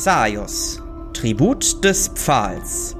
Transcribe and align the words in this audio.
Xaios, 0.00 0.80
Tribut 1.12 1.82
des 1.82 2.06
Pfahls. 2.14 2.94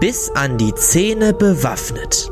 Bis 0.00 0.30
an 0.34 0.56
die 0.56 0.74
Zähne 0.74 1.34
bewaffnet. 1.34 2.30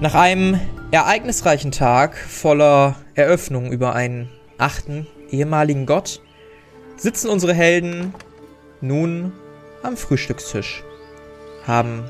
Nach 0.00 0.14
einem 0.14 0.58
ereignisreichen 0.90 1.70
Tag 1.70 2.16
voller 2.16 2.96
Eröffnung 3.14 3.72
über 3.72 3.94
einen 3.94 4.30
achten 4.56 5.06
ehemaligen 5.28 5.84
Gott 5.84 6.22
sitzen 6.96 7.28
unsere 7.28 7.52
Helden 7.52 8.14
nun 8.80 9.34
am 9.82 9.98
Frühstückstisch, 9.98 10.82
haben 11.68 12.02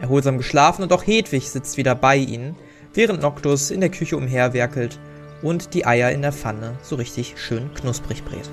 erholsam 0.00 0.36
geschlafen 0.36 0.82
und 0.82 0.92
auch 0.92 1.06
Hedwig 1.06 1.48
sitzt 1.48 1.76
wieder 1.76 1.94
bei 1.94 2.16
ihnen, 2.16 2.56
während 2.92 3.22
Noctus 3.22 3.70
in 3.70 3.80
der 3.80 3.90
Küche 3.90 4.16
umherwerkelt 4.16 4.98
und 5.42 5.74
die 5.74 5.86
Eier 5.86 6.10
in 6.10 6.22
der 6.22 6.32
Pfanne 6.32 6.74
so 6.82 6.96
richtig 6.96 7.34
schön 7.36 7.72
knusprig 7.74 8.24
brät. 8.24 8.50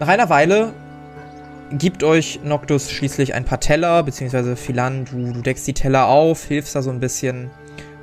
Nach 0.00 0.08
einer 0.08 0.28
Weile 0.28 0.72
gibt 1.72 2.02
euch 2.02 2.40
Noctus 2.44 2.90
schließlich 2.90 3.34
ein 3.34 3.44
paar 3.44 3.60
Teller, 3.60 4.02
beziehungsweise 4.02 4.56
Philan, 4.56 5.04
du, 5.04 5.32
du 5.32 5.40
deckst 5.40 5.66
die 5.66 5.72
Teller 5.72 6.08
auf, 6.08 6.44
hilfst 6.44 6.74
da 6.74 6.82
so 6.82 6.90
ein 6.90 7.00
bisschen. 7.00 7.50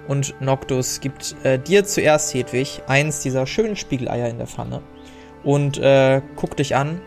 Und 0.08 0.34
Noctus 0.42 1.00
gibt 1.00 1.36
äh, 1.44 1.60
dir 1.60 1.86
zuerst, 1.86 2.34
Hedwig, 2.34 2.82
eins 2.88 3.20
dieser 3.20 3.46
schönen 3.46 3.76
Spiegeleier 3.76 4.30
in 4.30 4.38
der 4.38 4.48
Pfanne 4.48 4.82
und 5.44 5.78
äh, 5.78 6.22
guckt 6.36 6.60
dich 6.60 6.76
an. 6.76 7.02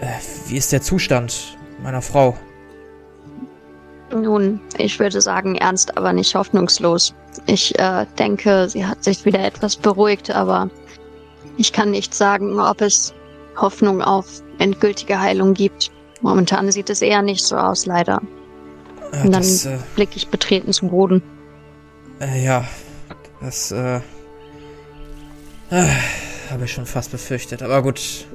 Äh, 0.00 0.06
wie 0.48 0.56
ist 0.56 0.72
der 0.72 0.82
Zustand 0.82 1.56
meiner 1.82 2.02
Frau? 2.02 2.36
Nun, 4.12 4.60
ich 4.78 4.98
würde 4.98 5.20
sagen, 5.20 5.56
ernst, 5.56 5.96
aber 5.96 6.12
nicht 6.12 6.34
hoffnungslos. 6.34 7.14
Ich 7.46 7.78
äh, 7.78 8.06
denke, 8.18 8.68
sie 8.68 8.84
hat 8.84 9.02
sich 9.02 9.24
wieder 9.24 9.44
etwas 9.44 9.76
beruhigt, 9.76 10.30
aber 10.30 10.68
ich 11.56 11.72
kann 11.72 11.90
nicht 11.90 12.14
sagen, 12.14 12.58
ob 12.60 12.80
es 12.80 13.14
Hoffnung 13.56 14.02
auf 14.02 14.26
endgültige 14.58 15.18
Heilung 15.18 15.54
gibt. 15.54 15.90
Momentan 16.20 16.70
sieht 16.70 16.90
es 16.90 17.02
eher 17.02 17.22
nicht 17.22 17.44
so 17.44 17.56
aus, 17.56 17.86
leider. 17.86 18.20
Äh, 19.12 19.22
Und 19.22 19.32
dann 19.32 19.42
das, 19.42 19.66
äh, 19.66 19.78
blicke 19.94 20.16
ich 20.16 20.28
betreten 20.28 20.72
zum 20.72 20.90
Boden. 20.90 21.22
äh, 22.20 22.44
ja, 22.44 22.64
das 23.40 23.72
äh, 23.72 23.96
äh, 25.70 25.86
habe 26.50 26.64
ich 26.64 26.72
schon 26.72 26.86
fast 26.86 27.10
befürchtet. 27.10 27.62
Aber 27.62 27.82
gut, 27.82 28.26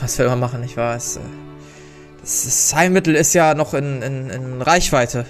was 0.00 0.18
will 0.18 0.28
man 0.28 0.40
machen, 0.40 0.68
wahr? 0.76 0.96
Es, 0.96 1.16
äh, 1.16 1.20
das, 2.24 2.74
Heilmittel 2.74 3.14
ist 3.14 3.34
ja 3.34 3.54
noch 3.54 3.74
in, 3.74 4.02
in, 4.02 4.30
in 4.30 4.62
Reichweite. 4.62 5.26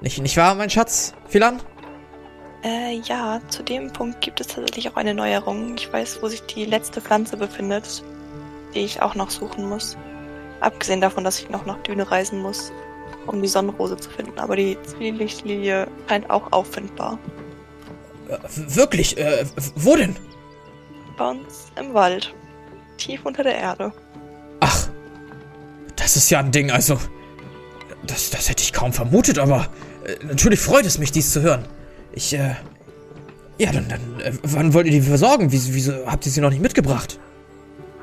Nicht, 0.00 0.20
nicht 0.20 0.36
wahr, 0.36 0.54
mein 0.54 0.70
Schatz? 0.70 1.12
Philan? 1.28 1.60
Äh, 2.62 2.98
ja, 3.04 3.40
zu 3.48 3.62
dem 3.62 3.92
Punkt 3.92 4.20
gibt 4.20 4.40
es 4.40 4.48
tatsächlich 4.48 4.88
auch 4.90 4.96
eine 4.96 5.14
Neuerung. 5.14 5.74
Ich 5.76 5.92
weiß, 5.92 6.22
wo 6.22 6.28
sich 6.28 6.42
die 6.42 6.64
letzte 6.64 7.00
Pflanze 7.00 7.36
befindet, 7.36 8.02
die 8.74 8.80
ich 8.80 9.02
auch 9.02 9.14
noch 9.14 9.30
suchen 9.30 9.68
muss. 9.68 9.96
Abgesehen 10.60 11.00
davon, 11.00 11.24
dass 11.24 11.40
ich 11.40 11.48
noch 11.50 11.66
nach 11.66 11.78
Düne 11.82 12.10
reisen 12.10 12.40
muss, 12.40 12.72
um 13.26 13.40
die 13.42 13.48
Sonnenrose 13.48 13.96
zu 13.96 14.10
finden. 14.10 14.38
Aber 14.38 14.56
die 14.56 14.78
Zwielichtlilie 14.82 15.86
scheint 16.08 16.28
auch 16.30 16.52
auffindbar. 16.52 17.18
Äh, 18.28 18.38
wirklich? 18.74 19.18
Äh, 19.18 19.44
wo 19.76 19.96
denn? 19.96 20.16
Bei 21.16 21.30
uns 21.30 21.66
im 21.78 21.92
Wald. 21.94 22.34
Tief 22.96 23.24
unter 23.24 23.42
der 23.42 23.56
Erde. 23.56 23.92
Das 26.00 26.16
ist 26.16 26.30
ja 26.30 26.40
ein 26.40 26.50
Ding, 26.50 26.70
also. 26.70 26.98
Das, 28.06 28.30
das 28.30 28.48
hätte 28.48 28.62
ich 28.62 28.72
kaum 28.72 28.92
vermutet, 28.92 29.38
aber 29.38 29.68
äh, 30.04 30.24
natürlich 30.24 30.58
freut 30.58 30.86
es 30.86 30.98
mich, 30.98 31.12
dies 31.12 31.32
zu 31.32 31.42
hören. 31.42 31.66
Ich, 32.12 32.32
äh. 32.32 32.54
Ja, 33.58 33.70
dann, 33.72 33.86
dann, 33.88 34.20
äh, 34.20 34.32
wann 34.42 34.72
wollt 34.72 34.86
ihr 34.86 34.92
die 34.92 35.02
versorgen? 35.02 35.52
Wieso, 35.52 35.74
wieso 35.74 36.06
habt 36.06 36.24
ihr 36.24 36.32
sie 36.32 36.40
noch 36.40 36.48
nicht 36.48 36.62
mitgebracht? 36.62 37.20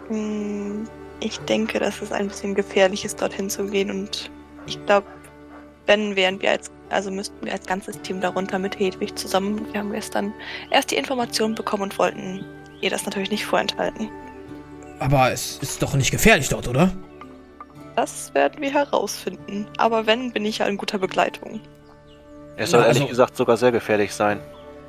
Hm, 0.10 0.88
ich 1.20 1.40
denke, 1.40 1.80
dass 1.80 2.00
es 2.02 2.12
ein 2.12 2.28
bisschen 2.28 2.54
gefährlich 2.54 3.04
ist, 3.04 3.20
dorthin 3.20 3.50
zu 3.50 3.66
gehen 3.66 3.90
und 3.90 4.30
ich 4.68 4.86
glaube, 4.86 5.08
wenn 5.88 6.16
wären 6.16 6.40
wir 6.42 6.52
als, 6.52 6.70
also 6.90 7.10
müssten 7.10 7.44
wir 7.44 7.54
als 7.54 7.66
ganzes 7.66 8.00
Team 8.02 8.22
darunter 8.22 8.60
mit 8.60 8.78
Hedwig 8.80 9.18
zusammen. 9.18 9.66
Wir 9.72 9.80
haben 9.80 9.92
gestern 9.92 10.32
erst 10.70 10.92
die 10.92 10.96
Information 10.96 11.56
bekommen 11.56 11.84
und 11.84 11.98
wollten 11.98 12.46
ihr 12.82 12.92
das 12.92 13.06
natürlich 13.06 13.32
nicht 13.32 13.46
vorenthalten. 13.46 14.10
Aber 15.00 15.32
es 15.32 15.58
ist 15.62 15.82
doch 15.82 15.96
nicht 15.96 16.12
gefährlich 16.12 16.50
dort, 16.50 16.68
oder? 16.68 16.92
Das 17.98 18.32
werden 18.36 18.62
wir 18.62 18.72
herausfinden. 18.72 19.66
Aber 19.80 20.06
wenn, 20.06 20.32
bin 20.32 20.46
ich 20.46 20.60
ja 20.60 20.68
in 20.68 20.78
guter 20.78 21.00
Begleitung. 21.00 21.60
Es 22.56 22.70
soll 22.70 22.82
Na, 22.82 22.86
also- 22.86 23.00
ehrlich 23.00 23.10
gesagt 23.10 23.36
sogar 23.36 23.58
sehr 23.58 23.72
gefährlich 23.72 24.14
sein. 24.14 24.40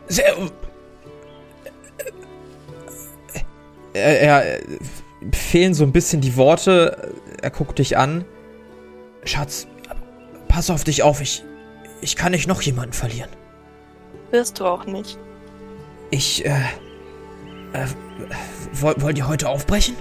Sehr. 0.08 0.36
Er, 3.94 4.20
er, 4.20 4.56
äh, 4.58 4.62
fehlen 5.32 5.72
so 5.72 5.84
ein 5.84 5.92
bisschen 5.92 6.20
die 6.20 6.36
Worte. 6.36 7.14
Er 7.40 7.50
guckt 7.50 7.78
dich 7.78 7.96
an. 7.96 8.26
Schatz, 9.24 9.66
pass 10.48 10.68
auf 10.68 10.84
dich 10.84 11.02
auf. 11.02 11.22
Ich, 11.22 11.42
ich 12.02 12.14
kann 12.14 12.32
nicht 12.32 12.46
noch 12.46 12.60
jemanden 12.60 12.92
verlieren. 12.92 13.30
Wirst 14.32 14.60
du 14.60 14.66
auch 14.66 14.84
nicht. 14.84 15.18
Ich, 16.10 16.44
äh, 16.44 16.50
äh, 17.72 17.86
wollt, 18.74 19.00
wollt 19.00 19.16
ihr 19.16 19.28
heute 19.28 19.48
aufbrechen? 19.48 19.96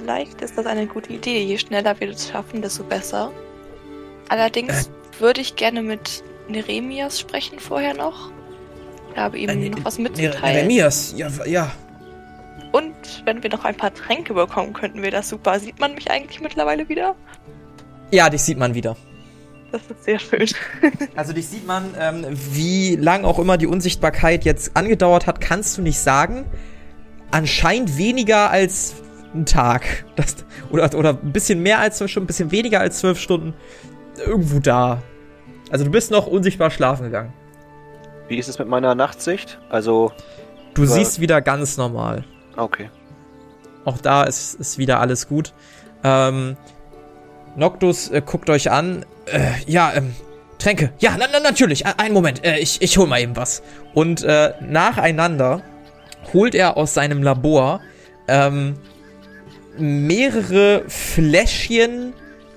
Vielleicht 0.00 0.42
ist 0.42 0.58
das 0.58 0.66
eine 0.66 0.86
gute 0.86 1.10
Idee. 1.10 1.42
Je 1.42 1.56
schneller 1.56 1.98
wir 1.98 2.08
das 2.12 2.28
schaffen, 2.28 2.60
desto 2.60 2.84
besser. 2.84 3.32
Allerdings 4.28 4.88
Äh. 4.88 5.20
würde 5.20 5.40
ich 5.40 5.56
gerne 5.56 5.82
mit 5.82 6.22
Neremias 6.48 7.18
sprechen 7.18 7.58
vorher 7.58 7.94
noch. 7.94 8.30
Ich 9.12 9.16
habe 9.16 9.38
ihm 9.38 9.48
Äh, 9.48 9.70
noch 9.70 9.84
was 9.86 9.96
Ne- 9.96 10.02
mitzuteilen. 10.10 10.54
Neremias, 10.56 11.14
ja, 11.16 11.28
ja. 11.46 11.72
Und 12.72 12.94
wenn 13.24 13.42
wir 13.42 13.48
noch 13.48 13.64
ein 13.64 13.74
paar 13.74 13.94
Tränke 13.94 14.34
bekommen, 14.34 14.74
könnten 14.74 15.02
wir 15.02 15.10
das 15.10 15.30
super. 15.30 15.58
Sieht 15.60 15.80
man 15.80 15.94
mich 15.94 16.10
eigentlich 16.10 16.42
mittlerweile 16.42 16.86
wieder? 16.90 17.14
Ja, 18.10 18.28
dich 18.28 18.42
sieht 18.42 18.58
man 18.58 18.74
wieder. 18.74 18.96
Das 19.72 19.80
ist 19.90 20.04
sehr 20.04 20.18
schön. 20.18 20.46
Also 21.16 21.32
dich 21.32 21.46
sieht 21.48 21.66
man, 21.66 21.94
ähm, 21.98 22.26
wie 22.52 22.96
lang 22.96 23.24
auch 23.24 23.38
immer 23.38 23.56
die 23.56 23.66
Unsichtbarkeit 23.66 24.44
jetzt 24.44 24.76
angedauert 24.76 25.26
hat, 25.26 25.40
kannst 25.40 25.78
du 25.78 25.82
nicht 25.82 25.98
sagen. 25.98 26.44
Anscheinend 27.30 27.96
weniger 27.96 28.50
als 28.50 28.96
ein 29.36 29.46
Tag. 29.46 30.04
Das, 30.16 30.36
oder, 30.70 30.92
oder 30.96 31.10
ein 31.10 31.32
bisschen 31.32 31.62
mehr 31.62 31.78
als 31.78 31.98
zwölf 31.98 32.10
Stunden, 32.10 32.24
ein 32.24 32.28
bisschen 32.28 32.50
weniger 32.50 32.80
als 32.80 32.98
zwölf 32.98 33.18
Stunden. 33.20 33.54
Irgendwo 34.24 34.58
da. 34.60 35.02
Also 35.70 35.84
du 35.84 35.90
bist 35.90 36.10
noch 36.10 36.26
unsichtbar 36.26 36.70
schlafen 36.70 37.04
gegangen. 37.04 37.32
Wie 38.28 38.38
ist 38.38 38.48
es 38.48 38.58
mit 38.58 38.66
meiner 38.68 38.94
Nachtsicht? 38.94 39.58
Also, 39.68 40.10
Du 40.74 40.84
siehst 40.84 41.20
wieder 41.20 41.40
ganz 41.40 41.76
normal. 41.76 42.24
okay. 42.56 42.90
Auch 43.84 43.98
da 43.98 44.24
ist, 44.24 44.54
ist 44.54 44.78
wieder 44.78 44.98
alles 45.00 45.28
gut. 45.28 45.52
Ähm, 46.02 46.56
Noctus 47.54 48.10
äh, 48.10 48.20
guckt 48.24 48.50
euch 48.50 48.70
an. 48.70 49.04
Äh, 49.26 49.52
ja, 49.66 49.92
ähm, 49.94 50.12
Tränke. 50.58 50.92
Ja, 50.98 51.14
na, 51.18 51.26
na, 51.30 51.38
natürlich. 51.40 51.86
Ein- 51.86 51.98
Einen 51.98 52.14
Moment. 52.14 52.44
Äh, 52.44 52.58
ich, 52.58 52.82
ich 52.82 52.98
hol 52.98 53.06
mal 53.06 53.20
eben 53.20 53.36
was. 53.36 53.62
Und 53.94 54.24
äh, 54.24 54.54
nacheinander 54.60 55.62
holt 56.32 56.54
er 56.56 56.76
aus 56.76 56.94
seinem 56.94 57.22
Labor 57.22 57.80
ähm, 58.26 58.74
mehrere 59.78 60.84
Fläschchen, 60.88 62.12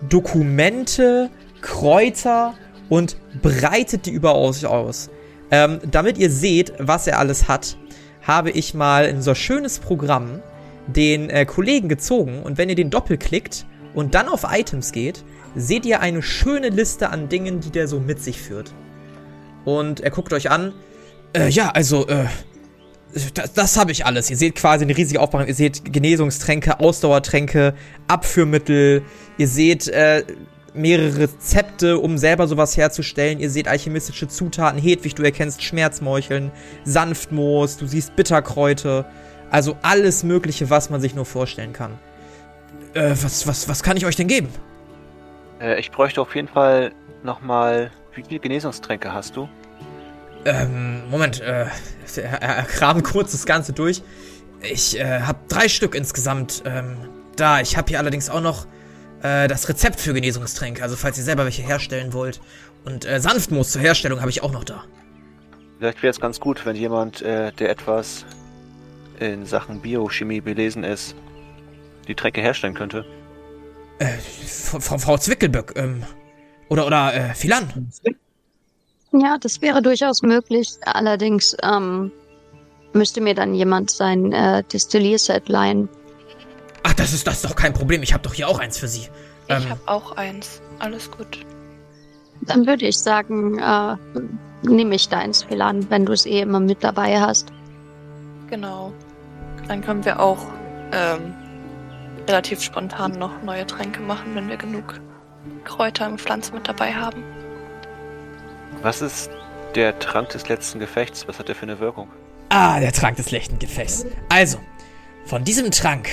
Dokumente, 0.08 1.30
Kräuter 1.62 2.56
und 2.90 3.18
breitet 3.42 4.06
die 4.06 4.12
über 4.12 4.36
euch 4.36 4.66
aus. 4.66 5.10
Ähm, 5.52 5.80
damit 5.90 6.18
ihr 6.18 6.30
seht, 6.30 6.74
was 6.80 7.08
er 7.08 7.20
alles 7.20 7.48
hat, 7.48 7.78
habe 8.22 8.52
ich 8.52 8.74
mal 8.74 9.06
in 9.06 9.22
so 9.22 9.32
ein 9.32 9.36
schönes 9.36 9.80
Programm 9.80 10.42
den 10.88 11.30
äh, 11.30 11.46
Kollegen 11.46 11.90
gezogen 11.90 12.42
und 12.44 12.58
wenn 12.58 12.70
ihr 12.70 12.76
den 12.76 12.90
doppelklickt 12.90 13.66
und 13.94 14.16
dann 14.16 14.28
auf 14.28 14.46
Items 14.50 14.92
geht, 14.92 15.24
seht 15.56 15.86
ihr 15.86 16.00
eine 16.02 16.22
schöne 16.22 16.70
Liste 16.70 17.10
an 17.10 17.30
Dingen, 17.30 17.60
die 17.60 17.72
der 17.72 17.88
so 17.88 18.00
mit 18.00 18.22
sich 18.22 18.42
führt. 18.42 18.74
Und 19.66 20.00
er 20.00 20.12
guckt 20.12 20.34
euch 20.34 20.50
an. 20.50 20.74
Äh, 21.34 21.50
ja, 21.50 21.70
also, 21.70 22.08
äh, 22.08 22.26
das, 23.34 23.54
das 23.54 23.78
habe 23.78 23.92
ich 23.92 24.06
alles. 24.06 24.30
Ihr 24.30 24.38
seht 24.38 24.56
quasi 24.56 24.86
eine 24.86 24.96
riesige 24.96 25.20
Aufmachung. 25.20 25.48
Ihr 25.48 25.56
seht 25.56 25.92
Genesungstränke, 25.92 26.80
Ausdauertränke, 26.80 27.74
Abführmittel. 28.08 29.04
Ihr 29.38 29.48
seht 29.48 29.88
äh, 29.88 30.24
mehrere 30.74 31.18
Rezepte, 31.18 31.98
um 31.98 32.18
selber 32.18 32.48
sowas 32.48 32.78
herzustellen. 32.78 33.40
Ihr 33.40 33.50
seht 33.50 33.68
alchemistische 33.68 34.28
Zutaten. 34.28 34.80
Hedwig, 34.80 35.16
du 35.16 35.24
erkennst 35.24 35.64
Schmerzmeucheln, 35.64 36.52
Sanftmoos, 36.84 37.78
du 37.78 37.88
siehst 37.88 38.16
Bitterkräuter. 38.16 39.06
Also 39.50 39.78
alles 39.82 40.24
Mögliche, 40.24 40.70
was 40.70 40.90
man 40.90 41.02
sich 41.02 41.16
nur 41.16 41.26
vorstellen 41.26 41.74
kann. 41.74 41.98
Äh, 42.94 43.12
was, 43.12 43.48
was, 43.48 43.68
was 43.68 43.82
kann 43.82 43.98
ich 43.98 44.06
euch 44.06 44.16
denn 44.16 44.28
geben? 44.28 44.50
Äh, 45.60 45.80
ich 45.80 45.92
bräuchte 45.92 46.22
auf 46.22 46.36
jeden 46.36 46.48
Fall 46.48 46.92
nochmal. 47.24 47.92
Wie 48.14 48.24
viele 48.24 48.40
Genesungstränke 48.40 49.14
hast 49.14 49.36
du? 49.36 49.48
Ähm, 50.46 51.10
Moment, 51.10 51.42
äh, 51.42 51.66
er, 52.16 52.42
er 52.42 52.64
kramt 52.64 53.04
kurz 53.04 53.32
das 53.34 53.46
Ganze 53.46 53.74
durch. 53.74 54.02
Ich, 54.62 55.00
äh, 55.00 55.22
hab 55.22 55.48
drei 55.50 55.70
Stück 55.70 55.96
insgesamt, 55.96 56.64
ähm, 56.66 56.98
da. 57.36 57.62
Ich 57.62 57.78
hab 57.78 57.90
hier 57.90 58.00
allerdings 58.00 58.30
auch 58.30 58.42
noch, 58.42 58.66
äh, 59.22 59.48
das 59.48 59.68
Rezept 59.70 60.00
für 60.00 60.14
Genesungstränke, 60.14 60.84
also 60.84 60.96
falls 60.96 61.18
ihr 61.18 61.24
selber 61.24 61.46
welche 61.46 61.62
herstellen 61.62 62.14
wollt. 62.14 62.42
Und 62.86 63.06
äh, 63.06 63.20
Sanftmoos 63.20 63.72
zur 63.72 63.82
Herstellung 63.82 64.22
habe 64.22 64.30
ich 64.30 64.42
auch 64.44 64.52
noch 64.52 64.64
da. 64.64 64.84
Vielleicht 65.78 66.02
wäre 66.04 66.12
es 66.12 66.20
ganz 66.20 66.40
gut, 66.40 66.66
wenn 66.66 66.76
jemand, 66.76 67.22
äh, 67.22 67.52
der 67.54 67.70
etwas 67.70 68.26
in 69.20 69.46
Sachen 69.46 69.82
Biochemie 69.82 70.42
belesen 70.42 70.84
ist, 70.84 71.16
die 72.08 72.16
Tränke 72.16 72.42
herstellen 72.42 72.74
könnte. 72.74 73.06
Äh, 74.00 74.18
Frau, 74.18 74.98
Frau 74.98 75.18
Zwickelböck, 75.18 75.74
ähm, 75.76 76.04
oder, 76.70 76.86
oder, 76.86 77.14
äh, 77.14 77.34
Philan. 77.34 77.92
Ja, 79.12 79.38
das 79.40 79.62
wäre 79.62 79.82
durchaus 79.82 80.22
möglich. 80.22 80.70
Allerdings 80.86 81.56
ähm, 81.64 82.12
müsste 82.94 83.22
mir 83.22 83.34
dann 83.34 83.54
jemand 83.56 83.90
sein 83.92 84.32
äh, 84.32 84.64
Destillierset 84.64 85.50
leihen. 85.50 85.90
Ach, 86.84 86.94
das 86.94 87.14
ist, 87.14 87.26
das 87.28 87.36
ist 87.36 87.46
doch 87.46 87.56
kein 87.56 87.74
Problem. 87.74 88.04
Ich 88.04 88.14
habe 88.14 88.24
doch 88.24 88.34
hier 88.34 88.48
auch 88.48 88.60
eins 88.60 88.78
für 88.78 88.88
Sie. 88.88 89.10
Ich 89.48 89.56
Ähm, 89.56 89.70
habe 89.70 89.82
auch 89.88 90.12
eins. 90.14 90.62
Alles 90.80 91.10
gut. 91.10 91.40
Dann 92.42 92.68
würde 92.68 92.86
ich 92.86 93.00
sagen, 93.00 93.58
äh, 93.60 93.96
nehme 94.62 94.96
ich 94.96 95.10
deins, 95.10 95.44
Philan, 95.44 95.90
wenn 95.90 96.06
du 96.06 96.14
es 96.14 96.26
eh 96.26 96.42
immer 96.42 96.60
mit 96.60 96.84
dabei 96.84 97.20
hast. 97.20 97.52
Genau. 98.50 98.94
Dann 99.68 99.82
können 99.82 100.06
wir 100.06 100.20
auch 100.20 100.40
ähm, 100.94 101.34
relativ 102.28 102.62
spontan 102.62 103.14
noch 103.14 103.42
neue 103.44 103.66
Tränke 103.68 104.00
machen, 104.02 104.36
wenn 104.36 104.48
wir 104.48 104.58
genug 104.58 105.00
Kräuter 105.64 106.08
und 106.08 106.22
Pflanzen 106.22 106.56
mit 106.56 106.68
dabei 106.68 106.94
haben. 106.94 107.24
Was 108.82 109.02
ist 109.02 109.30
der 109.76 110.00
Trank 110.00 110.30
des 110.30 110.48
letzten 110.48 110.80
Gefechts? 110.80 111.28
Was 111.28 111.38
hat 111.38 111.50
der 111.50 111.56
für 111.56 111.64
eine 111.64 111.80
Wirkung? 111.80 112.08
Ah, 112.50 112.80
der 112.80 112.94
Trank 112.94 113.18
des 113.18 113.30
lechten 113.30 113.60
Gefechts. 113.60 114.06
Also, 114.30 114.60
von 115.26 115.44
diesem 115.44 115.70
Trank, 115.72 116.08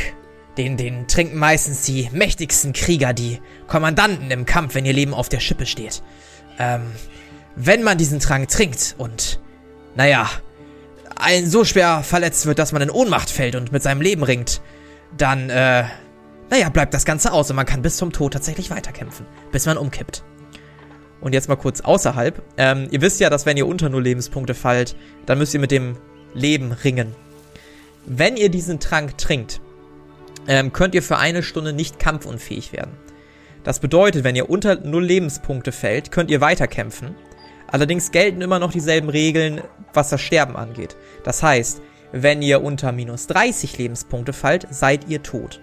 den, 0.58 0.76
den 0.76 1.06
trinken 1.06 1.38
meistens 1.38 1.82
die 1.82 2.10
mächtigsten 2.12 2.72
Krieger, 2.72 3.12
die 3.12 3.40
Kommandanten 3.68 4.30
im 4.30 4.46
Kampf, 4.46 4.74
wenn 4.74 4.84
ihr 4.84 4.92
Leben 4.92 5.14
auf 5.14 5.28
der 5.28 5.40
Schippe 5.40 5.64
steht. 5.64 6.02
Ähm, 6.58 6.92
wenn 7.54 7.82
man 7.82 7.98
diesen 7.98 8.18
Trank 8.18 8.48
trinkt 8.48 8.96
und, 8.98 9.40
naja, 9.94 10.28
ein 11.14 11.48
so 11.48 11.64
schwer 11.64 12.02
verletzt 12.02 12.46
wird, 12.46 12.58
dass 12.58 12.72
man 12.72 12.82
in 12.82 12.90
Ohnmacht 12.90 13.30
fällt 13.30 13.54
und 13.54 13.72
mit 13.72 13.82
seinem 13.82 14.00
Leben 14.00 14.24
ringt, 14.24 14.60
dann, 15.16 15.50
äh, 15.50 15.84
naja, 16.50 16.68
bleibt 16.68 16.92
das 16.94 17.04
Ganze 17.04 17.32
aus 17.32 17.48
und 17.48 17.56
man 17.56 17.64
kann 17.64 17.80
bis 17.80 17.96
zum 17.96 18.12
Tod 18.12 18.32
tatsächlich 18.32 18.70
weiterkämpfen, 18.70 19.24
bis 19.52 19.66
man 19.66 19.78
umkippt. 19.78 20.24
Und 21.26 21.32
jetzt 21.32 21.48
mal 21.48 21.56
kurz 21.56 21.80
außerhalb. 21.80 22.40
Ähm, 22.56 22.86
ihr 22.92 23.00
wisst 23.00 23.18
ja, 23.18 23.28
dass 23.28 23.46
wenn 23.46 23.56
ihr 23.56 23.66
unter 23.66 23.88
null 23.88 24.04
Lebenspunkte 24.04 24.54
fallt, 24.54 24.94
dann 25.26 25.38
müsst 25.38 25.54
ihr 25.54 25.58
mit 25.58 25.72
dem 25.72 25.96
Leben 26.34 26.70
ringen. 26.70 27.16
Wenn 28.06 28.36
ihr 28.36 28.48
diesen 28.48 28.78
Trank 28.78 29.18
trinkt, 29.18 29.60
ähm, 30.46 30.72
könnt 30.72 30.94
ihr 30.94 31.02
für 31.02 31.16
eine 31.16 31.42
Stunde 31.42 31.72
nicht 31.72 31.98
kampfunfähig 31.98 32.72
werden. 32.72 32.92
Das 33.64 33.80
bedeutet, 33.80 34.22
wenn 34.22 34.36
ihr 34.36 34.48
unter 34.48 34.76
null 34.76 35.04
Lebenspunkte 35.04 35.72
fällt, 35.72 36.12
könnt 36.12 36.30
ihr 36.30 36.40
weiterkämpfen. 36.40 37.16
Allerdings 37.66 38.12
gelten 38.12 38.40
immer 38.40 38.60
noch 38.60 38.70
dieselben 38.70 39.08
Regeln, 39.08 39.62
was 39.92 40.10
das 40.10 40.20
Sterben 40.20 40.54
angeht. 40.54 40.94
Das 41.24 41.42
heißt, 41.42 41.82
wenn 42.12 42.40
ihr 42.40 42.62
unter 42.62 42.92
minus 42.92 43.26
30 43.26 43.76
Lebenspunkte 43.78 44.32
fallt, 44.32 44.68
seid 44.70 45.08
ihr 45.08 45.24
tot. 45.24 45.60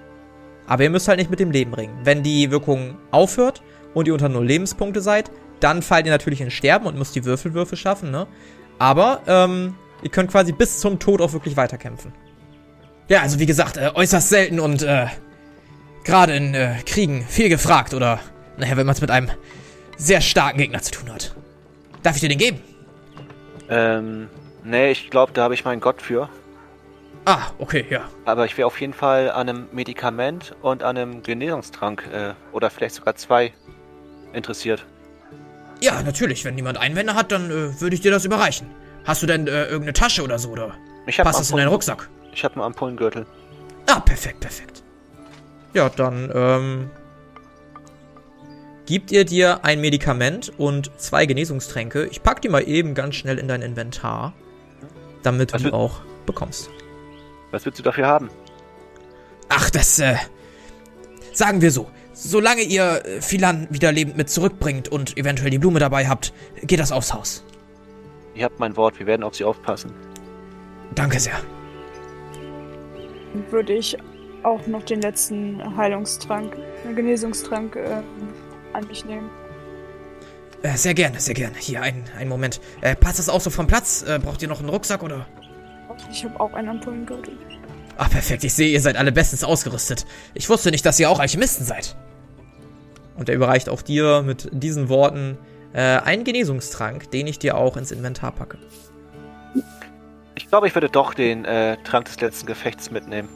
Aber 0.68 0.84
ihr 0.84 0.90
müsst 0.90 1.08
halt 1.08 1.20
nicht 1.20 1.32
mit 1.32 1.40
dem 1.40 1.52
Leben 1.52 1.74
ringen. 1.74 2.00
Wenn 2.04 2.22
die 2.22 2.52
Wirkung 2.52 2.98
aufhört 3.12 3.64
und 3.94 4.10
ihr 4.10 4.14
unter 4.14 4.28
null 4.28 4.46
Lebenspunkte 4.46 5.00
seid, 5.00 5.32
dann 5.64 5.82
fallt 5.82 6.06
ihr 6.06 6.12
natürlich 6.12 6.42
in 6.42 6.52
Sterben 6.52 6.86
und 6.86 6.98
müsst 6.98 7.16
die 7.16 7.26
Würfelwürfe 7.26 7.78
schaffen, 7.78 8.12
ne? 8.12 8.28
Aber, 8.80 9.22
ähm, 9.28 9.76
ihr 10.02 10.10
könnt 10.10 10.32
quasi 10.32 10.52
bis 10.52 10.80
zum 10.80 11.00
Tod 11.00 11.22
auch 11.22 11.34
wirklich 11.34 11.56
weiterkämpfen. 11.56 12.14
Ja, 13.08 13.22
also 13.22 13.40
wie 13.40 13.46
gesagt, 13.46 13.78
äh, 13.78 13.92
äußerst 13.94 14.30
selten 14.30 14.60
und, 14.60 14.82
äh, 14.84 15.08
gerade 16.04 16.36
in 16.36 16.54
äh, 16.54 16.76
Kriegen 16.86 17.26
viel 17.28 17.50
gefragt 17.50 17.94
oder, 17.94 18.20
naja, 18.58 18.76
wenn 18.78 18.86
man 18.86 18.96
es 18.96 19.02
mit 19.02 19.12
einem 19.12 19.30
sehr 19.98 20.22
starken 20.22 20.58
Gegner 20.58 20.82
zu 20.82 20.92
tun 20.92 21.14
hat. 21.14 21.36
Darf 22.02 22.16
ich 22.16 22.22
dir 22.22 22.30
den 22.30 22.40
geben? 22.40 22.60
Ähm, 23.70 24.30
nee, 24.64 24.92
ich 24.92 25.10
glaube, 25.10 25.32
da 25.34 25.44
habe 25.44 25.54
ich 25.54 25.64
meinen 25.64 25.80
Gott 25.80 26.02
für. 26.02 26.30
Ah, 27.26 27.52
okay, 27.58 27.86
ja. 27.90 28.02
Aber 28.26 28.46
ich 28.46 28.58
wäre 28.58 28.68
auf 28.68 28.82
jeden 28.82 28.94
Fall 28.94 29.32
an 29.32 29.48
einem 29.48 29.68
Medikament 29.72 30.56
und 30.62 30.84
an 30.84 30.98
einem 30.98 31.24
Genesungstrank 31.24 32.10
äh, 32.12 32.34
oder 32.52 32.70
vielleicht 32.70 32.96
sogar 32.96 33.16
zwei 33.16 33.54
interessiert. 34.34 34.86
Ja, 35.82 36.02
natürlich, 36.02 36.46
wenn 36.46 36.56
niemand 36.56 36.78
Einwände 36.78 37.16
hat, 37.16 37.32
dann 37.32 37.52
äh, 37.52 37.82
würde 37.82 37.96
ich 37.96 38.02
dir 38.02 38.12
das 38.12 38.26
überreichen. 38.26 38.68
Hast 39.04 39.22
du 39.22 39.28
denn 39.28 39.48
äh, 39.48 39.66
irgendeine 39.66 39.94
Tasche 39.94 40.24
oder 40.24 40.40
so, 40.40 40.50
oder 40.50 40.76
Ich 41.08 41.20
habe 41.20 41.28
passt 41.28 41.40
das 41.40 41.52
in 41.52 41.58
deinen 41.58 41.68
Rucksack? 41.68 42.10
Ich 42.34 42.44
habe 42.44 42.56
einen 42.56 42.64
Ampullengürtel. 42.64 43.26
Ah, 43.90 44.00
perfekt, 44.00 44.40
perfekt. 44.40 44.84
Ja, 45.74 45.90
dann, 45.90 46.32
ähm. 46.34 46.90
Gibt 48.86 49.12
ihr 49.12 49.24
dir 49.24 49.64
ein 49.64 49.80
Medikament 49.80 50.52
und 50.58 50.92
zwei 51.00 51.26
Genesungstränke. 51.26 52.06
Ich 52.08 52.22
pack 52.22 52.42
die 52.42 52.50
mal 52.50 52.68
eben 52.68 52.96
ganz 52.96 53.16
schnell 53.16 53.40
in 53.40 53.48
dein 53.48 53.62
Inventar, 53.62 54.34
damit 55.22 55.54
Was 55.54 55.64
du 55.64 55.74
auch 55.74 56.02
bekommst. 56.26 56.70
Was 57.52 57.66
willst 57.66 57.80
du 57.80 57.84
dafür 57.84 58.08
haben? 58.08 58.30
Ach, 59.48 59.70
das, 59.70 60.00
äh. 60.00 60.16
Sagen 61.32 61.62
wir 61.62 61.72
so. 61.72 61.90
Solange 62.14 62.62
ihr 62.62 63.04
äh, 63.06 63.22
Philan 63.22 63.68
wieder 63.72 63.92
lebend 63.92 64.18
mit 64.18 64.30
zurückbringt 64.30 64.88
und 64.88 65.18
eventuell 65.18 65.50
die 65.50 65.58
Blume 65.58 65.80
dabei 65.80 66.08
habt, 66.08 66.34
geht 66.62 66.80
das 66.80 66.92
aufs 66.92 67.14
Haus. 67.14 67.44
Ihr 68.36 68.46
habt 68.46 68.60
mein 68.60 68.76
Wort, 68.78 69.00
wir 69.00 69.06
werden 69.06 69.24
auf 69.24 69.36
sie 69.36 69.44
aufpassen. 69.44 69.92
Danke 70.96 71.20
sehr. 71.20 71.40
Würde 73.50 73.74
ich 73.74 73.98
auch 74.44 74.66
noch 74.68 74.84
den 74.84 75.02
letzten 75.02 75.76
Heilungstrank, 75.76 76.56
äh, 76.88 76.94
Genesungstrank 76.94 77.76
äh, 77.76 78.02
an 78.74 78.88
mich 78.88 79.06
nehmen. 79.06 79.30
Äh, 80.62 80.78
sehr 80.78 80.94
gerne, 80.94 81.20
sehr 81.20 81.34
gerne. 81.34 81.56
Hier, 81.58 81.82
einen, 81.82 82.04
einen 82.18 82.30
Moment. 82.30 82.62
Äh, 82.82 82.96
passt 82.96 83.20
das 83.20 83.30
auch 83.30 83.42
so 83.42 83.50
vom 83.50 83.68
Platz? 83.68 84.04
Äh, 84.08 84.20
braucht 84.20 84.42
ihr 84.42 84.48
noch 84.48 84.60
einen 84.60 84.70
Rucksack 84.70 85.04
oder? 85.04 85.26
Ich 86.12 86.24
habe 86.24 86.40
auch 86.40 86.54
einen 86.54 86.70
Ampullengürtel. 86.70 87.38
Ah, 87.98 88.08
perfekt. 88.08 88.44
Ich 88.44 88.54
sehe, 88.54 88.70
ihr 88.70 88.82
seid 88.82 88.96
alle 88.96 89.12
bestens 89.12 89.44
ausgerüstet. 89.44 90.06
Ich 90.34 90.50
wusste 90.50 90.72
nicht, 90.72 90.86
dass 90.86 91.00
ihr 91.00 91.10
auch 91.10 91.20
Alchemisten 91.20 91.66
seid. 91.66 91.96
Und 93.16 93.30
er 93.30 93.36
überreicht 93.36 93.70
auch 93.70 93.82
dir 93.82 94.24
mit 94.24 94.50
diesen 94.52 94.90
Worten 94.90 95.38
äh, 95.74 95.82
einen 95.82 96.24
Genesungstrank, 96.24 97.12
den 97.12 97.28
ich 97.28 97.40
dir 97.40 97.58
auch 97.58 97.78
ins 97.78 97.92
Inventar 97.92 98.32
packe. 98.32 98.58
Ich 100.36 100.48
glaube, 100.48 100.68
ich 100.68 100.76
würde 100.76 100.90
doch 100.90 101.14
den 101.14 101.46
äh, 101.46 101.78
Trank 101.84 102.06
des 102.06 102.20
letzten 102.20 102.46
Gefechts 102.48 102.92
mitnehmen. 102.92 103.30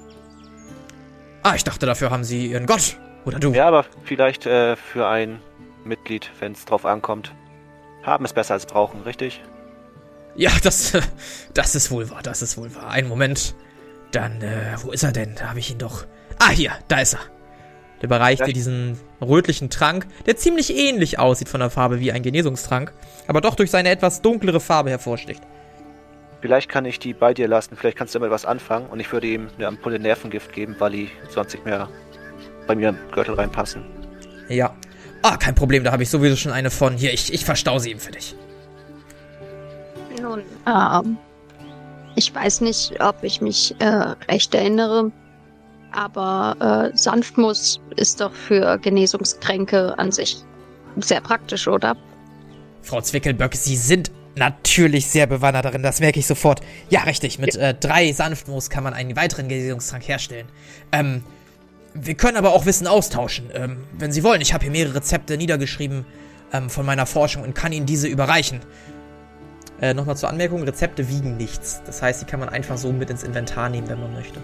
Ah, 1.44 1.54
ich 1.56 1.64
dachte, 1.64 1.86
dafür 1.86 2.10
haben 2.10 2.24
sie 2.24 2.48
ihren 2.48 2.66
Gott. 2.66 2.98
Oder 3.26 3.40
du. 3.40 3.54
Ja, 3.54 3.68
aber 3.68 3.86
vielleicht 4.04 4.46
äh, 4.46 4.76
für 4.76 5.08
ein 5.08 5.40
Mitglied, 5.84 6.30
wenn 6.40 6.54
es 6.54 6.66
drauf 6.66 6.86
ankommt. 6.86 7.34
Haben 8.04 8.26
ist 8.26 8.36
besser 8.36 8.54
als 8.54 8.66
brauchen, 8.66 9.02
richtig? 9.02 9.42
Ja, 10.36 10.52
das, 10.64 10.94
das 11.54 11.76
ist 11.76 11.92
wohl 11.92 12.10
wahr, 12.10 12.22
das 12.24 12.42
ist 12.42 12.58
wohl 12.58 12.74
wahr. 12.76 12.90
Einen 12.90 13.08
Moment. 13.10 13.56
Dann, 14.12 14.42
äh, 14.42 14.76
wo 14.82 14.92
ist 14.92 15.04
er 15.04 15.12
denn? 15.12 15.36
Da 15.36 15.50
habe 15.50 15.60
ich 15.60 15.72
ihn 15.72 15.78
doch. 15.78 16.06
Ah, 16.40 16.50
hier, 16.50 16.72
da 16.88 17.02
ist 17.02 17.16
er. 17.16 17.20
Der 18.02 18.10
dir 18.10 18.44
Vielleicht- 18.44 18.56
diesen 18.56 19.00
rötlichen 19.22 19.70
Trank, 19.70 20.06
der 20.26 20.38
ziemlich 20.38 20.76
ähnlich 20.76 21.18
aussieht 21.20 21.50
von 21.50 21.60
der 21.60 21.70
Farbe 21.70 22.00
wie 22.00 22.12
ein 22.12 22.22
Genesungstrank, 22.22 22.94
aber 23.28 23.42
doch 23.42 23.56
durch 23.56 23.72
seine 23.72 23.90
etwas 23.90 24.22
dunklere 24.22 24.60
Farbe 24.60 24.90
hervorsticht. 24.92 25.42
Vielleicht 26.42 26.70
kann 26.70 26.86
ich 26.86 27.00
die 27.00 27.14
bei 27.14 27.34
dir 27.34 27.48
lassen, 27.48 27.76
vielleicht 27.76 27.98
kannst 27.98 28.14
du 28.14 28.20
damit 28.20 28.32
was 28.32 28.46
anfangen 28.46 28.86
und 28.88 29.00
ich 29.00 29.12
würde 29.12 29.26
ihm 29.26 29.48
eine 29.58 29.68
Ampulle 29.68 29.98
Nervengift 29.98 30.54
geben, 30.54 30.76
weil 30.78 30.92
die 30.92 31.10
sonst 31.30 31.54
nicht 31.54 31.66
mehr 31.66 31.90
bei 32.68 32.76
mir 32.76 32.90
im 32.90 32.98
Gürtel 33.12 33.34
reinpassen. 33.34 33.84
Ja. 34.48 34.76
Ah, 35.24 35.36
kein 35.38 35.56
Problem, 35.56 35.84
da 35.84 35.92
habe 35.92 36.04
ich 36.04 36.10
sowieso 36.12 36.36
schon 36.36 36.52
eine 36.52 36.70
von. 36.70 36.96
Hier, 36.96 37.12
ich, 37.12 37.34
ich 37.34 37.44
verstau 37.44 37.80
sie 37.80 37.90
eben 37.90 38.00
für 38.00 38.12
dich. 38.12 38.36
Nun, 40.22 40.44
ähm, 40.68 41.18
ich 42.16 42.34
weiß 42.34 42.62
nicht, 42.62 43.02
ob 43.02 43.24
ich 43.24 43.42
mich 43.42 43.76
äh, 43.80 44.14
recht 44.30 44.54
erinnere, 44.54 45.12
aber 45.98 46.92
äh, 46.94 46.96
Sanftmus 46.96 47.82
ist 47.96 48.22
doch 48.22 48.32
für 48.32 48.78
Genesungstränke 48.78 49.98
an 49.98 50.12
sich 50.12 50.38
sehr 50.98 51.22
praktisch, 51.22 51.68
oder? 51.68 51.98
Frau 52.84 53.02
Zwickelböck, 53.02 53.56
Sie 53.56 53.76
sind 53.76 54.12
natürlich 54.36 55.08
sehr 55.08 55.26
bewandert 55.26 55.66
darin, 55.66 55.82
das 55.82 56.00
merke 56.00 56.20
ich 56.20 56.28
sofort. 56.28 56.62
Ja, 56.90 57.02
richtig, 57.02 57.40
mit 57.40 57.56
äh, 57.56 57.74
drei 57.74 58.12
Sanftmoos 58.14 58.70
kann 58.70 58.84
man 58.84 58.94
einen 58.94 59.16
weiteren 59.16 59.48
Genesungstrank 59.48 60.08
herstellen. 60.08 60.48
Ähm, 60.92 61.24
wir 61.96 62.14
können 62.14 62.38
aber 62.38 62.54
auch 62.54 62.68
Wissen 62.68 62.86
austauschen, 62.86 63.50
ähm, 63.56 63.78
wenn 63.98 64.12
Sie 64.12 64.24
wollen. 64.24 64.40
Ich 64.42 64.54
habe 64.54 64.64
hier 64.64 64.72
mehrere 64.72 64.96
Rezepte 64.96 65.36
niedergeschrieben 65.36 66.06
ähm, 66.54 66.70
von 66.70 66.86
meiner 66.86 67.08
Forschung 67.08 67.42
und 67.42 67.56
kann 67.56 67.72
Ihnen 67.72 67.88
diese 67.88 68.08
überreichen. 68.08 68.60
Äh, 69.82 69.96
Nochmal 69.96 70.16
zur 70.16 70.30
Anmerkung, 70.30 70.62
Rezepte 70.62 71.10
wiegen 71.10 71.38
nichts. 71.38 71.82
Das 71.88 72.04
heißt, 72.04 72.22
die 72.22 72.26
kann 72.26 72.40
man 72.40 72.50
einfach 72.50 72.78
so 72.78 72.94
mit 72.94 73.10
ins 73.10 73.24
Inventar 73.24 73.70
nehmen, 73.70 73.90
wenn 73.90 74.00
man 74.00 74.14
möchte. 74.14 74.44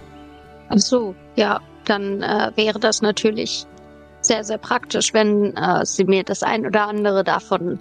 Ach 0.68 0.78
so, 0.78 1.14
ja, 1.36 1.60
dann 1.84 2.22
äh, 2.22 2.50
wäre 2.56 2.78
das 2.78 3.02
natürlich 3.02 3.66
sehr, 4.20 4.42
sehr 4.44 4.58
praktisch, 4.58 5.12
wenn 5.12 5.54
äh, 5.56 5.84
Sie 5.84 6.04
mir 6.04 6.24
das 6.24 6.42
ein 6.42 6.66
oder 6.66 6.88
andere 6.88 7.24
davon 7.24 7.78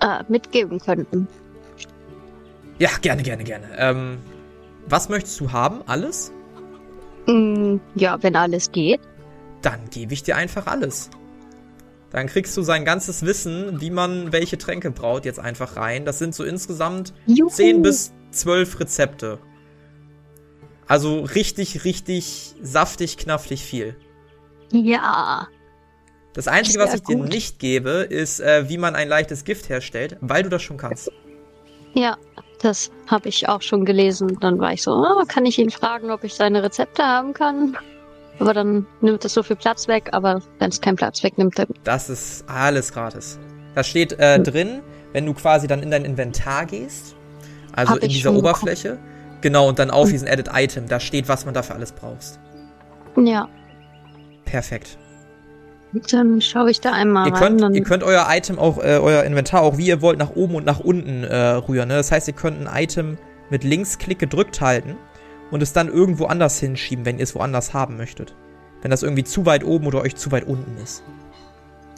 äh, 0.00 0.24
mitgeben 0.28 0.78
könnten. 0.80 1.28
Ja, 2.78 2.90
gerne, 3.00 3.22
gerne, 3.22 3.44
gerne. 3.44 3.66
Ähm, 3.76 4.18
was 4.88 5.08
möchtest 5.08 5.38
du 5.40 5.52
haben? 5.52 5.82
Alles? 5.86 6.32
Mm, 7.26 7.76
ja, 7.94 8.20
wenn 8.22 8.34
alles 8.34 8.72
geht. 8.72 9.00
dann 9.60 9.88
gebe 9.90 10.12
ich 10.12 10.22
dir 10.24 10.36
einfach 10.36 10.66
alles. 10.66 11.08
Dann 12.10 12.26
kriegst 12.26 12.56
du 12.56 12.62
sein 12.62 12.84
ganzes 12.84 13.24
Wissen, 13.24 13.80
wie 13.80 13.90
man 13.90 14.32
welche 14.32 14.58
Tränke 14.58 14.90
braut, 14.90 15.24
jetzt 15.24 15.38
einfach 15.38 15.76
rein. 15.76 16.04
Das 16.04 16.18
sind 16.18 16.34
so 16.34 16.44
insgesamt 16.44 17.14
Juhu. 17.26 17.48
10 17.48 17.80
bis 17.82 18.12
12 18.32 18.80
Rezepte. 18.80 19.38
Also 20.86 21.20
richtig, 21.20 21.84
richtig 21.84 22.54
saftig, 22.60 23.16
knaffig 23.16 23.62
viel. 23.62 23.96
Ja. 24.72 25.48
Das 26.34 26.48
Einzige, 26.48 26.78
was 26.78 26.94
ich 26.94 27.02
dir 27.02 27.16
gut. 27.16 27.28
nicht 27.28 27.58
gebe, 27.58 27.90
ist, 27.90 28.40
äh, 28.40 28.68
wie 28.68 28.78
man 28.78 28.94
ein 28.94 29.08
leichtes 29.08 29.44
Gift 29.44 29.68
herstellt, 29.68 30.16
weil 30.20 30.42
du 30.42 30.48
das 30.48 30.62
schon 30.62 30.78
kannst. 30.78 31.10
Ja, 31.94 32.16
das 32.60 32.90
habe 33.06 33.28
ich 33.28 33.48
auch 33.48 33.60
schon 33.60 33.84
gelesen. 33.84 34.38
Dann 34.40 34.58
war 34.58 34.72
ich 34.72 34.82
so, 34.82 34.92
oh, 34.92 35.24
kann 35.26 35.44
ich 35.44 35.58
ihn 35.58 35.70
fragen, 35.70 36.10
ob 36.10 36.24
ich 36.24 36.34
seine 36.34 36.62
Rezepte 36.62 37.02
haben 37.02 37.34
kann? 37.34 37.76
Aber 38.38 38.54
dann 38.54 38.86
nimmt 39.02 39.24
es 39.24 39.34
so 39.34 39.42
viel 39.42 39.56
Platz 39.56 39.88
weg, 39.88 40.08
aber 40.12 40.40
wenn 40.58 40.70
es 40.70 40.80
keinen 40.80 40.96
Platz 40.96 41.22
wegnimmt, 41.22 41.58
dann. 41.58 41.68
Das 41.84 42.08
ist 42.08 42.48
alles 42.48 42.92
gratis. 42.92 43.38
Das 43.74 43.86
steht 43.88 44.14
äh, 44.14 44.40
drin, 44.40 44.80
wenn 45.12 45.26
du 45.26 45.34
quasi 45.34 45.66
dann 45.66 45.82
in 45.82 45.90
dein 45.90 46.04
Inventar 46.04 46.66
gehst. 46.66 47.14
Also 47.74 47.94
Hab 47.94 48.02
in 48.02 48.08
dieser 48.08 48.32
Oberfläche. 48.32 48.98
Genau, 49.42 49.68
und 49.68 49.78
dann 49.78 49.90
auf 49.90 50.08
diesen 50.08 50.26
Edit 50.28 50.48
Item, 50.54 50.88
da 50.88 50.98
steht, 51.00 51.28
was 51.28 51.44
man 51.44 51.52
dafür 51.54 51.74
alles 51.76 51.92
brauchst. 51.92 52.38
Ja, 53.16 53.48
Perfekt. 54.44 54.96
dann 56.10 56.40
schaue 56.40 56.70
ich 56.70 56.80
da 56.80 56.92
einmal 56.92 57.28
Ihr 57.28 57.34
rein. 57.34 57.58
könnt, 57.58 57.76
ihr 57.76 57.82
könnt 57.82 58.02
euer 58.02 58.26
Item 58.30 58.58
auch, 58.58 58.78
äh, 58.78 58.98
euer 58.98 59.24
Inventar 59.24 59.62
auch 59.62 59.76
wie 59.76 59.86
ihr 59.86 60.00
wollt 60.00 60.18
nach 60.18 60.30
oben 60.30 60.54
und 60.54 60.64
nach 60.64 60.80
unten 60.80 61.24
äh, 61.24 61.36
rühren. 61.36 61.88
Ne? 61.88 61.96
Das 61.96 62.10
heißt, 62.10 62.26
ihr 62.28 62.34
könnt 62.34 62.66
ein 62.66 62.82
Item 62.82 63.18
mit 63.50 63.64
Linksklick 63.64 64.18
gedrückt 64.18 64.60
halten 64.62 64.96
und 65.50 65.62
es 65.62 65.72
dann 65.74 65.88
irgendwo 65.88 66.24
anders 66.26 66.58
hinschieben, 66.58 67.04
wenn 67.04 67.18
ihr 67.18 67.24
es 67.24 67.34
woanders 67.34 67.74
haben 67.74 67.96
möchtet. 67.98 68.34
Wenn 68.80 68.90
das 68.90 69.02
irgendwie 69.02 69.24
zu 69.24 69.44
weit 69.44 69.64
oben 69.64 69.86
oder 69.86 70.00
euch 70.00 70.16
zu 70.16 70.32
weit 70.32 70.44
unten 70.46 70.76
ist. 70.82 71.02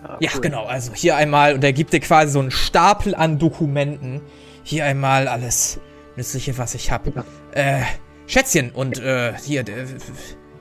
Ah, 0.03 0.17
Ja, 0.21 0.31
cool. 0.35 0.41
genau. 0.41 0.65
Also 0.67 0.93
hier 0.93 1.17
einmal, 1.17 1.55
und 1.55 1.63
er 1.65 1.73
gibt 1.73 1.93
dir 1.93 2.01
quasi 2.01 2.33
so 2.33 2.41
einen 2.41 2.51
Stapel 2.51 3.15
an 3.15 3.39
Dokumenten. 3.39 4.21
Hier 4.65 4.85
einmal 4.85 5.29
alles 5.29 5.79
Nützliche, 6.17 6.57
was 6.59 6.75
ich 6.75 6.91
hab. 6.91 7.07
Äh, 7.53 7.83
Schätzchen 8.27 8.71
und 8.71 8.99
äh, 8.99 9.35
hier, 9.43 9.61
äh, 9.69 9.87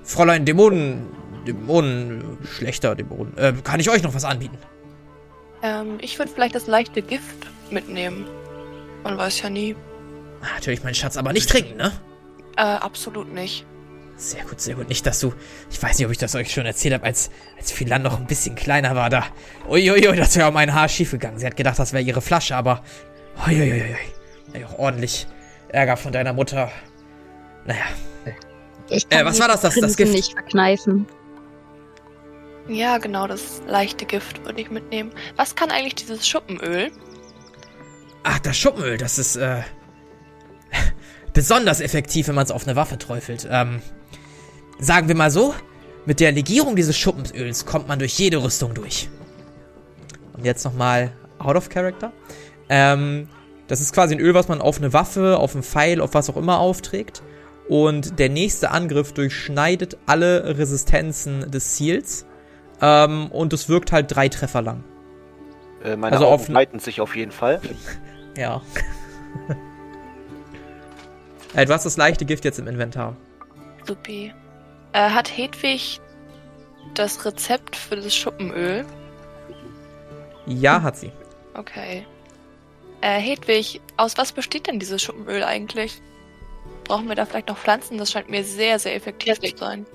Fräulein 0.04 0.46
Dämonen, 0.46 1.08
Dämonen, 1.48 2.38
schlechter 2.44 2.96
Dämonen. 2.96 3.38
Äh, 3.38 3.54
kann 3.64 3.80
ich 3.80 3.90
euch 3.90 4.04
noch 4.04 4.14
was 4.14 4.26
anbieten? 4.26 4.58
Ähm, 5.62 5.98
ich 6.02 6.20
würde 6.20 6.32
vielleicht 6.32 6.56
das 6.56 6.68
leichte 6.68 7.02
Gift 7.02 7.48
mitnehmen. 7.72 8.26
Man 9.04 9.18
weiß 9.18 9.42
ja 9.42 9.50
nie. 9.50 9.76
Ah, 10.42 10.48
Natürlich, 10.56 10.84
mein 10.84 10.94
Schatz, 10.96 11.16
aber 11.16 11.32
nicht 11.32 11.50
trinken, 11.50 11.78
ne? 11.78 11.92
Äh, 12.58 12.62
absolut 12.62 13.34
nicht. 13.34 13.66
Sehr 14.16 14.44
gut, 14.44 14.62
sehr 14.62 14.76
gut. 14.76 14.90
Nicht, 14.90 15.06
dass 15.06 15.20
du. 15.20 15.34
Ich 15.72 15.82
weiß 15.82 15.98
nicht, 15.98 16.06
ob 16.06 16.12
ich 16.12 16.18
das 16.18 16.36
euch 16.36 16.52
schon 16.52 16.66
erzählt 16.66 16.94
habe, 16.94 17.06
als, 17.06 17.32
als 17.58 17.72
Philan 17.72 18.04
noch 18.04 18.20
ein 18.20 18.28
bisschen 18.28 18.56
kleiner 18.56 18.96
war 18.96 19.10
da. 19.10 19.26
Uiuiui, 19.68 20.16
das 20.16 20.36
wäre 20.36 20.50
um 20.50 20.58
ein 20.58 20.74
Haar 20.74 20.88
schief 20.88 21.12
gegangen. 21.12 21.40
Sie 21.40 21.46
hat 21.46 21.56
gedacht, 21.56 21.80
das 21.80 21.94
wäre 21.94 22.04
ihre 22.04 22.22
Flasche, 22.22 22.56
aber. 22.56 22.84
Uiuiui. 23.48 23.96
Ja, 24.54 24.68
auch 24.68 24.78
ordentlich 24.78 25.28
Ärger 25.74 25.98
von 25.98 26.14
deiner 26.14 26.32
Mutter. 26.34 26.72
Naja. 27.66 27.84
ich 28.90 29.06
äh, 29.10 29.26
was 29.26 29.40
war 29.40 29.48
das, 29.50 29.62
das- 29.62 29.76
das 29.76 29.98
Gift? 29.98 30.14
nicht 30.14 30.32
verkneifen. 30.34 31.06
Ja, 32.70 32.98
genau, 32.98 33.28
das 33.28 33.62
leichte 33.68 34.06
Gift 34.06 34.46
würde 34.46 34.62
ich 34.62 34.72
mitnehmen. 34.72 35.12
Was 35.36 35.56
kann 35.56 35.70
eigentlich 35.70 35.96
dieses 35.96 36.26
Schuppenöl? 36.26 36.92
Ach, 38.24 38.40
das 38.40 38.56
Schuppenöl, 38.56 38.98
das 38.98 39.20
ist, 39.20 39.36
äh. 39.36 39.64
besonders 41.34 41.82
effektiv, 41.82 42.30
wenn 42.30 42.36
man 42.36 42.46
es 42.46 42.52
auf 42.52 42.66
eine 42.66 42.76
Waffe 42.78 42.98
träufelt. 42.98 43.48
Ähm. 43.52 43.82
Sagen 44.80 45.08
wir 45.08 45.16
mal 45.16 45.30
so, 45.32 45.54
mit 46.06 46.20
der 46.20 46.32
Legierung 46.32 46.76
dieses 46.76 46.98
Schuppenöls 46.98 47.66
kommt 47.66 47.88
man 47.88 48.00
durch 48.00 48.18
jede 48.18 48.42
Rüstung 48.42 48.74
durch. 48.74 49.10
Und 50.36 50.46
jetzt 50.46 50.64
nochmal 50.66 51.12
out 51.40 51.56
of 51.56 51.70
character. 51.70 52.12
Ähm, 52.70 53.28
das 53.74 53.82
ist 53.82 53.92
quasi 53.92 54.14
ein 54.14 54.20
Öl, 54.22 54.36
was 54.36 54.48
man 54.48 54.62
auf 54.62 54.78
eine 54.78 54.94
Waffe, 54.94 55.40
auf 55.40 55.56
einen 55.56 55.64
Pfeil, 55.64 56.00
auf 56.00 56.14
was 56.14 56.30
auch 56.30 56.38
immer 56.38 56.60
aufträgt. 56.60 57.24
Und 57.68 58.20
der 58.20 58.30
nächste 58.30 58.70
Angriff 58.70 59.14
durchschneidet 59.14 59.98
alle 60.06 60.60
Resistenzen 60.60 61.50
des 61.50 61.74
Ziels. 61.74 62.28
Ähm, 62.82 63.32
und 63.32 63.52
es 63.52 63.70
wirkt 63.70 63.92
halt 63.92 64.16
drei 64.16 64.30
Treffer 64.30 64.62
lang. 64.62 64.84
Äh, 65.84 65.96
meine 65.96 66.14
Also 66.14 66.28
Augen 66.28 66.36
auf- 66.36 66.54
weiten 66.54 66.78
sich 66.78 67.02
auf 67.02 67.16
jeden 67.16 67.32
Fall. 67.32 67.62
Ja. 68.38 68.62
äh, 71.56 71.66
du 71.66 71.74
hast 71.74 71.86
das 71.86 71.98
leichte 71.98 72.26
Gift 72.26 72.46
jetzt 72.46 72.60
im 72.60 72.68
Inventar. 72.68 73.16
Supi. 73.88 74.34
Äh, 74.94 75.10
hat 75.10 75.36
Hedwig 75.36 76.00
das 76.94 77.26
Rezept 77.26 77.76
für 77.76 77.96
das 77.96 78.16
Schuppenöl? 78.16 78.86
Ja, 80.46 80.82
hat 80.82 80.98
sie. 80.98 81.12
Okay. 81.54 82.06
Äh, 83.04 83.20
Hedwig, 83.20 83.82
aus 83.98 84.18
was 84.18 84.32
besteht 84.32 84.68
denn 84.68 84.80
dieses 84.80 85.02
Schuppenöl 85.02 85.44
eigentlich? 85.44 86.02
Brauchen 86.86 87.10
wir 87.10 87.16
da 87.16 87.26
vielleicht 87.26 87.50
noch 87.50 87.58
Pflanzen? 87.58 87.98
Das 87.98 88.12
scheint 88.12 88.30
mir 88.30 88.46
sehr, 88.46 88.80
sehr 88.80 88.96
effektiv 88.96 89.40
zu 89.42 89.58
sein. 89.58 89.86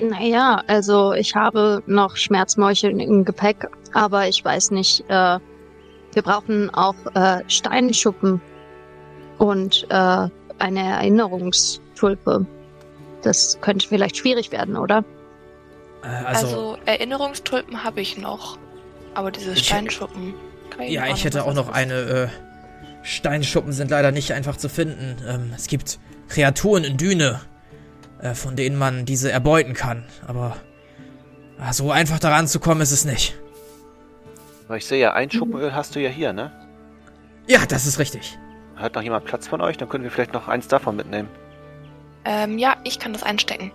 Naja, 0.00 0.62
also 0.66 1.12
ich 1.12 1.34
habe 1.34 1.82
noch 1.86 2.16
Schmerzmorcheln 2.16 3.00
im 3.00 3.24
Gepäck, 3.26 3.68
aber 3.92 4.26
ich 4.28 4.42
weiß 4.42 4.70
nicht, 4.70 5.00
äh, 5.08 5.38
wir 6.14 6.22
brauchen 6.22 6.72
auch 6.72 6.94
äh, 7.14 7.42
Steinschuppen 7.48 8.40
und 9.36 9.86
äh, 9.90 10.28
eine 10.58 10.80
Erinnerungstulpe. 10.88 12.46
Das 13.20 13.58
könnte 13.60 13.86
vielleicht 13.88 14.16
schwierig 14.16 14.52
werden, 14.52 14.76
oder? 14.78 15.04
Äh, 16.02 16.06
Also, 16.24 16.46
also, 16.46 16.78
Erinnerungstulpen 16.86 17.84
habe 17.84 18.00
ich 18.00 18.16
noch. 18.16 18.56
Aber 19.14 19.30
diese 19.30 19.52
Ich- 19.52 19.66
Steinschuppen. 19.66 20.32
Kann 20.76 20.88
ja, 20.88 21.06
ich 21.06 21.24
hätte 21.24 21.44
auch 21.44 21.54
noch 21.54 21.68
eine. 21.68 21.94
Äh, 21.94 22.28
Steinschuppen 23.06 23.72
sind 23.72 23.90
leider 23.90 24.10
nicht 24.10 24.32
einfach 24.32 24.56
zu 24.56 24.68
finden. 24.68 25.16
Ähm, 25.28 25.52
es 25.54 25.68
gibt 25.68 26.00
Kreaturen 26.28 26.82
in 26.82 26.96
Düne, 26.96 27.40
äh, 28.20 28.34
von 28.34 28.56
denen 28.56 28.76
man 28.76 29.04
diese 29.04 29.30
erbeuten 29.30 29.74
kann. 29.74 30.04
Aber 30.26 30.56
äh, 31.60 31.72
so 31.72 31.92
einfach 31.92 32.18
daran 32.18 32.48
zu 32.48 32.58
kommen 32.58 32.80
ist 32.80 32.90
es 32.90 33.04
nicht. 33.04 33.38
Aber 34.66 34.76
ich 34.76 34.86
sehe 34.86 34.98
ja, 34.98 35.12
ein 35.12 35.30
Schuppenöl 35.30 35.72
hast 35.72 35.94
du 35.94 36.00
ja 36.00 36.10
hier, 36.10 36.32
ne? 36.32 36.50
Ja, 37.46 37.64
das 37.64 37.86
ist 37.86 38.00
richtig. 38.00 38.36
Hat 38.74 38.96
noch 38.96 39.02
jemand 39.02 39.24
Platz 39.24 39.46
von 39.46 39.60
euch? 39.60 39.76
Dann 39.76 39.88
können 39.88 40.02
wir 40.02 40.10
vielleicht 40.10 40.32
noch 40.32 40.48
eins 40.48 40.66
davon 40.66 40.96
mitnehmen. 40.96 41.28
Ähm, 42.24 42.58
ja, 42.58 42.76
ich 42.82 42.98
kann 42.98 43.12
das 43.12 43.22
einstecken. 43.22 43.70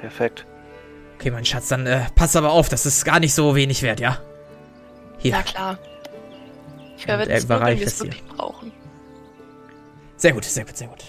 Perfekt. 0.00 0.46
Okay, 1.16 1.30
mein 1.30 1.44
Schatz, 1.44 1.68
dann 1.68 1.86
äh, 1.86 2.06
pass 2.14 2.36
aber 2.36 2.52
auf, 2.52 2.70
das 2.70 2.86
ist 2.86 3.04
gar 3.04 3.20
nicht 3.20 3.34
so 3.34 3.54
wenig 3.54 3.82
wert, 3.82 4.00
ja? 4.00 4.18
Hier. 5.18 5.32
Na 5.32 5.42
klar. 5.42 5.78
Ich 6.96 7.06
werde 7.06 7.30
er 7.30 7.38
es 7.38 7.44
überreicht 7.44 8.00
wirklich 8.00 8.24
brauchen. 8.24 8.72
Sehr 10.16 10.32
gut, 10.32 10.44
sehr 10.44 10.64
gut, 10.64 10.76
sehr 10.76 10.88
gut. 10.88 11.04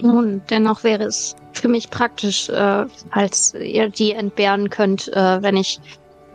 Nun, 0.00 0.42
dennoch 0.50 0.84
wäre 0.84 1.04
es 1.04 1.34
für 1.52 1.68
mich 1.68 1.88
praktisch, 1.88 2.50
äh, 2.50 2.84
als 3.10 3.54
ihr 3.54 3.88
die 3.88 4.12
entbehren 4.12 4.68
könnt, 4.68 5.08
äh, 5.08 5.42
wenn 5.42 5.56
ich 5.56 5.80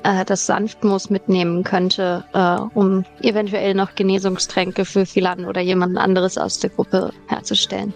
äh, 0.04 0.26
das 0.26 0.48
Sanftmoos 0.48 1.12
mitnehmen 1.12 1.64
könnte, 1.64 2.26
äh, 2.34 2.78
um 2.78 3.06
eventuell 3.22 3.76
noch 3.76 3.94
Genesungstränke 3.94 4.84
für 4.84 5.06
Philan 5.06 5.46
oder 5.46 5.62
jemand 5.62 5.98
anderes 5.98 6.40
aus 6.40 6.60
der 6.60 6.72
Gruppe 6.72 7.12
herzustellen. 7.28 7.94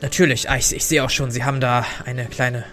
Natürlich, 0.00 0.48
ah, 0.48 0.56
ich, 0.56 0.74
ich 0.74 0.84
sehe 0.84 1.04
auch 1.04 1.10
schon, 1.10 1.30
Sie 1.30 1.44
haben 1.44 1.60
da 1.60 1.84
eine 2.04 2.26
kleine 2.26 2.64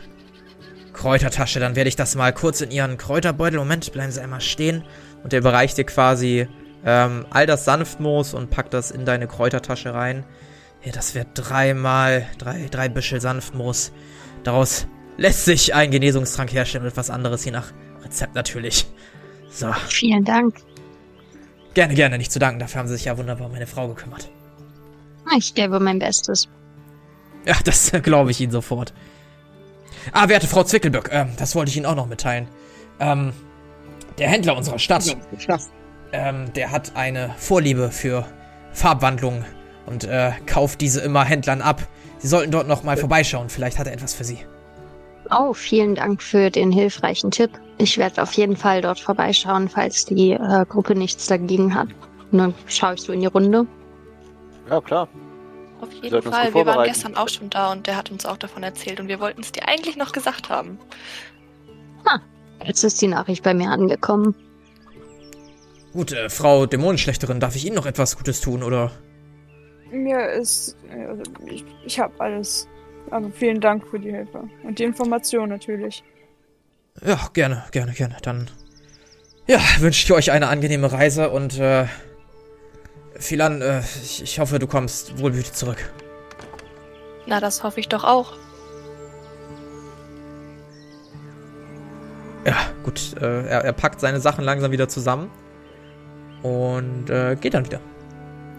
Kräutertasche. 0.94 1.60
Dann 1.60 1.76
werde 1.76 1.88
ich 1.88 1.96
das 1.96 2.16
mal 2.16 2.34
kurz 2.34 2.62
in 2.62 2.72
Ihren 2.72 2.98
Kräuterbeutel. 2.98 3.60
Moment, 3.60 3.92
bleiben 3.92 4.12
Sie 4.12 4.22
einmal 4.22 4.42
stehen. 4.42 4.84
Und 5.24 5.34
der 5.34 5.40
überreicht 5.40 5.78
dir 5.78 5.86
quasi 5.86 6.48
ähm, 6.86 7.25
all 7.30 7.46
das 7.46 7.66
Sanftmoos 7.66 8.34
und 8.34 8.50
packt 8.50 8.74
das 8.74 8.92
in 8.92 9.06
deine 9.06 9.28
Kräutertasche 9.28 9.94
rein. 9.94 10.25
Ja, 10.84 10.92
das 10.92 11.16
wird 11.16 11.28
dreimal, 11.36 12.28
drei, 12.38 12.68
drei 12.70 12.90
Büschel 12.90 13.22
Sanftmoos. 13.22 13.92
Daraus 14.44 14.86
lässt 15.18 15.46
sich 15.46 15.74
ein 15.74 15.92
Genesungstrank 15.92 16.52
herstellen 16.52 16.84
und 16.84 16.90
etwas 16.92 17.10
anderes, 17.10 17.46
je 17.46 17.52
nach 17.52 17.72
Rezept 18.04 18.36
natürlich. 18.36 18.86
So, 19.50 19.72
Vielen 19.88 20.25
Dank. 20.25 20.56
gerne, 21.74 21.94
gerne, 21.94 22.18
nicht 22.18 22.32
zu 22.32 22.40
danken. 22.40 22.60
Dafür 22.60 22.80
haben 22.80 22.88
Sie 22.88 22.96
sich 22.96 23.06
ja 23.06 23.18
wunderbar 23.18 23.48
um 23.48 23.54
meine 23.54 23.68
Frau 23.68 23.88
gekümmert. 23.88 24.30
Ich 25.38 25.54
gebe 25.54 25.80
mein 25.80 26.00
Bestes. 26.00 26.50
Ja, 27.46 27.56
das 27.63 27.92
glaube 28.04 28.32
ich 28.32 28.42
Ihnen 28.42 28.52
sofort. 28.52 28.94
Ah, 30.12 30.28
werte 30.28 30.48
Frau 30.48 30.63
Zwickelböck, 30.63 31.10
ähm, 31.13 31.30
das 31.38 31.56
wollte 31.56 31.70
ich 31.70 31.78
Ihnen 31.78 31.86
auch 31.86 31.96
noch 31.96 32.08
mitteilen. 32.08 32.48
Ähm, 33.00 33.32
der 34.18 34.30
Händler 34.30 34.58
unserer 34.58 34.80
Stadt, 34.80 35.16
ähm, 36.13 36.53
der 36.53 36.72
hat 36.72 36.96
eine 36.96 37.32
Vorliebe 37.38 37.91
für 37.91 38.25
Farbwandlungen 38.72 39.46
und 39.86 40.05
äh, 40.05 40.32
kauft 40.46 40.82
diese 40.82 41.01
immer 41.01 41.25
Händlern 41.25 41.62
ab. 41.62 41.82
Sie 42.20 42.27
sollten 42.27 42.51
dort 42.51 42.67
noch 42.67 42.84
mal 42.84 42.96
vorbeischauen, 42.96 43.50
vielleicht 43.50 43.77
hat 43.77 43.88
er 43.88 43.93
etwas 43.93 44.13
für 44.13 44.24
Sie. 44.24 44.39
Oh, 45.32 45.53
vielen 45.53 45.96
Dank 45.96 46.22
für 46.22 46.50
den 46.50 46.72
hilfreichen 46.72 47.32
Tipp. 47.32 47.51
Ich 47.77 47.98
werde 47.98 48.22
auf 48.22 48.34
jeden 48.34 48.55
Fall 48.55 48.82
dort 48.82 49.00
vorbeischauen, 49.00 49.67
falls 49.67 50.05
die 50.05 50.32
äh, 50.32 50.65
Gruppe 50.67 50.96
nichts 50.96 51.27
dagegen 51.27 51.74
hat. 51.74 51.89
Und 52.32 52.38
dann 52.38 52.53
schaue 52.67 52.93
ich 52.93 53.01
so 53.01 53.12
in 53.12 53.22
die 53.22 53.27
Runde. 53.27 53.65
Ja, 54.70 54.79
klar. 54.79 55.08
Auf 55.82 55.91
jeden 56.01 56.22
Fall. 56.22 56.53
Wir 56.53 56.65
waren 56.65 56.86
gestern 56.86 57.15
auch 57.15 57.27
schon 57.27 57.50
da 57.50 57.72
und 57.72 57.88
der 57.88 57.98
hat 57.98 58.10
uns 58.12 58.25
auch 58.25 58.38
davon 58.38 58.63
erzählt 58.63 59.00
und 59.00 59.08
wir 59.08 59.20
wollten 59.20 59.41
es 59.41 59.51
dir 59.51 59.67
eigentlich 59.67 59.98
noch 59.98 60.12
gesagt 60.12 60.50
haben. 60.50 60.79
Jetzt 62.65 62.84
ist 62.84 63.01
die 63.01 63.08
Nachricht 63.08 63.43
bei 63.43 63.53
mir 63.53 63.70
angekommen. 63.70 64.36
Gut, 65.94 66.12
äh, 66.12 66.30
Frau 66.30 66.66
Dämonenschlechterin, 66.66 67.40
darf 67.40 67.56
ich 67.56 67.66
Ihnen 67.66 67.76
noch 67.76 67.86
etwas 67.86 68.18
Gutes 68.18 68.42
tun, 68.42 68.64
oder? 68.64 68.92
Mir 69.92 70.32
ist. 70.32 70.76
Also 70.90 71.22
ich 71.46 71.64
ich 71.86 72.00
habe 72.00 72.14
alles. 72.20 72.68
Aber 73.12 73.30
vielen 73.30 73.62
Dank 73.62 73.88
für 73.88 74.00
die 74.00 74.10
Hilfe. 74.10 74.50
Und 74.64 74.80
die 74.80 74.84
Information 74.84 75.50
natürlich. 75.50 76.04
Ja, 77.06 77.20
gerne, 77.34 77.64
gerne, 77.72 77.92
gerne. 77.94 78.18
Dann, 78.24 78.50
ja, 79.46 79.60
wünsche 79.80 80.04
ich 80.04 80.12
euch 80.12 80.32
eine 80.32 80.48
angenehme 80.48 80.92
Reise 80.92 81.30
und, 81.30 81.60
äh, 81.60 81.86
Philan, 83.16 83.62
äh, 83.62 83.82
ich, 84.02 84.24
ich 84.24 84.40
hoffe, 84.40 84.58
du 84.58 84.66
kommst 84.66 85.20
wohlbehütet 85.20 85.56
zurück. 85.56 85.92
Na, 87.28 87.40
das 87.40 87.62
hoffe 87.64 87.80
ich 87.80 87.88
doch 87.88 88.04
auch. 88.04 88.34
Ja, 92.46 92.56
gut, 92.84 93.16
äh, 93.22 93.46
er, 93.46 93.64
er 93.64 93.74
packt 93.74 94.00
seine 94.00 94.20
Sachen 94.20 94.44
langsam 94.44 94.72
wieder 94.72 94.90
zusammen 94.90 95.30
und 96.44 97.10
äh, 97.10 97.36
geht 97.40 97.54
dann 97.54 97.66
wieder. 97.66 97.80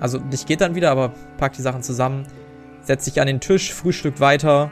Also 0.01 0.19
nicht 0.19 0.47
geht 0.47 0.61
dann 0.61 0.75
wieder, 0.75 0.91
aber 0.91 1.13
packt 1.39 1.57
die 1.57 1.63
Sachen 1.63 1.83
zusammen, 1.83 2.27
setzt 2.83 3.05
sich 3.05 3.21
an 3.21 3.27
den 3.27 3.41
Tisch, 3.41 3.73
frühstückt 3.73 4.21
weiter. 4.21 4.71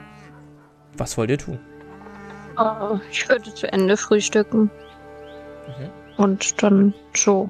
Was 0.97 1.17
wollt 1.17 1.29
ihr 1.29 1.37
tun? 1.37 1.59
Äh, 2.57 2.97
ich 3.09 3.27
würde 3.29 3.53
zu 3.53 3.71
Ende 3.71 3.95
frühstücken 3.97 4.69
Mhm. 5.67 5.89
und 6.17 6.61
dann 6.61 6.93
so 7.15 7.49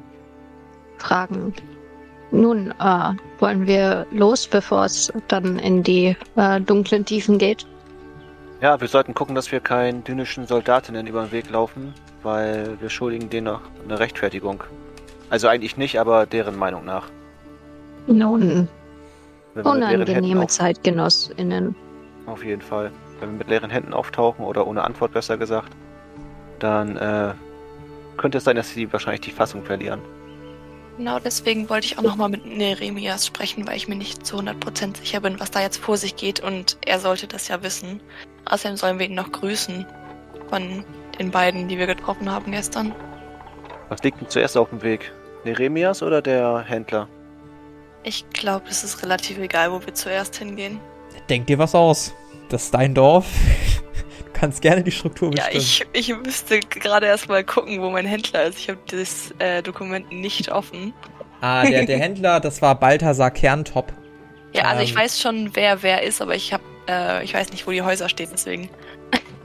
fragen. 0.98 1.54
Nun, 2.32 2.72
äh, 2.80 3.12
wollen 3.40 3.68
wir 3.68 4.06
los, 4.12 4.48
bevor 4.48 4.86
es 4.86 5.12
dann 5.28 5.60
in 5.60 5.84
die 5.84 6.16
äh, 6.36 6.62
dunklen 6.62 7.06
Tiefen 7.06 7.38
geht? 7.38 7.66
Ja, 8.62 8.80
wir 8.80 8.88
sollten 8.88 9.14
gucken, 9.14 9.36
dass 9.36 9.52
wir 9.52 9.60
keinen 9.60 10.04
dynischen 10.04 10.48
Soldatinnen 10.48 11.06
über 11.06 11.24
den 11.24 11.32
Weg 11.32 11.50
laufen, 11.50 11.94
weil 12.24 12.78
wir 12.80 12.90
schuldigen 12.90 13.30
denen 13.30 13.46
noch 13.48 13.62
eine 13.84 14.00
Rechtfertigung. 14.00 14.64
Also 15.34 15.48
eigentlich 15.48 15.78
nicht, 15.78 16.00
aber 16.00 16.28
deren 16.28 16.56
Meinung 16.56 16.86
nach. 16.86 17.08
Nun, 18.06 18.68
unangenehme 19.56 20.44
auf, 20.44 20.52
ZeitgenossInnen. 20.52 21.76
auf 22.28 22.44
jeden 22.44 22.62
Fall. 22.62 22.92
Wenn 23.20 23.32
wir 23.32 23.38
mit 23.40 23.48
leeren 23.48 23.72
Händen 23.72 23.94
auftauchen 23.96 24.46
oder 24.46 24.68
ohne 24.68 24.84
Antwort 24.84 25.12
besser 25.12 25.36
gesagt, 25.38 25.74
dann 26.60 26.98
äh, 26.98 27.34
könnte 28.16 28.38
es 28.38 28.44
sein, 28.44 28.56
dass 28.56 28.70
sie 28.70 28.94
wahrscheinlich 28.94 29.22
die 29.22 29.32
Fassung 29.32 29.64
verlieren. 29.64 30.02
Genau 31.00 31.18
deswegen 31.18 31.68
wollte 31.68 31.88
ich 31.88 31.98
auch 31.98 32.04
nochmal 32.04 32.30
mit 32.30 32.46
Neremias 32.46 33.26
sprechen, 33.26 33.66
weil 33.66 33.78
ich 33.78 33.88
mir 33.88 33.96
nicht 33.96 34.28
zu 34.28 34.38
100% 34.38 34.98
sicher 34.98 35.20
bin, 35.20 35.40
was 35.40 35.50
da 35.50 35.62
jetzt 35.62 35.78
vor 35.78 35.98
sich 35.98 36.16
geht 36.16 36.42
und 36.42 36.78
er 36.86 37.00
sollte 37.00 37.26
das 37.26 37.48
ja 37.48 37.64
wissen. 37.64 38.02
Außerdem 38.46 38.78
sollen 38.78 39.00
wir 39.00 39.08
ihn 39.08 39.16
noch 39.16 39.32
grüßen 39.32 39.84
von 40.50 40.86
den 41.18 41.32
beiden, 41.32 41.68
die 41.68 41.80
wir 41.80 41.88
getroffen 41.88 42.32
haben 42.32 42.52
gestern. 42.52 42.94
Was 43.90 44.04
liegt 44.04 44.22
denn 44.22 44.30
zuerst 44.30 44.56
auf 44.56 44.70
dem 44.70 44.84
Weg? 44.84 45.12
Neremias 45.46 46.02
oder 46.04 46.22
der 46.22 46.64
Händler? 46.68 47.08
Ich 48.04 48.26
glaube, 48.34 48.66
es 48.70 48.84
ist 48.84 49.02
relativ 49.04 49.38
egal, 49.38 49.72
wo 49.72 49.86
wir 49.86 49.94
zuerst 49.94 50.36
hingehen. 50.36 50.80
Denk 51.30 51.48
dir 51.48 51.58
was 51.58 51.74
aus. 51.76 52.14
Das 52.50 52.66
ist 52.66 52.74
dein 52.74 52.94
Dorf. 52.94 53.26
Du 54.26 54.40
kannst 54.40 54.62
gerne 54.62 54.84
die 54.84 54.92
Struktur 54.92 55.32
Ja, 55.36 55.46
bestimmen. 55.52 55.90
ich, 55.94 56.10
ich 56.10 56.18
müsste 56.18 56.60
gerade 56.60 57.06
erstmal 57.06 57.44
gucken, 57.46 57.82
wo 57.82 57.90
mein 57.90 58.06
Händler 58.06 58.44
ist. 58.46 58.60
Ich 58.60 58.70
habe 58.70 58.80
das 58.92 59.34
äh, 59.40 59.62
Dokument 59.62 60.12
nicht 60.12 60.52
offen. 60.52 60.94
Ah, 61.40 61.66
der, 61.66 61.86
der 61.86 61.98
Händler, 62.00 62.40
das 62.42 62.62
war 62.62 62.78
Balthasar 62.78 63.32
Kerntop. 63.32 63.94
Ja, 64.54 64.64
also 64.66 64.84
ich 64.84 64.92
Ähm. 64.92 64.98
weiß 64.98 65.22
schon, 65.22 65.56
wer 65.56 65.82
wer 65.82 66.04
ist, 66.04 66.22
aber 66.22 66.36
ich 66.36 66.52
habe, 66.54 66.64
äh, 66.90 67.24
ich 67.24 67.34
weiß 67.34 67.52
nicht, 67.52 67.66
wo 67.66 67.72
die 67.72 67.82
Häuser 67.82 68.10
stehen, 68.10 68.30
deswegen. 68.34 68.70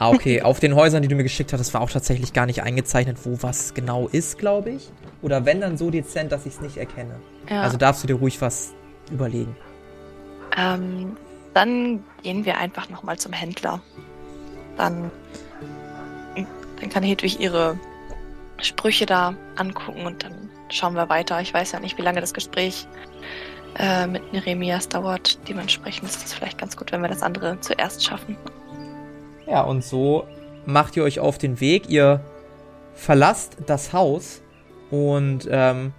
Ah, 0.00 0.10
okay. 0.10 0.42
Auf 0.42 0.58
den 0.60 0.74
Häusern, 0.74 1.02
die 1.02 1.08
du 1.08 1.14
mir 1.14 1.22
geschickt 1.22 1.52
hast, 1.52 1.72
war 1.74 1.80
auch 1.80 1.90
tatsächlich 1.90 2.32
gar 2.32 2.46
nicht 2.46 2.62
eingezeichnet, 2.62 3.18
wo 3.24 3.38
was 3.40 3.74
genau 3.74 4.08
ist, 4.08 4.38
glaube 4.38 4.70
ich. 4.70 4.90
Oder 5.22 5.44
wenn 5.44 5.60
dann 5.60 5.76
so 5.76 5.90
dezent, 5.90 6.32
dass 6.32 6.46
ich 6.46 6.54
es 6.54 6.60
nicht 6.60 6.76
erkenne. 6.76 7.16
Ja. 7.50 7.62
Also 7.62 7.76
darfst 7.76 8.02
du 8.02 8.06
dir 8.06 8.14
ruhig 8.14 8.40
was 8.40 8.72
überlegen. 9.10 9.56
Ähm, 10.56 11.16
dann 11.54 12.04
gehen 12.22 12.44
wir 12.44 12.58
einfach 12.58 12.88
nochmal 12.88 13.18
zum 13.18 13.32
Händler. 13.32 13.80
Dann, 14.76 15.10
dann 16.80 16.88
kann 16.88 17.02
Hedwig 17.02 17.40
ihre 17.40 17.78
Sprüche 18.60 19.06
da 19.06 19.34
angucken 19.56 20.06
und 20.06 20.22
dann 20.24 20.50
schauen 20.68 20.94
wir 20.94 21.08
weiter. 21.08 21.40
Ich 21.40 21.52
weiß 21.52 21.72
ja 21.72 21.80
nicht, 21.80 21.98
wie 21.98 22.02
lange 22.02 22.20
das 22.20 22.34
Gespräch 22.34 22.86
äh, 23.78 24.06
mit 24.06 24.32
Neremias 24.32 24.88
dauert. 24.88 25.38
Dementsprechend 25.48 26.08
ist 26.08 26.24
es 26.24 26.32
vielleicht 26.32 26.58
ganz 26.58 26.76
gut, 26.76 26.92
wenn 26.92 27.02
wir 27.02 27.08
das 27.08 27.22
andere 27.22 27.60
zuerst 27.60 28.04
schaffen. 28.04 28.36
Ja, 29.46 29.62
und 29.62 29.82
so 29.82 30.26
macht 30.66 30.96
ihr 30.96 31.04
euch 31.04 31.20
auf 31.20 31.38
den 31.38 31.60
Weg. 31.60 31.88
Ihr 31.88 32.20
verlasst 32.94 33.56
das 33.66 33.92
Haus 33.92 34.42
und 34.90 35.48
ähm, 35.50 35.92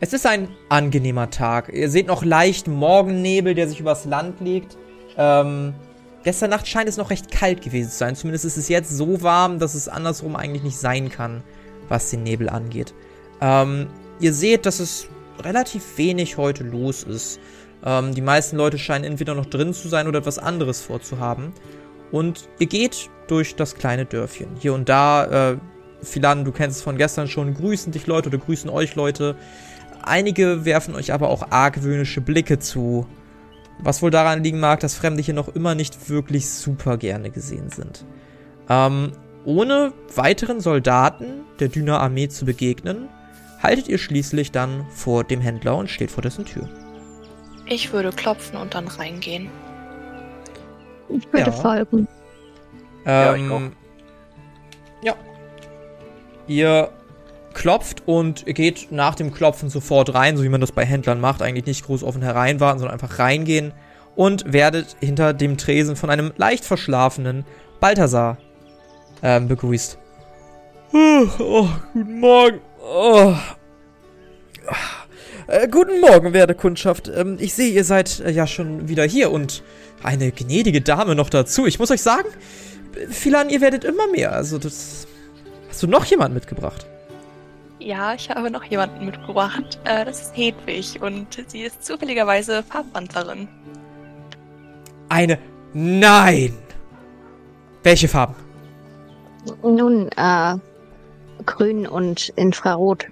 es 0.00 0.12
ist 0.12 0.26
ein 0.26 0.48
angenehmer 0.68 1.30
Tag. 1.30 1.72
Ihr 1.72 1.90
seht 1.90 2.06
noch 2.06 2.24
leicht 2.24 2.68
Morgennebel, 2.68 3.54
der 3.54 3.68
sich 3.68 3.80
übers 3.80 4.04
Land 4.04 4.40
legt. 4.40 4.76
Ähm, 5.16 5.74
gestern 6.22 6.50
Nacht 6.50 6.68
scheint 6.68 6.88
es 6.88 6.98
noch 6.98 7.10
recht 7.10 7.30
kalt 7.30 7.62
gewesen 7.62 7.90
zu 7.90 7.96
sein. 7.96 8.14
Zumindest 8.14 8.44
ist 8.44 8.58
es 8.58 8.68
jetzt 8.68 8.90
so 8.90 9.22
warm, 9.22 9.58
dass 9.58 9.74
es 9.74 9.88
andersrum 9.88 10.36
eigentlich 10.36 10.62
nicht 10.62 10.78
sein 10.78 11.08
kann, 11.08 11.42
was 11.88 12.10
den 12.10 12.24
Nebel 12.24 12.50
angeht. 12.50 12.92
Ähm, 13.40 13.86
ihr 14.20 14.34
seht, 14.34 14.66
dass 14.66 14.80
es 14.80 15.08
relativ 15.42 15.96
wenig 15.96 16.36
heute 16.36 16.64
los 16.64 17.02
ist. 17.02 17.40
Ähm, 17.84 18.14
die 18.14 18.22
meisten 18.22 18.56
Leute 18.56 18.78
scheinen 18.78 19.04
entweder 19.04 19.34
noch 19.34 19.46
drin 19.46 19.72
zu 19.72 19.88
sein 19.88 20.08
oder 20.08 20.18
etwas 20.18 20.38
anderes 20.38 20.82
vorzuhaben. 20.82 21.52
Und 22.12 22.48
ihr 22.58 22.66
geht 22.66 23.10
durch 23.28 23.56
das 23.56 23.74
kleine 23.74 24.04
Dörfchen. 24.04 24.48
Hier 24.58 24.74
und 24.74 24.88
da, 24.88 25.52
äh, 25.52 25.56
Philan, 26.02 26.44
du 26.44 26.52
kennst 26.52 26.78
es 26.78 26.82
von 26.82 26.96
gestern 26.96 27.28
schon, 27.28 27.54
grüßen 27.54 27.92
dich 27.92 28.06
Leute 28.06 28.28
oder 28.28 28.38
grüßen 28.38 28.70
euch 28.70 28.94
Leute. 28.94 29.36
Einige 30.02 30.64
werfen 30.64 30.94
euch 30.94 31.12
aber 31.12 31.30
auch 31.30 31.50
argwöhnische 31.50 32.20
Blicke 32.20 32.58
zu. 32.58 33.06
Was 33.80 34.02
wohl 34.02 34.10
daran 34.10 34.42
liegen 34.42 34.60
mag, 34.60 34.80
dass 34.80 34.94
Fremde 34.94 35.22
hier 35.22 35.34
noch 35.34 35.48
immer 35.54 35.74
nicht 35.74 36.08
wirklich 36.08 36.48
super 36.48 36.96
gerne 36.96 37.30
gesehen 37.30 37.70
sind. 37.70 38.04
Ähm, 38.68 39.12
ohne 39.44 39.92
weiteren 40.14 40.60
Soldaten 40.60 41.42
der 41.60 41.68
Düner 41.68 42.00
Armee 42.00 42.28
zu 42.28 42.44
begegnen, 42.46 43.08
haltet 43.62 43.88
ihr 43.88 43.98
schließlich 43.98 44.50
dann 44.50 44.86
vor 44.90 45.24
dem 45.24 45.40
Händler 45.40 45.76
und 45.76 45.90
steht 45.90 46.10
vor 46.10 46.22
dessen 46.22 46.44
Tür. 46.44 46.68
Ich 47.66 47.92
würde 47.92 48.10
klopfen 48.10 48.58
und 48.58 48.74
dann 48.74 48.86
reingehen. 48.88 49.50
Ich 51.08 51.24
würde 51.32 51.50
Ja. 51.50 51.52
folgen. 51.52 52.08
Ja, 53.04 53.34
ich 53.34 53.42
Ähm, 53.42 53.50
ja. 53.50 53.70
Ihr 56.46 56.90
klopft 57.54 58.02
und 58.06 58.44
geht 58.46 58.92
nach 58.92 59.14
dem 59.14 59.32
Klopfen 59.32 59.70
sofort 59.70 60.14
rein, 60.14 60.36
so 60.36 60.42
wie 60.42 60.48
man 60.48 60.60
das 60.60 60.72
bei 60.72 60.84
Händlern 60.84 61.20
macht. 61.20 61.42
Eigentlich 61.42 61.66
nicht 61.66 61.86
groß 61.86 62.02
offen 62.02 62.22
hereinwarten, 62.22 62.78
sondern 62.78 62.92
einfach 62.92 63.18
reingehen 63.18 63.72
und 64.14 64.52
werdet 64.52 64.96
hinter 65.00 65.32
dem 65.32 65.56
Tresen 65.56 65.96
von 65.96 66.10
einem 66.10 66.32
leicht 66.36 66.64
verschlafenen 66.64 67.44
Balthasar 67.80 68.38
ähm, 69.22 69.48
begrüßt. 69.48 69.98
Oh, 70.92 71.26
oh, 71.38 71.68
guten 71.92 72.20
Morgen. 72.20 72.60
Oh. 72.82 73.34
Äh, 75.48 75.68
guten 75.68 76.00
Morgen, 76.00 76.32
werte 76.32 76.54
Kundschaft. 76.54 77.10
Ähm, 77.14 77.36
ich 77.38 77.54
sehe, 77.54 77.72
ihr 77.72 77.84
seid 77.84 78.20
äh, 78.20 78.30
ja 78.30 78.46
schon 78.46 78.88
wieder 78.88 79.04
hier 79.04 79.30
und 79.30 79.62
eine 80.02 80.32
gnädige 80.32 80.80
Dame 80.80 81.14
noch 81.14 81.30
dazu. 81.30 81.66
Ich 81.66 81.78
muss 81.78 81.90
euch 81.90 82.02
sagen, 82.02 82.28
Philan, 83.10 83.50
ihr 83.50 83.60
werdet 83.60 83.84
immer 83.84 84.08
mehr. 84.08 84.32
Also, 84.32 84.58
das. 84.58 85.06
Hast 85.76 85.82
du 85.82 85.88
noch 85.88 86.06
jemanden 86.06 86.32
mitgebracht? 86.32 86.86
Ja, 87.78 88.14
ich 88.14 88.30
habe 88.30 88.50
noch 88.50 88.64
jemanden 88.64 89.04
mitgebracht. 89.04 89.78
Äh, 89.84 90.06
das 90.06 90.22
ist 90.22 90.34
Hedwig 90.34 91.02
und 91.02 91.26
sie 91.48 91.64
ist 91.64 91.84
zufälligerweise 91.84 92.62
Farbwandlerin. 92.62 93.46
Eine. 95.10 95.38
Nein! 95.74 96.56
Welche 97.82 98.08
Farben? 98.08 98.36
Nun, 99.62 100.08
äh, 100.16 100.54
grün 101.44 101.86
und 101.86 102.30
infrarot. 102.36 103.08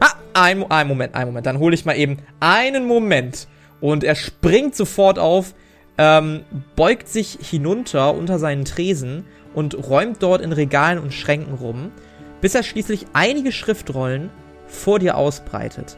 Ah, 0.00 0.14
ein, 0.32 0.68
ein 0.68 0.88
Moment, 0.88 1.14
ein 1.14 1.28
Moment. 1.28 1.46
Dann 1.46 1.60
hole 1.60 1.76
ich 1.76 1.84
mal 1.84 1.96
eben 1.96 2.18
einen 2.40 2.88
Moment. 2.88 3.46
Und 3.80 4.02
er 4.02 4.16
springt 4.16 4.74
sofort 4.74 5.20
auf, 5.20 5.54
ähm, 5.96 6.42
beugt 6.74 7.06
sich 7.06 7.38
hinunter 7.40 8.14
unter 8.14 8.40
seinen 8.40 8.64
Tresen 8.64 9.26
und 9.54 9.88
räumt 9.88 10.22
dort 10.22 10.40
in 10.40 10.52
Regalen 10.52 10.98
und 10.98 11.12
Schränken 11.12 11.54
rum, 11.54 11.92
bis 12.40 12.54
er 12.54 12.62
schließlich 12.62 13.06
einige 13.12 13.52
Schriftrollen 13.52 14.30
vor 14.66 14.98
dir 14.98 15.16
ausbreitet. 15.16 15.96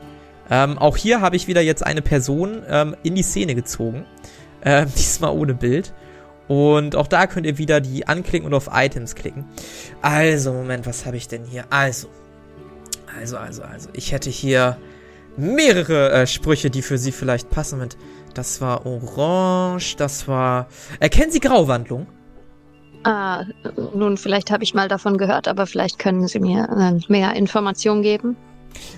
Ähm, 0.51 0.79
auch 0.79 0.97
hier 0.97 1.21
habe 1.21 1.37
ich 1.37 1.49
wieder 1.49 1.61
jetzt 1.61 1.85
eine 1.85 2.03
Person 2.03 2.63
ähm, 2.69 2.95
in 3.03 3.15
die 3.15 3.23
Szene 3.23 3.55
gezogen. 3.55 4.05
Ähm, 4.65 4.89
diesmal 4.97 5.31
ohne 5.31 5.55
Bild. 5.55 5.93
Und 6.49 6.97
auch 6.97 7.07
da 7.07 7.29
könnt 7.29 7.47
ihr 7.47 7.59
wieder 7.59 7.81
die 7.81 8.09
anklicken 8.09 8.47
und 8.47 8.55
auf 8.55 8.71
Items 8.73 9.15
klicken. 9.15 9.45
Also, 10.03 10.53
Moment, 10.53 10.87
was 10.87 11.07
habe 11.07 11.17
ich 11.17 11.29
denn 11.29 11.45
hier? 11.45 11.67
Also, 11.71 12.09
also, 13.21 13.37
also, 13.37 13.63
also. 13.63 13.91
Ich 13.93 14.11
hätte 14.11 14.31
hier 14.31 14.77
mehrere 15.37 16.11
äh, 16.11 16.27
Sprüche, 16.27 16.71
die 16.71 16.83
für 16.83 16.99
sie 16.99 17.13
vielleicht 17.13 17.51
passen. 17.51 17.77
Moment. 17.77 17.97
das 18.35 18.61
war 18.61 18.87
orange, 18.87 19.97
das 19.97 20.27
war... 20.27 20.67
Erkennen 20.99 21.31
Sie 21.31 21.41
Grauwandlung? 21.41 22.07
Ah, 23.07 23.45
nun, 23.95 24.17
vielleicht 24.17 24.51
habe 24.51 24.65
ich 24.65 24.75
mal 24.75 24.89
davon 24.89 25.17
gehört, 25.17 25.47
aber 25.47 25.69
vielleicht 25.69 26.01
können 26.01 26.27
Sie 26.27 26.41
mir 26.41 26.69
äh, 26.77 27.13
mehr 27.13 27.35
Informationen 27.35 28.03
geben. 28.03 28.37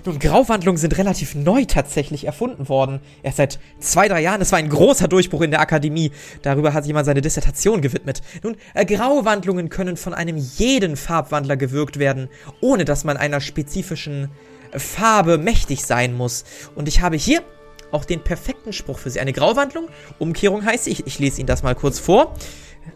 Nun, 0.03 0.17
Grauwandlungen 0.17 0.79
sind 0.79 0.97
relativ 0.97 1.35
neu 1.35 1.65
tatsächlich 1.65 2.25
erfunden 2.25 2.69
worden. 2.69 3.01
Erst 3.21 3.37
seit 3.37 3.59
zwei, 3.79 4.07
drei 4.07 4.21
Jahren. 4.21 4.41
Es 4.41 4.51
war 4.51 4.57
ein 4.57 4.69
großer 4.69 5.07
Durchbruch 5.07 5.41
in 5.41 5.51
der 5.51 5.61
Akademie. 5.61 6.11
Darüber 6.41 6.73
hat 6.73 6.87
jemand 6.87 7.05
seine 7.05 7.21
Dissertation 7.21 7.81
gewidmet. 7.81 8.23
Nun, 8.41 8.57
äh, 8.73 8.83
Grauwandlungen 8.83 9.69
können 9.69 9.95
von 9.95 10.15
einem 10.15 10.37
jeden 10.37 10.95
Farbwandler 10.95 11.55
gewirkt 11.55 11.99
werden, 11.99 12.29
ohne 12.61 12.85
dass 12.85 13.03
man 13.03 13.15
einer 13.15 13.41
spezifischen 13.41 14.31
Farbe 14.75 15.37
mächtig 15.37 15.85
sein 15.85 16.15
muss. 16.15 16.45
Und 16.73 16.87
ich 16.87 17.01
habe 17.01 17.15
hier 17.15 17.43
auch 17.91 18.05
den 18.05 18.23
perfekten 18.23 18.73
Spruch 18.73 18.97
für 18.97 19.11
Sie. 19.11 19.19
Eine 19.19 19.33
Grauwandlung, 19.33 19.87
Umkehrung 20.17 20.65
heißt, 20.65 20.87
ich, 20.87 21.05
ich 21.05 21.19
lese 21.19 21.41
Ihnen 21.41 21.47
das 21.47 21.61
mal 21.61 21.75
kurz 21.75 21.99
vor. 21.99 22.33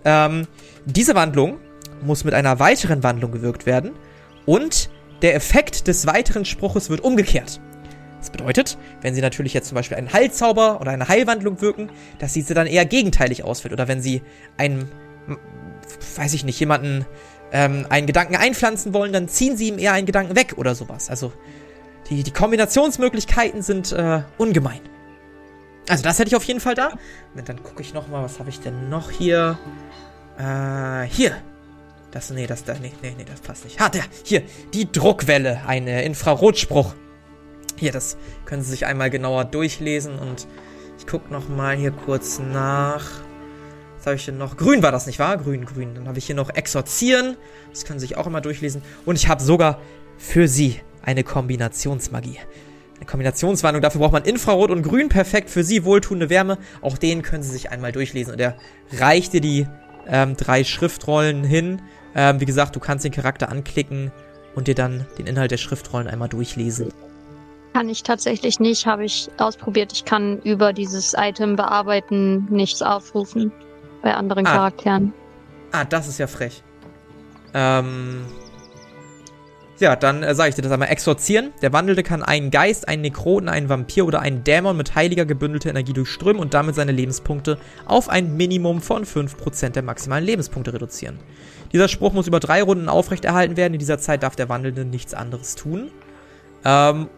Ähm, 0.06 0.48
diese 0.86 1.16
Wandlung 1.16 1.60
muss 2.02 2.24
mit 2.24 2.34
einer 2.34 2.60
weiteren 2.60 3.04
Wandlung 3.04 3.32
gewirkt 3.32 3.66
werden 3.66 3.92
und 4.46 4.90
der 5.22 5.36
Effekt 5.36 5.88
des 5.88 6.06
weiteren 6.06 6.46
Spruches 6.46 6.90
wird 6.90 7.02
umgekehrt. 7.02 7.62
Das 8.20 8.30
bedeutet, 8.30 8.78
wenn 9.02 9.14
Sie 9.16 9.22
natürlich 9.22 9.54
jetzt 9.54 9.68
zum 9.68 9.76
Beispiel 9.76 9.98
einen 9.98 10.12
Heilzauber 10.14 10.80
oder 10.80 10.92
eine 10.92 11.08
Heilwandlung 11.08 11.62
wirken, 11.62 11.90
dass 12.20 12.34
diese 12.34 12.54
dann 12.54 12.68
eher 12.68 12.86
gegenteilig 12.86 13.44
ausfällt. 13.44 13.74
Oder 13.74 13.90
wenn 13.90 14.02
Sie 14.02 14.22
einen, 14.58 14.90
weiß 16.16 16.34
ich 16.34 16.46
nicht, 16.46 16.58
jemanden 16.60 17.06
ähm, 17.52 17.86
einen 17.90 18.08
Gedanken 18.08 18.38
einpflanzen 18.38 18.94
wollen, 18.94 19.12
dann 19.12 19.28
ziehen 19.28 19.58
Sie 19.58 19.68
ihm 19.68 19.78
eher 19.78 19.92
einen 19.92 20.06
Gedanken 20.06 20.38
weg 20.38 20.54
oder 20.56 20.74
sowas. 20.74 21.10
Also 21.10 21.34
die, 22.10 22.24
die 22.24 22.32
Kombinationsmöglichkeiten 22.32 23.62
sind 23.62 23.92
äh, 23.92 24.22
ungemein. 24.38 24.80
Also 25.90 26.04
das 26.04 26.18
hätte 26.18 26.30
ich 26.30 26.36
auf 26.36 26.46
jeden 26.46 26.62
Fall 26.62 26.76
da. 26.76 26.92
Und 27.36 27.50
dann 27.50 27.62
gucke 27.62 27.82
ich 27.82 27.94
noch 27.94 28.08
mal, 28.08 28.24
was 28.24 28.40
habe 28.40 28.50
ich 28.50 28.60
denn 28.62 28.90
noch 28.90 29.12
hier? 29.12 29.58
Äh, 30.38 31.08
hier. 31.08 31.36
Das, 32.12 32.30
nee, 32.30 32.46
das, 32.46 32.64
da, 32.64 32.76
nee, 32.76 32.92
nee, 33.02 33.16
nee, 33.18 33.26
das 33.26 33.42
passt 33.42 33.64
nicht. 33.64 33.80
Ha, 33.80 33.90
der, 33.90 34.04
hier, 34.24 34.44
die 34.74 34.92
Druckwelle, 34.92 35.62
ein 35.66 35.88
äh, 35.88 36.06
Infrarotspruch. 36.06 36.94
Hier, 37.76 37.92
das 37.92 38.18
können 38.46 38.62
Sie 38.62 38.70
sich 38.70 38.86
einmal 38.86 39.10
genauer 39.10 39.46
durchlesen 39.46 40.20
und 40.20 40.48
ich 41.00 41.08
gucke 41.08 41.34
noch 41.34 41.50
mal 41.50 41.76
hier 41.76 41.92
kurz 41.92 42.40
nach. 42.40 43.10
Was 43.98 44.06
habe 44.06 44.16
ich 44.16 44.26
denn 44.26 44.38
noch? 44.38 44.58
Grün 44.58 44.84
war 44.84 44.92
das, 44.92 45.08
nicht 45.08 45.18
wahr? 45.18 45.38
Grün, 45.38 45.66
grün. 45.66 45.96
Dann 45.96 46.08
habe 46.08 46.20
ich 46.20 46.26
hier 46.26 46.36
noch 46.36 46.50
Exorzieren. 46.50 47.36
Das 47.72 47.86
können 47.86 48.00
Sie 48.00 48.08
sich 48.08 48.18
auch 48.18 48.28
immer 48.28 48.42
durchlesen. 48.42 48.84
Und 49.06 49.16
ich 49.16 49.28
habe 49.28 49.42
sogar 49.42 49.80
für 50.18 50.48
Sie 50.48 50.82
eine 51.02 51.24
Kombinationsmagie. 51.24 52.38
Eine 52.98 53.06
Kombinationswarnung, 53.06 53.82
dafür 53.82 54.00
braucht 54.00 54.14
man 54.14 54.24
Infrarot 54.24 54.72
und 54.72 54.84
Grün, 54.84 55.10
perfekt 55.10 55.50
für 55.50 55.64
Sie, 55.64 55.84
wohltuende 55.84 56.30
Wärme. 56.30 56.58
Auch 56.82 56.98
den 56.98 57.22
können 57.22 57.44
Sie 57.44 57.52
sich 57.52 57.72
einmal 57.72 57.92
durchlesen. 57.92 58.34
Und 58.34 58.40
er 58.40 58.56
reicht 58.92 59.34
dir 59.34 59.42
die 59.42 59.68
ähm, 60.08 60.36
drei 60.38 60.64
Schriftrollen 60.64 61.44
hin. 61.44 61.82
Ähm, 62.16 62.40
wie 62.40 62.46
gesagt, 62.46 62.76
du 62.76 62.80
kannst 62.80 63.06
den 63.06 63.12
Charakter 63.12 63.50
anklicken 63.50 64.12
und 64.56 64.68
dir 64.68 64.76
dann 64.76 65.06
den 65.18 65.26
Inhalt 65.26 65.52
der 65.52 65.58
Schriftrollen 65.58 66.08
einmal 66.08 66.30
durchlesen. 66.30 66.94
Kann 67.74 67.90
ich 67.90 68.04
tatsächlich 68.04 68.60
nicht, 68.60 68.86
habe 68.86 69.04
ich 69.04 69.30
ausprobiert. 69.38 69.92
Ich 69.94 70.06
kann 70.06 70.40
über 70.44 70.74
dieses 70.74 71.16
Item 71.18 71.56
bearbeiten 71.56 72.46
nichts 72.52 72.84
aufrufen 72.84 73.52
bei 74.04 74.14
anderen 74.14 74.46
Ah. 74.46 74.52
Charakteren. 74.54 75.14
Ah, 75.72 75.86
das 75.86 76.08
ist 76.08 76.20
ja 76.20 76.28
frech. 76.28 76.62
Ähm. 77.56 78.26
Ja, 79.80 79.96
dann 79.96 80.24
äh, 80.24 80.36
sage 80.36 80.50
ich 80.50 80.56
dir 80.56 80.62
das 80.62 80.72
einmal. 80.72 80.90
Exorzieren. 80.90 81.52
Der 81.62 81.74
Wandelnde 81.74 82.04
kann 82.04 82.24
einen 82.24 82.52
Geist, 82.52 82.88
einen 82.88 83.02
Nekroten, 83.02 83.50
einen 83.50 83.70
Vampir 83.70 84.06
oder 84.06 84.20
einen 84.20 84.44
Dämon 84.44 84.78
mit 84.78 84.96
heiliger 84.96 85.26
gebündelter 85.26 85.70
Energie 85.70 85.94
durchströmen 85.94 86.42
und 86.42 86.54
damit 86.54 86.76
seine 86.76 86.92
Lebenspunkte 86.92 87.58
auf 87.86 88.10
ein 88.10 88.38
Minimum 88.38 88.82
von 88.82 89.06
5% 89.06 89.70
der 89.70 89.84
maximalen 89.84 90.24
Lebenspunkte 90.24 90.74
reduzieren. 90.74 91.20
Dieser 91.72 91.88
Spruch 91.88 92.14
muss 92.14 92.28
über 92.28 92.40
drei 92.40 92.62
Runden 92.62 92.88
aufrechterhalten 92.88 93.58
werden. 93.58 93.74
In 93.74 93.80
dieser 93.80 93.98
Zeit 93.98 94.22
darf 94.22 94.36
der 94.36 94.48
Wandelnde 94.48 94.86
nichts 94.86 95.16
anderes 95.16 95.56
tun. 95.56 95.90
Ähm, 96.64 97.10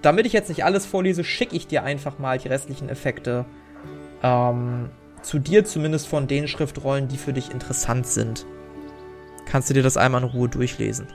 damit 0.00 0.26
ich 0.26 0.32
jetzt 0.32 0.48
nicht 0.48 0.64
alles 0.64 0.86
vorlese, 0.86 1.24
schicke 1.24 1.54
ich 1.54 1.66
dir 1.66 1.84
einfach 1.84 2.18
mal 2.18 2.38
die 2.38 2.48
restlichen 2.48 2.88
Effekte 2.88 3.44
ähm, 4.22 4.88
zu 5.22 5.38
dir, 5.38 5.64
zumindest 5.64 6.08
von 6.08 6.26
den 6.26 6.48
Schriftrollen, 6.48 7.08
die 7.08 7.18
für 7.18 7.32
dich 7.32 7.52
interessant 7.52 8.06
sind. 8.06 8.46
Kannst 9.46 9.70
du 9.70 9.74
dir 9.74 9.82
das 9.82 9.96
einmal 9.96 10.22
in 10.22 10.28
Ruhe 10.28 10.48
durchlesen. 10.48 11.06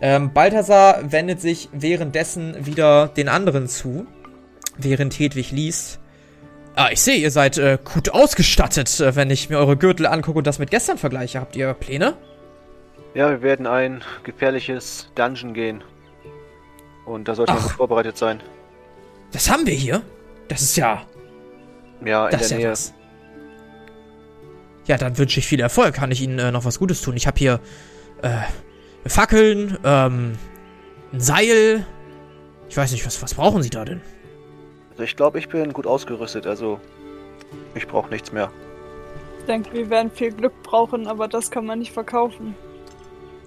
Ähm, 0.00 0.32
Balthasar 0.32 1.10
wendet 1.12 1.40
sich 1.40 1.68
währenddessen 1.72 2.66
wieder 2.66 3.08
den 3.08 3.28
anderen 3.28 3.66
zu, 3.66 4.06
während 4.76 5.18
Hedwig 5.18 5.50
liest. 5.50 5.98
Ah, 6.76 6.90
ich 6.92 7.00
sehe, 7.00 7.16
ihr 7.16 7.32
seid 7.32 7.58
äh, 7.58 7.78
gut 7.82 8.10
ausgestattet, 8.10 9.00
äh, 9.00 9.16
wenn 9.16 9.30
ich 9.30 9.50
mir 9.50 9.58
eure 9.58 9.76
Gürtel 9.76 10.06
angucke 10.06 10.38
und 10.38 10.46
das 10.46 10.60
mit 10.60 10.70
gestern 10.70 10.98
vergleiche. 10.98 11.40
Habt 11.40 11.56
ihr 11.56 11.74
Pläne? 11.74 12.14
Ja, 13.14 13.30
wir 13.30 13.42
werden 13.42 13.66
ein 13.66 14.02
gefährliches 14.22 15.10
Dungeon 15.16 15.54
gehen. 15.54 15.82
Und 17.04 17.26
da 17.26 17.34
sollten 17.34 17.54
wir 17.54 17.60
gut 17.60 17.72
vorbereitet 17.72 18.16
sein. 18.16 18.40
Das 19.32 19.50
haben 19.50 19.66
wir 19.66 19.74
hier. 19.74 20.02
Das 20.46 20.62
ist 20.62 20.76
ja, 20.76 21.02
Ja, 22.04 22.26
in 22.26 22.32
das 22.32 22.42
ist 22.42 22.50
der 22.52 22.58
ja 22.58 22.64
Nähe. 22.66 22.72
was. 22.72 22.94
Ja, 24.86 24.96
dann 24.96 25.18
wünsche 25.18 25.40
ich 25.40 25.46
viel 25.46 25.60
Erfolg. 25.60 25.94
Kann 25.94 26.10
ich 26.12 26.22
Ihnen 26.22 26.38
äh, 26.38 26.52
noch 26.52 26.64
was 26.64 26.78
Gutes 26.78 27.02
tun? 27.02 27.16
Ich 27.16 27.26
habe 27.26 27.38
hier 27.38 27.60
äh, 28.22 28.28
Fackeln, 29.06 29.78
ähm, 29.84 30.38
ein 31.12 31.20
Seil. 31.20 31.86
Ich 32.68 32.76
weiß 32.76 32.92
nicht, 32.92 33.06
was, 33.06 33.22
was 33.22 33.34
brauchen 33.34 33.62
Sie 33.62 33.70
da 33.70 33.84
denn? 33.84 34.00
Also 34.90 35.02
ich 35.04 35.16
glaube, 35.16 35.38
ich 35.38 35.48
bin 35.48 35.72
gut 35.72 35.86
ausgerüstet, 35.86 36.46
also 36.46 36.80
ich 37.74 37.86
brauche 37.86 38.10
nichts 38.10 38.32
mehr. 38.32 38.50
Ich 39.38 39.46
denke, 39.46 39.72
wir 39.72 39.88
werden 39.88 40.10
viel 40.10 40.32
Glück 40.32 40.52
brauchen, 40.62 41.06
aber 41.06 41.28
das 41.28 41.50
kann 41.50 41.64
man 41.64 41.78
nicht 41.78 41.92
verkaufen. 41.92 42.54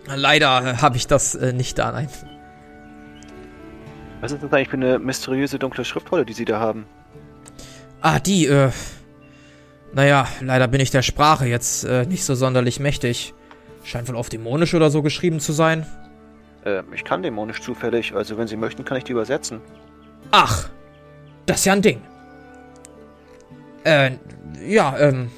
Leider 0.08 0.66
äh, 0.66 0.78
habe 0.78 0.98
ich 0.98 1.08
das 1.08 1.36
äh, 1.36 1.54
nicht 1.54 1.78
da, 1.78 1.92
nein. 1.92 2.10
Was 4.22 4.32
ist 4.32 4.44
das 4.44 4.52
eigentlich 4.54 4.70
für 4.70 4.78
eine 4.78 5.00
mysteriöse 5.00 5.60
dunkle 5.60 5.84
Schriftrolle, 5.86 6.26
die 6.26 6.34
Sie 6.34 6.46
da 6.46 6.60
haben? 6.60 6.86
Ah, 8.02 8.20
die, 8.20 8.48
äh. 8.48 8.72
Naja, 9.94 10.28
leider 10.40 10.68
bin 10.68 10.80
ich 10.80 10.90
der 10.90 11.02
Sprache 11.02 11.48
jetzt 11.48 11.84
äh, 11.84 12.06
nicht 12.06 12.24
so 12.24 12.34
sonderlich 12.34 12.80
mächtig. 12.80 13.34
Scheint 13.84 14.08
wohl 14.08 14.16
auf 14.16 14.30
Dämonisch 14.30 14.74
oder 14.74 14.90
so 14.90 15.02
geschrieben 15.02 15.40
zu 15.40 15.52
sein. 15.54 15.86
Ähm, 16.66 16.86
ich 16.94 17.04
kann 17.04 17.24
dämonisch 17.24 17.62
zufällig, 17.62 18.14
also 18.14 18.38
wenn 18.38 18.48
Sie 18.48 18.58
möchten, 18.58 18.86
kann 18.86 18.98
ich 18.98 19.04
die 19.04 19.14
übersetzen. 19.14 19.62
Ach, 20.32 20.70
das 21.46 21.60
ist 21.60 21.66
ja 21.66 21.74
ein 21.74 21.82
Ding. 21.82 22.02
Äh, 23.84 24.12
ja, 24.66 24.98
ähm. 25.00 25.32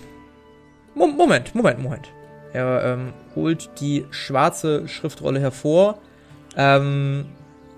Mo 0.95 1.07
Moment, 1.07 1.55
Moment, 1.55 1.81
Moment. 1.81 2.11
Er 2.51 2.83
ähm, 2.83 3.13
holt 3.35 3.69
die 3.79 4.05
schwarze 4.11 4.87
Schriftrolle 4.87 5.39
hervor, 5.39 5.97
ähm, 6.55 7.25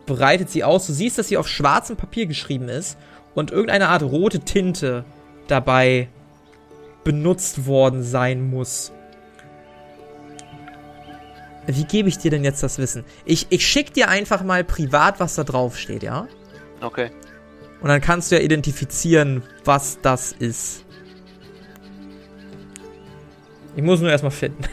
breitet 0.06 0.49
sie 0.49 0.63
aus. 0.63 0.88
Du 0.88 0.93
siehst, 0.93 1.17
dass 1.17 1.30
sie 1.30 1.38
auf 1.38 1.47
schwarzem 1.47 1.95
Papier 1.95 2.25
geschrieben 2.25 2.67
ist 2.67 2.97
und 3.36 3.51
irgendeine 3.51 3.88
Art 3.88 4.04
rote 4.04 4.39
Tinte 4.39 5.06
dabei 5.47 6.10
benutzt 7.06 7.67
worden 7.67 8.04
sein 8.04 8.49
muss. 8.49 8.91
Wie 11.67 11.84
gebe 11.86 12.10
ich 12.10 12.17
dir 12.17 12.32
denn 12.32 12.43
jetzt 12.43 12.62
das 12.62 12.78
Wissen? 12.78 13.04
Ich, 13.25 13.47
ich 13.49 13.65
schick 13.65 13.93
dir 13.93 14.10
einfach 14.10 14.43
mal 14.43 14.63
privat, 14.63 15.19
was 15.19 15.36
da 15.36 15.43
drauf 15.43 15.78
steht, 15.78 16.04
ja? 16.04 16.28
Okay. 16.82 17.10
Und 17.82 17.89
dann 17.89 18.01
kannst 18.01 18.32
du 18.32 18.36
ja 18.36 18.41
identifizieren, 18.41 19.43
was 19.63 19.99
das 20.01 20.32
ist. 20.32 20.86
Ich 23.75 23.84
muss 23.84 23.99
nur 23.99 24.10
erstmal 24.10 24.32
finden. 24.32 24.63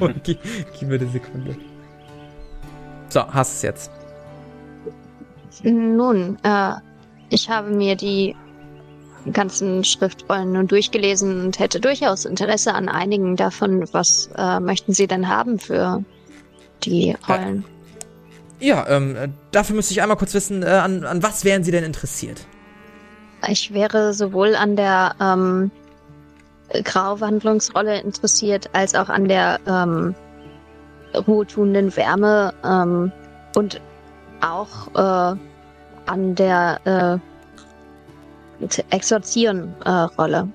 gib, 0.22 0.38
gib 0.78 0.88
mir 0.88 0.94
eine 0.94 1.08
Sekunde. 1.08 1.56
So, 3.08 3.26
hast 3.26 3.56
es 3.56 3.62
jetzt. 3.62 3.90
Nun, 5.62 6.38
äh, 6.42 6.74
ich 7.28 7.50
habe 7.50 7.70
mir 7.70 7.96
die 7.96 8.34
ganzen 9.32 9.84
Schriftrollen 9.84 10.52
nun 10.52 10.66
durchgelesen 10.66 11.44
und 11.44 11.58
hätte 11.58 11.80
durchaus 11.80 12.24
Interesse 12.24 12.72
an 12.72 12.88
einigen 12.88 13.36
davon. 13.36 13.84
Was 13.92 14.30
äh, 14.36 14.60
möchten 14.60 14.94
Sie 14.94 15.06
denn 15.06 15.28
haben 15.28 15.58
für 15.58 16.02
die 16.84 17.16
Rollen? 17.28 17.64
Ja, 18.60 18.86
ähm, 18.88 19.16
äh, 19.16 19.28
dafür 19.52 19.76
müsste 19.76 19.92
ich 19.92 20.02
einmal 20.02 20.16
kurz 20.16 20.34
wissen, 20.34 20.62
äh, 20.62 20.66
an, 20.66 21.04
an 21.04 21.22
was 21.22 21.44
wären 21.44 21.64
Sie 21.64 21.70
denn 21.70 21.84
interessiert? 21.84 22.46
Ich 23.48 23.72
wäre 23.72 24.12
sowohl 24.12 24.54
an 24.54 24.76
der 24.76 25.14
ähm, 25.18 25.70
Grauwandlungsrolle 26.84 28.00
interessiert, 28.00 28.68
als 28.74 28.94
auch 28.94 29.08
an 29.08 29.28
der 29.28 29.58
ähm, 29.66 30.14
ruhetuenden 31.14 31.96
Wärme 31.96 32.52
ähm, 32.62 33.10
und 33.56 33.80
auch 34.42 34.94
äh, 34.94 35.36
an 36.06 36.34
der 36.34 37.20
äh, 38.60 38.66
Exorzieren-Rolle. 38.90 40.48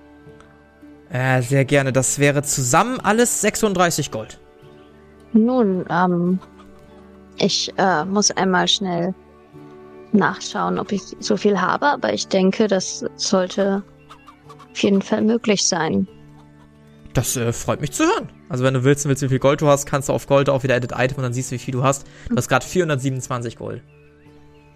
Äh, 1.11 1.41
sehr 1.41 1.65
gerne. 1.65 1.91
Das 1.91 2.19
wäre 2.19 2.43
zusammen 2.43 2.99
alles 2.99 3.41
36 3.41 4.11
Gold. 4.11 4.39
Nun, 5.35 5.85
ähm, 5.89 6.39
ich 7.37 7.69
äh, 7.77 8.05
muss 8.05 8.31
einmal 8.31 8.69
schnell 8.69 9.13
nachschauen, 10.13 10.79
ob 10.79 10.93
ich 10.93 11.01
so 11.19 11.35
viel 11.35 11.59
habe, 11.59 11.87
aber 11.87 12.13
ich 12.13 12.29
denke, 12.29 12.67
das 12.67 13.03
sollte 13.17 13.83
auf 14.71 14.79
jeden 14.79 15.01
Fall 15.01 15.21
möglich 15.21 15.65
sein. 15.65 16.07
Das 17.13 17.35
äh, 17.35 17.51
freut 17.51 17.81
mich 17.81 17.91
zu 17.91 18.05
hören. 18.05 18.29
Also 18.47 18.63
wenn 18.63 18.75
du 18.75 18.85
willst, 18.85 19.05
willst, 19.07 19.23
wie 19.23 19.27
viel 19.27 19.39
Gold 19.39 19.59
du 19.59 19.67
hast, 19.67 19.85
kannst 19.85 20.07
du 20.07 20.13
auf 20.13 20.25
Gold 20.25 20.49
auch 20.49 20.63
wieder 20.63 20.77
Edit 20.77 20.93
Item 20.95 21.17
und 21.17 21.23
dann 21.23 21.33
siehst 21.33 21.51
du, 21.51 21.55
wie 21.55 21.59
viel 21.59 21.73
du 21.73 21.83
hast. 21.83 22.07
Du 22.29 22.37
hast 22.37 22.47
gerade 22.47 22.65
427 22.65 23.57
Gold. 23.57 23.83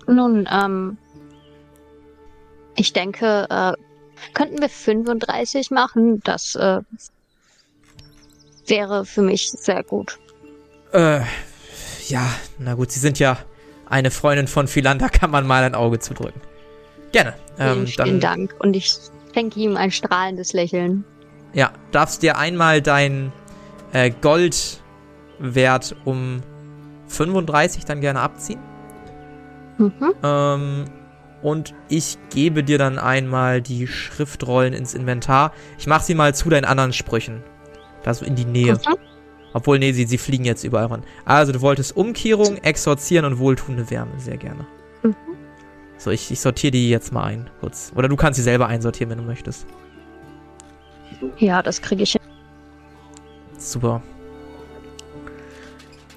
Nun, 0.08 0.46
ähm, 0.52 0.98
ich 2.76 2.92
denke, 2.92 3.48
äh, 3.50 3.74
könnten 4.34 4.60
wir 4.60 4.70
35 4.70 5.72
machen? 5.72 6.20
Das 6.26 6.56
äh, 6.56 6.82
wäre 8.68 9.06
für 9.06 9.22
mich 9.22 9.52
sehr 9.52 9.84
gut. 9.84 10.20
Äh, 10.92 11.22
ja, 12.08 12.26
na 12.58 12.74
gut, 12.74 12.92
sie 12.92 13.00
sind 13.00 13.20
ja 13.20 13.38
eine 13.88 14.12
Freundin 14.12 14.48
von 14.48 14.68
Philan, 14.68 15.00
da 15.00 15.10
kann 15.10 15.32
man 15.32 15.46
mal 15.48 15.64
ein 15.64 15.76
Auge 15.76 16.00
zudrücken. 16.00 16.42
Gerne. 17.12 17.34
Vielen, 17.58 17.70
Ähm, 17.80 17.88
vielen 17.88 18.20
dann, 18.20 18.20
Dank. 18.20 18.56
Und 18.60 18.76
ich 18.76 18.96
schenke 19.34 19.60
ihm 19.60 19.78
ein 19.78 19.92
strahlendes 19.92 20.54
Lächeln. 20.54 21.04
ja, 21.54 21.72
darfst 21.92 22.22
dir 22.24 22.38
einmal 22.38 22.82
dein 22.82 23.32
äh, 23.94 24.12
Goldwert 24.22 25.96
um 26.06 26.42
35 27.08 27.86
dann 27.86 28.02
gerne 28.02 28.20
abziehen. 28.22 28.60
Mhm. 29.78 30.14
Ähm, 30.24 30.86
und 31.42 31.74
ich 31.88 32.18
gebe 32.32 32.64
dir 32.64 32.78
dann 32.78 33.00
einmal 33.00 33.62
die 33.62 33.88
Schriftrollen 33.88 34.74
ins 34.74 34.94
Inventar. 34.94 35.54
Ich 35.78 35.88
mache 35.88 36.04
sie 36.04 36.14
mal 36.14 36.36
zu 36.36 36.50
deinen 36.50 36.66
anderen 36.66 36.94
Sprüchen. 36.94 37.44
Da 38.04 38.14
so 38.14 38.26
in 38.26 38.36
die 38.36 38.46
Nähe. 38.46 38.74
Mhm. 38.74 38.96
Obwohl, 39.54 39.80
nee, 39.80 39.92
sie, 39.92 40.06
sie 40.06 40.18
fliegen 40.18 40.46
jetzt 40.46 40.64
überall 40.64 40.86
ran. 40.86 41.04
Also, 41.26 41.52
du 41.52 41.62
wolltest 41.62 41.96
Umkehrung, 41.96 42.58
Exorzieren 42.58 43.26
und 43.26 43.40
wohltuende 43.40 43.90
Wärme. 43.90 44.12
Sehr 44.20 44.38
gerne. 44.38 44.66
Mhm. 45.04 45.16
So, 45.98 46.12
ich, 46.12 46.32
ich 46.32 46.40
sortiere 46.40 46.72
die 46.72 46.90
jetzt 46.90 47.12
mal 47.12 47.24
ein, 47.24 47.50
kurz. 47.60 47.92
Oder 47.96 48.08
du 48.08 48.16
kannst 48.16 48.38
sie 48.38 48.44
selber 48.44 48.68
einsortieren, 48.68 49.12
wenn 49.12 49.18
du 49.18 49.26
möchtest. 49.26 49.66
Ja, 51.38 51.62
das 51.62 51.82
kriege 51.82 52.04
ich 52.04 52.14
hin. 52.14 52.22
Super. 53.58 54.02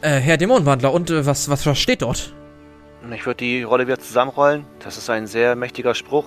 Äh, 0.01 0.19
Herr 0.19 0.37
Dämonenwandler, 0.37 0.93
und 0.93 1.11
äh, 1.11 1.27
was, 1.27 1.49
was, 1.49 1.67
was 1.67 1.79
steht 1.79 2.03
dort? 2.03 2.35
Ich 3.13 3.27
würde 3.27 3.39
die 3.39 3.63
Rolle 3.63 3.87
wieder 3.87 3.99
zusammenrollen. 3.99 4.65
Das 4.79 4.97
ist 4.97 5.11
ein 5.11 5.27
sehr 5.27 5.57
mächtiger 5.57 5.95
Spruch. 5.95 6.27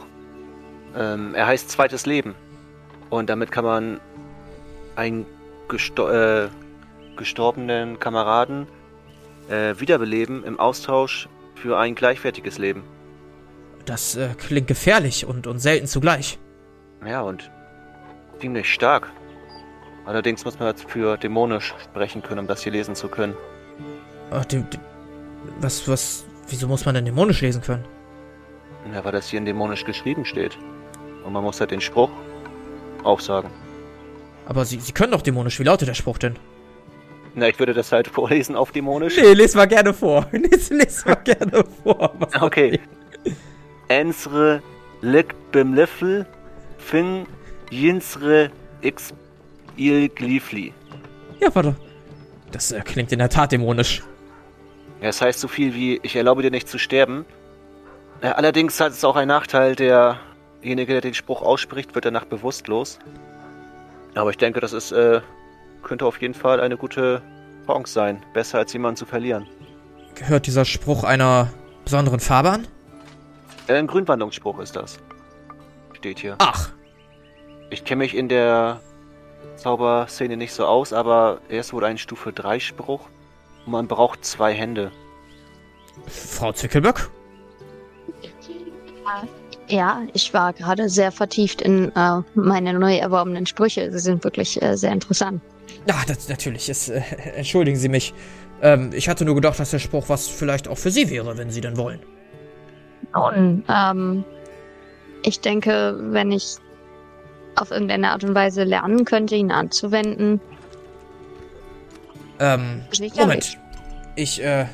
Ähm, 0.95 1.33
er 1.35 1.47
heißt 1.47 1.69
zweites 1.69 2.05
Leben. 2.05 2.35
Und 3.09 3.29
damit 3.29 3.51
kann 3.51 3.63
man 3.63 3.99
einen 4.95 5.25
gesto 5.69 6.09
äh, 6.09 6.49
gestorbenen 7.15 7.99
Kameraden 7.99 8.67
äh, 9.49 9.75
wiederbeleben 9.79 10.43
im 10.43 10.59
Austausch 10.59 11.29
für 11.55 11.77
ein 11.77 11.95
gleichwertiges 11.95 12.57
Leben. 12.57 12.83
Das 13.85 14.15
äh, 14.15 14.29
klingt 14.37 14.67
gefährlich 14.67 15.25
und, 15.25 15.47
und 15.47 15.59
selten 15.59 15.87
zugleich. 15.87 16.39
Ja, 17.05 17.21
und 17.21 17.51
ziemlich 18.39 18.73
stark. 18.73 19.11
Allerdings 20.05 20.45
muss 20.45 20.59
man 20.59 20.69
jetzt 20.69 20.89
für 20.89 21.17
dämonisch 21.17 21.73
sprechen 21.83 22.21
können, 22.21 22.41
um 22.41 22.47
das 22.47 22.61
hier 22.61 22.71
lesen 22.71 22.95
zu 22.95 23.07
können. 23.07 23.35
Ach, 24.31 24.45
die, 24.45 24.61
die, 24.63 24.79
was, 25.59 25.87
was, 25.87 26.25
wieso 26.47 26.67
muss 26.67 26.85
man 26.85 26.95
denn 26.95 27.05
dämonisch 27.05 27.41
lesen 27.41 27.61
können? 27.61 27.85
Ja, 28.93 29.03
weil 29.03 29.11
das 29.11 29.29
hier 29.29 29.39
in 29.39 29.45
dämonisch 29.45 29.83
geschrieben 29.83 30.25
steht. 30.25 30.57
Und 31.23 31.33
man 31.33 31.43
muss 31.43 31.59
halt 31.59 31.71
den 31.71 31.81
Spruch 31.81 32.11
aufsagen. 33.03 33.49
Aber 34.45 34.65
Sie, 34.65 34.79
Sie 34.79 34.91
können 34.91 35.11
doch 35.11 35.23
dämonisch. 35.23 35.59
Wie 35.59 35.63
lautet 35.63 35.87
der 35.87 35.95
Spruch 35.95 36.19
denn? 36.19 36.37
Na, 37.35 37.49
ich 37.49 37.59
würde 37.59 37.73
das 37.73 37.91
halt 37.91 38.07
vorlesen 38.13 38.55
auf 38.55 38.71
dämonisch. 38.71 39.17
Nee, 39.17 39.33
les 39.33 39.55
mal 39.55 39.67
gerne 39.67 39.93
vor. 39.93 40.27
Les, 40.31 40.69
les 40.69 41.05
mal 41.05 41.15
gerne 41.15 41.63
vor. 41.83 42.15
Was 42.19 42.41
Okay. 42.41 42.79
Ensre 43.87 44.61
liegt 45.01 45.51
bim 45.51 45.73
Löffel, 45.73 46.25
fin 46.77 47.27
jinsre 47.69 48.49
x 48.81 49.13
il 49.77 50.09
glifli. 50.09 50.73
Ja, 51.39 51.53
warte. 51.53 51.75
Das 52.51 52.71
äh, 52.71 52.81
klingt 52.81 53.11
in 53.11 53.19
der 53.19 53.29
Tat 53.29 53.51
dämonisch. 53.51 54.01
Ja, 55.01 55.09
es 55.09 55.21
heißt 55.21 55.39
so 55.39 55.47
viel 55.47 55.75
wie, 55.75 55.99
ich 56.03 56.15
erlaube 56.15 56.41
dir 56.41 56.51
nicht 56.51 56.69
zu 56.69 56.79
sterben. 56.79 57.25
Äh, 58.21 58.27
allerdings 58.27 58.79
hat 58.79 58.93
es 58.93 59.03
auch 59.03 59.17
einen 59.17 59.27
Nachteil, 59.27 59.75
derjenige, 59.75 60.93
der 60.93 61.01
den 61.01 61.13
Spruch 61.13 61.41
ausspricht, 61.41 61.93
wird 61.93 62.05
danach 62.05 62.25
bewusstlos. 62.25 62.97
Aber 64.15 64.29
ich 64.29 64.37
denke, 64.37 64.61
das 64.61 64.71
ist, 64.71 64.93
äh, 64.93 65.19
könnte 65.85 66.05
auf 66.05 66.19
jeden 66.19 66.33
Fall 66.33 66.59
eine 66.59 66.75
gute 66.75 67.21
Chance 67.65 67.93
sein. 67.93 68.21
Besser 68.33 68.57
als 68.57 68.73
jemanden 68.73 68.97
zu 68.97 69.05
verlieren. 69.05 69.47
Gehört 70.15 70.47
dieser 70.47 70.65
Spruch 70.65 71.03
einer 71.05 71.49
besonderen 71.85 72.19
Farbe 72.19 72.49
an? 72.51 72.67
Äh, 73.67 73.75
ein 73.75 73.87
Grünwandlungsspruch 73.87 74.59
ist 74.59 74.75
das. 74.75 74.99
Steht 75.93 76.19
hier. 76.19 76.35
Ach, 76.39 76.69
Ich 77.69 77.83
kenne 77.85 77.99
mich 77.99 78.15
in 78.15 78.27
der 78.29 78.81
Zauberszene 79.57 80.37
nicht 80.37 80.53
so 80.53 80.65
aus, 80.65 80.93
aber 80.93 81.39
er 81.49 81.61
ist 81.61 81.73
wohl 81.73 81.85
ein 81.85 81.97
Stufe 81.97 82.33
3 82.33 82.59
Spruch. 82.59 83.07
Und 83.65 83.71
man 83.71 83.87
braucht 83.87 84.23
zwei 84.25 84.53
Hände. 84.53 84.91
Frau 86.07 86.51
Zwickelböck? 86.51 87.09
Ja, 89.67 90.03
ich 90.13 90.33
war 90.33 90.53
gerade 90.53 90.89
sehr 90.89 91.11
vertieft 91.11 91.61
in 91.61 91.91
äh, 91.95 92.21
meine 92.35 92.73
neu 92.73 92.95
erworbenen 92.97 93.45
Sprüche. 93.45 93.91
Sie 93.91 93.99
sind 93.99 94.23
wirklich 94.23 94.61
äh, 94.61 94.77
sehr 94.77 94.91
interessant. 94.91 95.41
Ja, 95.87 95.95
das, 96.07 96.29
natürlich. 96.29 96.69
Es, 96.69 96.89
äh, 96.89 97.01
entschuldigen 97.35 97.77
Sie 97.77 97.89
mich. 97.89 98.13
Ähm, 98.61 98.91
ich 98.93 99.09
hatte 99.09 99.25
nur 99.25 99.35
gedacht, 99.35 99.59
dass 99.59 99.71
der 99.71 99.79
Spruch 99.79 100.09
was 100.09 100.27
vielleicht 100.27 100.67
auch 100.67 100.77
für 100.77 100.91
Sie 100.91 101.09
wäre, 101.09 101.37
wenn 101.37 101.49
Sie 101.49 101.61
denn 101.61 101.77
wollen. 101.77 101.99
Und 103.13 103.63
ähm, 103.69 104.23
ich 105.23 105.39
denke, 105.39 105.97
wenn 105.99 106.31
ich 106.31 106.57
auf 107.55 107.71
irgendeine 107.71 108.11
Art 108.11 108.23
und 108.23 108.35
Weise 108.35 108.63
lernen 108.63 109.05
könnte, 109.05 109.35
ihn 109.35 109.51
anzuwenden. 109.51 110.41
Ähm. 112.39 112.81
Moment. 113.15 113.57
Ich, 114.15 114.43
äh, 114.43 114.65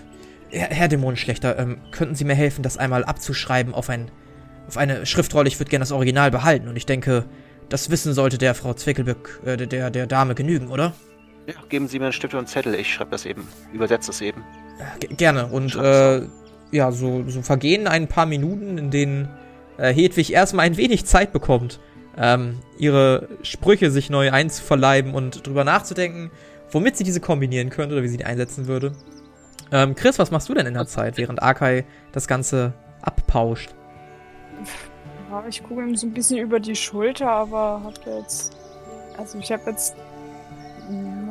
Herr, 0.51 0.69
Herr 0.69 0.87
Dämonenschlechter, 0.87 1.57
ähm, 1.57 1.77
könnten 1.91 2.15
Sie 2.15 2.25
mir 2.25 2.35
helfen, 2.35 2.61
das 2.63 2.77
einmal 2.77 3.03
abzuschreiben 3.03 3.73
auf 3.73 3.89
ein, 3.89 4.11
auf 4.67 4.77
eine 4.77 5.05
Schriftrolle? 5.05 5.47
Ich 5.47 5.59
würde 5.59 5.69
gerne 5.69 5.83
das 5.83 5.91
Original 5.91 6.31
behalten 6.31 6.67
und 6.67 6.75
ich 6.75 6.85
denke, 6.85 7.25
das 7.69 7.89
Wissen 7.89 8.13
sollte 8.13 8.37
der 8.37 8.53
Frau 8.53 8.73
Zwickelböck, 8.73 9.41
äh, 9.45 9.57
der- 9.57 9.89
der, 9.89 10.07
Dame 10.07 10.35
genügen, 10.35 10.67
oder? 10.67 10.93
Ja, 11.47 11.55
geben 11.69 11.87
Sie 11.87 11.97
mir 11.99 12.05
einen 12.05 12.13
Stift 12.13 12.33
und 12.33 12.39
einen 12.39 12.47
Zettel, 12.47 12.75
ich 12.75 12.93
schreibe 12.93 13.11
das 13.11 13.25
eben. 13.25 13.47
Übersetze 13.73 14.11
es 14.11 14.21
eben. 14.21 14.43
G 14.99 15.07
gerne. 15.15 15.47
Und, 15.47 15.75
äh, 15.75 16.21
ja, 16.71 16.91
so, 16.91 17.23
so 17.27 17.41
vergehen 17.41 17.87
ein 17.87 18.07
paar 18.07 18.25
Minuten, 18.25 18.77
in 18.77 18.91
denen 18.91 19.29
äh, 19.77 19.93
Hedwig 19.93 20.31
erstmal 20.33 20.65
ein 20.65 20.77
wenig 20.77 21.05
Zeit 21.05 21.31
bekommt, 21.33 21.79
ähm, 22.17 22.59
ihre 22.77 23.27
Sprüche 23.41 23.89
sich 23.89 24.09
neu 24.09 24.31
einzuverleiben 24.31 25.13
und 25.13 25.45
drüber 25.47 25.63
nachzudenken, 25.63 26.29
womit 26.71 26.97
sie 26.97 27.03
diese 27.03 27.19
kombinieren 27.21 27.69
könnte 27.69 27.95
oder 27.95 28.03
wie 28.03 28.07
sie 28.09 28.17
die 28.17 28.25
einsetzen 28.25 28.67
würde. 28.67 28.91
Ähm, 29.71 29.95
Chris, 29.95 30.19
was 30.19 30.31
machst 30.31 30.49
du 30.49 30.53
denn 30.53 30.65
in 30.67 30.73
der 30.73 30.85
Zeit, 30.87 31.17
während 31.17 31.41
Arkai 31.41 31.85
das 32.11 32.27
Ganze 32.27 32.73
abpauscht? 33.01 33.73
Ja, 35.29 35.43
ich 35.47 35.63
gucke 35.63 35.81
ihm 35.81 35.95
so 35.95 36.07
ein 36.07 36.13
bisschen 36.13 36.39
über 36.39 36.59
die 36.59 36.75
Schulter, 36.75 37.29
aber 37.29 37.81
hab 37.83 38.05
jetzt. 38.05 38.55
Also 39.17 39.39
ich 39.39 39.51
habe 39.51 39.69
jetzt. 39.71 39.95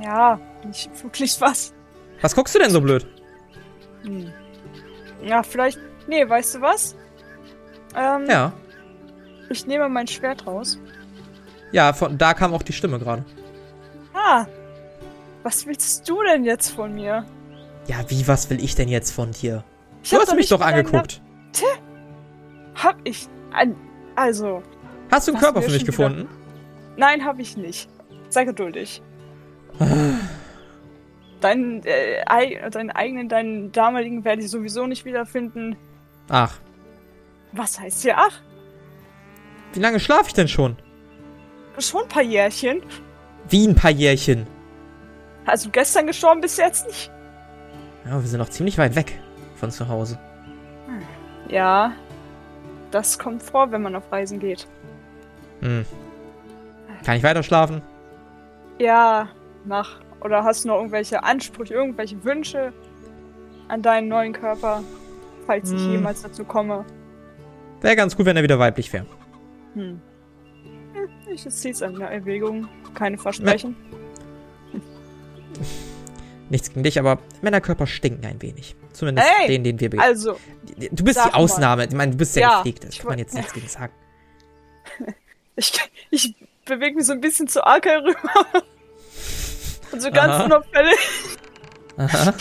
Ja, 0.03 0.40
nicht 0.66 0.90
wirklich 1.03 1.38
was. 1.40 1.74
Was 2.22 2.35
guckst 2.35 2.55
du 2.55 2.59
denn 2.59 2.70
so 2.70 2.81
blöd? 2.81 3.07
Hm. 4.03 4.33
Ja, 5.22 5.42
vielleicht. 5.42 5.79
Nee, 6.07 6.26
weißt 6.29 6.55
du 6.57 6.61
was? 6.62 6.96
Ähm, 7.94 8.26
Ja. 8.29 8.53
Ich 9.50 9.66
nehme 9.66 9.88
mein 9.88 10.07
Schwert 10.07 10.46
raus. 10.46 10.79
Ja, 11.72 11.92
von 11.92 12.16
da 12.16 12.35
kam 12.35 12.55
auch 12.55 12.62
die 12.62 12.72
Stimme 12.72 12.98
gerade. 12.98 13.24
Ah! 14.14 14.46
Was 15.42 15.66
willst 15.66 16.09
du 16.09 16.22
denn 16.22 16.44
jetzt 16.44 16.70
von 16.70 16.94
mir? 16.94 17.24
Ja, 17.90 18.05
wie, 18.09 18.29
was 18.29 18.48
will 18.50 18.62
ich 18.62 18.76
denn 18.76 18.88
jetzt 18.88 19.11
von 19.11 19.33
dir? 19.33 19.64
Ich 20.05 20.11
Du 20.11 20.18
hast 20.18 20.33
mich 20.37 20.48
doch 20.48 20.61
mal 20.61 20.70
deinen 20.70 20.87
angeguckt. 20.87 21.20
Namen- 21.61 22.74
Hab 22.76 22.96
ich. 23.05 23.26
An, 23.53 23.74
also. 24.14 24.62
Hast 25.11 25.26
du 25.26 25.33
einen 25.33 25.40
Körper 25.40 25.61
für 25.61 25.70
mich 25.72 25.81
schon 25.81 25.88
wieder- 25.88 25.96
gefunden? 26.09 26.29
Nein, 26.96 27.24
hab 27.24 27.40
ich 27.40 27.57
nicht. 27.57 27.88
Sei 28.29 28.44
geduldig. 28.44 29.03
Deinen, 31.40 31.83
äh, 31.85 32.22
ei- 32.26 32.68
deinen 32.70 32.90
eigenen, 32.90 33.29
deinen 33.29 33.72
damaligen 33.72 34.24
werde 34.24 34.42
ich 34.42 34.50
sowieso 34.50 34.87
nicht 34.87 35.05
wiederfinden. 35.05 35.76
Ach, 36.29 36.59
Was 37.53 37.81
heißt 37.81 38.03
hier? 38.03 38.14
Ach, 38.18 38.40
wie 39.72 39.81
lange 39.81 39.98
schlafe 39.98 40.26
ich 40.29 40.35
denn 40.35 40.46
schon? 40.48 40.76
schon 41.79 42.03
ein 42.03 42.09
paar 42.09 42.22
Jährchen. 42.22 42.83
Wie 43.48 43.66
ein 43.66 43.74
paar 43.74 43.90
Jährchen. 43.90 44.46
Also 45.46 45.70
gestern 45.70 46.07
gestorben 46.07 46.40
bis 46.42 46.57
jetzt 46.59 46.87
nicht. 46.87 47.11
Ja, 48.04 48.12
wir 48.20 48.28
sind 48.28 48.38
noch 48.38 48.48
ziemlich 48.48 48.78
weit 48.78 48.94
weg 48.96 49.18
von 49.56 49.70
zu 49.70 49.88
Hause. 49.88 50.18
Ja, 51.48 51.92
das 52.90 53.18
kommt 53.18 53.42
vor, 53.42 53.70
wenn 53.72 53.82
man 53.82 53.94
auf 53.96 54.10
Reisen 54.10 54.38
geht. 54.38 54.66
Hm. 55.60 55.84
Kann 57.04 57.16
ich 57.16 57.22
weiter 57.22 57.42
schlafen? 57.42 57.82
Ja, 58.78 59.28
mach. 59.64 60.00
Oder 60.22 60.44
hast 60.44 60.64
du 60.64 60.68
noch 60.68 60.76
irgendwelche 60.76 61.22
Ansprüche, 61.22 61.74
irgendwelche 61.74 62.22
Wünsche 62.24 62.72
an 63.68 63.82
deinen 63.82 64.08
neuen 64.08 64.32
Körper? 64.32 64.82
falls 65.46 65.72
ich 65.72 65.82
Hm. 65.82 65.92
jemals 65.92 66.22
dazu 66.22 66.44
komme. 66.44 66.84
Wäre 67.80 67.96
ganz 67.96 68.16
gut, 68.16 68.24
wenn 68.26 68.36
er 68.36 68.42
wieder 68.44 68.58
weiblich 68.60 68.92
wäre. 68.92 69.06
Hm. 69.74 70.00
Hm, 70.92 71.08
Ich 71.32 71.48
ziehe 71.48 71.72
es 71.72 71.82
an 71.82 71.96
der 71.98 72.10
Erwägung. 72.10 72.68
Keine 72.94 73.18
Versprechen. 73.18 73.74
Nichts 76.50 76.68
gegen 76.68 76.82
dich, 76.82 76.98
aber 76.98 77.18
Männerkörper 77.42 77.86
stinken 77.86 78.26
ein 78.26 78.42
wenig. 78.42 78.74
Zumindest 78.92 79.26
Ey, 79.40 79.46
den, 79.48 79.62
den 79.64 79.80
wir 79.80 79.88
be 79.88 79.98
Also, 80.00 80.36
Du 80.76 81.04
bist 81.04 81.18
die. 81.24 81.32
Ausnahme. 81.32 81.84
Ich 81.86 81.92
meine, 81.92 82.10
du 82.12 82.18
bist 82.18 82.34
ja, 82.36 82.42
Ja, 82.42 82.56
gepflegt. 82.56 82.84
Das 82.84 82.98
kann 82.98 83.06
man 83.08 83.18
jetzt 83.18 83.34
nichts 83.34 83.52
gegen 83.52 83.68
sagen. 83.68 83.92
ich, 85.56 85.72
ich 86.10 86.34
bewege 86.64 86.96
mich 86.96 87.06
so 87.06 87.12
ein 87.12 87.20
bisschen 87.20 87.46
zu 87.48 87.64
Arkai 87.64 87.96
rüber. 87.98 88.18
Und 89.92 90.02
so 90.02 90.10
ganz 90.10 90.32
Aha. 90.34 90.44
unauffällig. 90.44 90.98
Aha. 91.96 92.34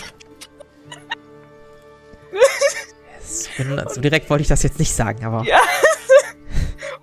so, 3.93 4.01
direkt 4.01 4.29
wollte 4.29 4.41
ich 4.43 4.47
das 4.47 4.63
jetzt 4.63 4.79
nicht 4.79 4.93
sagen, 4.93 5.23
aber 5.25 5.43
Ja. 5.45 5.59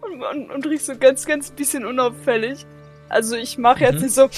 Und, 0.01 0.23
und, 0.23 0.51
und 0.51 0.67
riech 0.67 0.85
so 0.85 0.97
ganz, 0.97 1.25
ganz 1.27 1.51
bisschen 1.51 1.85
unauffällig. 1.85 2.65
Also 3.09 3.37
ich 3.37 3.59
mache 3.59 3.81
jetzt 3.85 3.97
Mhm. 3.97 4.03
nicht 4.03 4.15
so. 4.15 4.29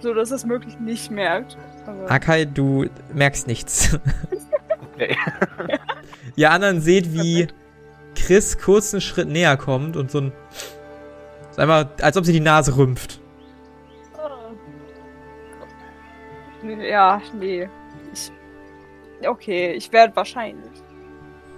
So, 0.00 0.14
dass 0.14 0.30
es 0.30 0.44
möglich 0.44 0.78
nicht 0.78 1.10
merkt. 1.10 1.56
Aber 1.86 2.10
Akai, 2.10 2.44
du 2.44 2.86
merkst 3.12 3.46
nichts. 3.46 3.98
Okay. 4.94 5.16
Ihr 6.36 6.50
anderen 6.50 6.80
seht, 6.80 7.12
wie 7.12 7.48
Chris 8.14 8.58
kurz 8.58 8.92
einen 8.92 9.00
Schritt 9.00 9.28
näher 9.28 9.56
kommt 9.56 9.96
und 9.96 10.10
so 10.10 10.20
ein. 10.20 10.32
So 11.52 11.62
einmal, 11.62 11.88
als 12.00 12.16
ob 12.16 12.24
sie 12.24 12.32
die 12.32 12.40
Nase 12.40 12.76
rümpft. 12.76 13.20
Ja, 16.80 17.22
nee. 17.38 17.68
Ich, 18.12 18.32
okay, 19.26 19.72
ich 19.72 19.92
werde 19.92 20.14
wahrscheinlich 20.16 20.70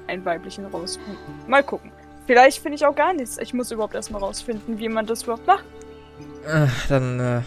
einen 0.07 0.25
weiblichen 0.25 0.67
rausfinden. 0.67 1.17
Mal 1.47 1.63
gucken. 1.63 1.93
Vielleicht 2.27 2.63
finde 2.63 2.77
ich 2.77 2.87
auch 2.87 2.95
gar 2.95 3.13
nichts. 3.13 3.39
Ich 3.39 3.55
muss 3.55 3.71
überhaupt 3.71 3.95
erstmal 3.95 4.21
rausfinden, 4.21 4.79
wie 4.79 4.89
man 4.89 5.07
das 5.07 5.23
überhaupt 5.23 5.47
macht. 5.47 5.65
Äh, 6.47 6.67
dann, 6.89 7.21
äh, 7.21 7.41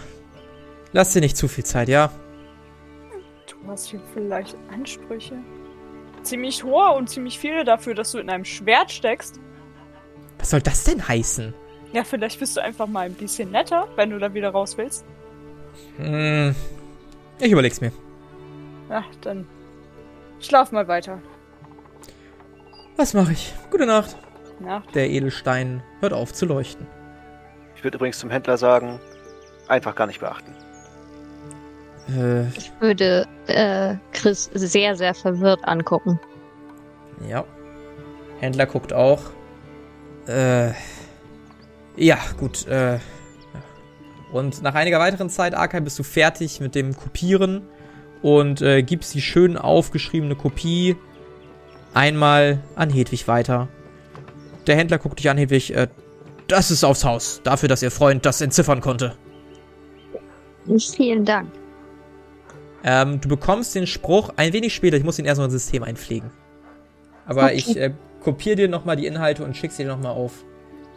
lass 0.93 1.13
dir 1.13 1.19
nicht 1.19 1.37
zu 1.37 1.47
viel 1.47 1.65
Zeit, 1.65 1.89
ja? 1.89 2.11
Du 3.47 3.69
hast 3.69 3.87
hier 3.87 3.99
vielleicht 4.13 4.55
Ansprüche. 4.71 5.37
Ziemlich 6.21 6.63
hohe 6.63 6.91
und 6.93 7.09
ziemlich 7.09 7.37
viele 7.37 7.65
dafür, 7.65 7.93
dass 7.93 8.11
du 8.11 8.19
in 8.19 8.29
einem 8.29 8.45
Schwert 8.45 8.91
steckst. 8.91 9.39
Was 10.39 10.51
soll 10.51 10.61
das 10.61 10.85
denn 10.85 11.05
heißen? 11.05 11.53
Ja, 11.91 12.03
vielleicht 12.03 12.39
bist 12.39 12.57
du 12.57 12.61
einfach 12.61 12.87
mal 12.87 13.05
ein 13.05 13.13
bisschen 13.13 13.51
netter, 13.51 13.87
wenn 13.95 14.09
du 14.09 14.19
da 14.19 14.33
wieder 14.33 14.49
raus 14.49 14.77
willst. 14.77 15.05
Hm, 15.97 16.55
ich 17.39 17.51
überleg's 17.51 17.81
mir. 17.81 17.91
Ach, 18.89 19.05
dann 19.21 19.47
schlaf 20.39 20.71
mal 20.71 20.87
weiter. 20.87 21.21
Was 22.95 23.13
mache 23.13 23.33
ich? 23.33 23.53
Gute 23.71 23.85
Nacht. 23.85 24.15
Nacht. 24.59 24.93
Der 24.95 25.09
Edelstein 25.09 25.83
hört 25.99 26.13
auf 26.13 26.33
zu 26.33 26.45
leuchten. 26.45 26.87
Ich 27.75 27.83
würde 27.83 27.97
übrigens 27.97 28.19
zum 28.19 28.29
Händler 28.29 28.57
sagen, 28.57 28.99
einfach 29.67 29.95
gar 29.95 30.07
nicht 30.07 30.19
beachten. 30.19 30.53
Äh, 32.09 32.47
Ich 32.57 32.71
würde 32.79 33.27
äh, 33.47 33.95
Chris 34.11 34.49
sehr, 34.53 34.95
sehr 34.95 35.13
verwirrt 35.13 35.65
angucken. 35.67 36.19
ja. 37.27 37.43
Händler 38.39 38.65
guckt 38.65 38.91
auch. 38.91 39.21
Äh, 40.27 40.71
ja, 41.95 42.17
gut, 42.37 42.67
äh. 42.67 42.99
Und 44.33 44.61
nach 44.63 44.75
einiger 44.75 44.99
weiteren 44.99 45.29
Zeit, 45.29 45.53
Arkai, 45.53 45.79
bist 45.79 45.97
du 45.97 46.03
fertig 46.03 46.59
mit 46.59 46.75
dem 46.75 46.93
Kopieren 46.95 47.61
und 48.21 48.61
äh, 48.61 48.81
gibst 48.83 49.13
die 49.13 49.21
schön 49.21 49.57
aufgeschriebene 49.57 50.35
Kopie 50.35 50.97
einmal 51.93 52.59
an 52.75 52.89
Hedwig 52.89 53.27
weiter. 53.29 53.69
Der 54.67 54.75
Händler 54.75 54.97
guckt 54.97 55.19
dich 55.19 55.29
an, 55.29 55.37
Hedwig, 55.37 55.73
äh, 55.73 55.87
das 56.47 56.69
ist 56.71 56.83
aufs 56.83 57.05
Haus, 57.05 57.39
dafür, 57.43 57.69
dass 57.69 57.81
ihr 57.81 57.91
Freund 57.91 58.25
das 58.25 58.41
entziffern 58.41 58.81
konnte. 58.81 59.15
Vielen 60.95 61.23
Dank. 61.23 61.49
Ähm, 62.83 63.21
du 63.21 63.29
bekommst 63.29 63.75
den 63.75 63.87
Spruch 63.87 64.31
ein 64.35 64.51
wenig 64.53 64.73
später. 64.73 64.97
Ich 64.97 65.03
muss 65.03 65.17
ihn 65.19 65.25
erst 65.25 65.37
noch 65.39 65.45
ins 65.45 65.53
System 65.53 65.83
einpflegen. 65.83 66.31
Aber 67.25 67.45
Okay. 67.45 67.55
ich 67.55 67.77
äh, 67.77 67.93
kopiere 68.21 68.55
dir 68.57 68.67
nochmal 68.67 68.95
die 68.97 69.05
Inhalte 69.07 69.43
und 69.45 69.55
schicke 69.55 69.73
sie 69.73 69.83
dir 69.83 69.89
nochmal 69.89 70.11
auf 70.13 70.33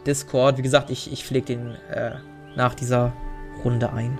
Discord. 0.05 0.57
Wie 0.57 0.61
gesagt, 0.61 0.89
ich, 0.89 1.11
ich 1.11 1.25
pflege 1.25 1.45
den 1.45 1.75
äh, 1.91 2.11
nach 2.55 2.75
dieser 2.75 3.13
Runde 3.63 3.91
ein. 3.93 4.19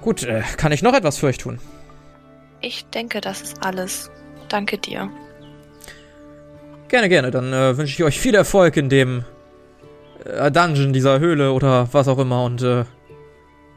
Gut, 0.00 0.22
äh, 0.22 0.42
kann 0.56 0.70
ich 0.72 0.82
noch 0.82 0.94
etwas 0.94 1.18
für 1.18 1.26
euch 1.26 1.38
tun? 1.38 1.58
Ich 2.60 2.86
denke, 2.86 3.20
das 3.20 3.40
ist 3.42 3.62
alles. 3.64 4.10
Danke 4.48 4.78
dir. 4.78 5.10
Gerne, 6.88 7.08
gerne. 7.08 7.30
Dann 7.30 7.52
äh, 7.52 7.76
wünsche 7.76 7.92
ich 7.94 8.04
euch 8.04 8.18
viel 8.18 8.34
Erfolg 8.34 8.76
in 8.76 8.88
dem 8.88 9.24
äh, 10.24 10.50
Dungeon 10.50 10.92
dieser 10.92 11.18
Höhle 11.18 11.52
oder 11.52 11.88
was 11.92 12.08
auch 12.08 12.18
immer. 12.18 12.44
Und 12.44 12.62
äh, 12.62 12.84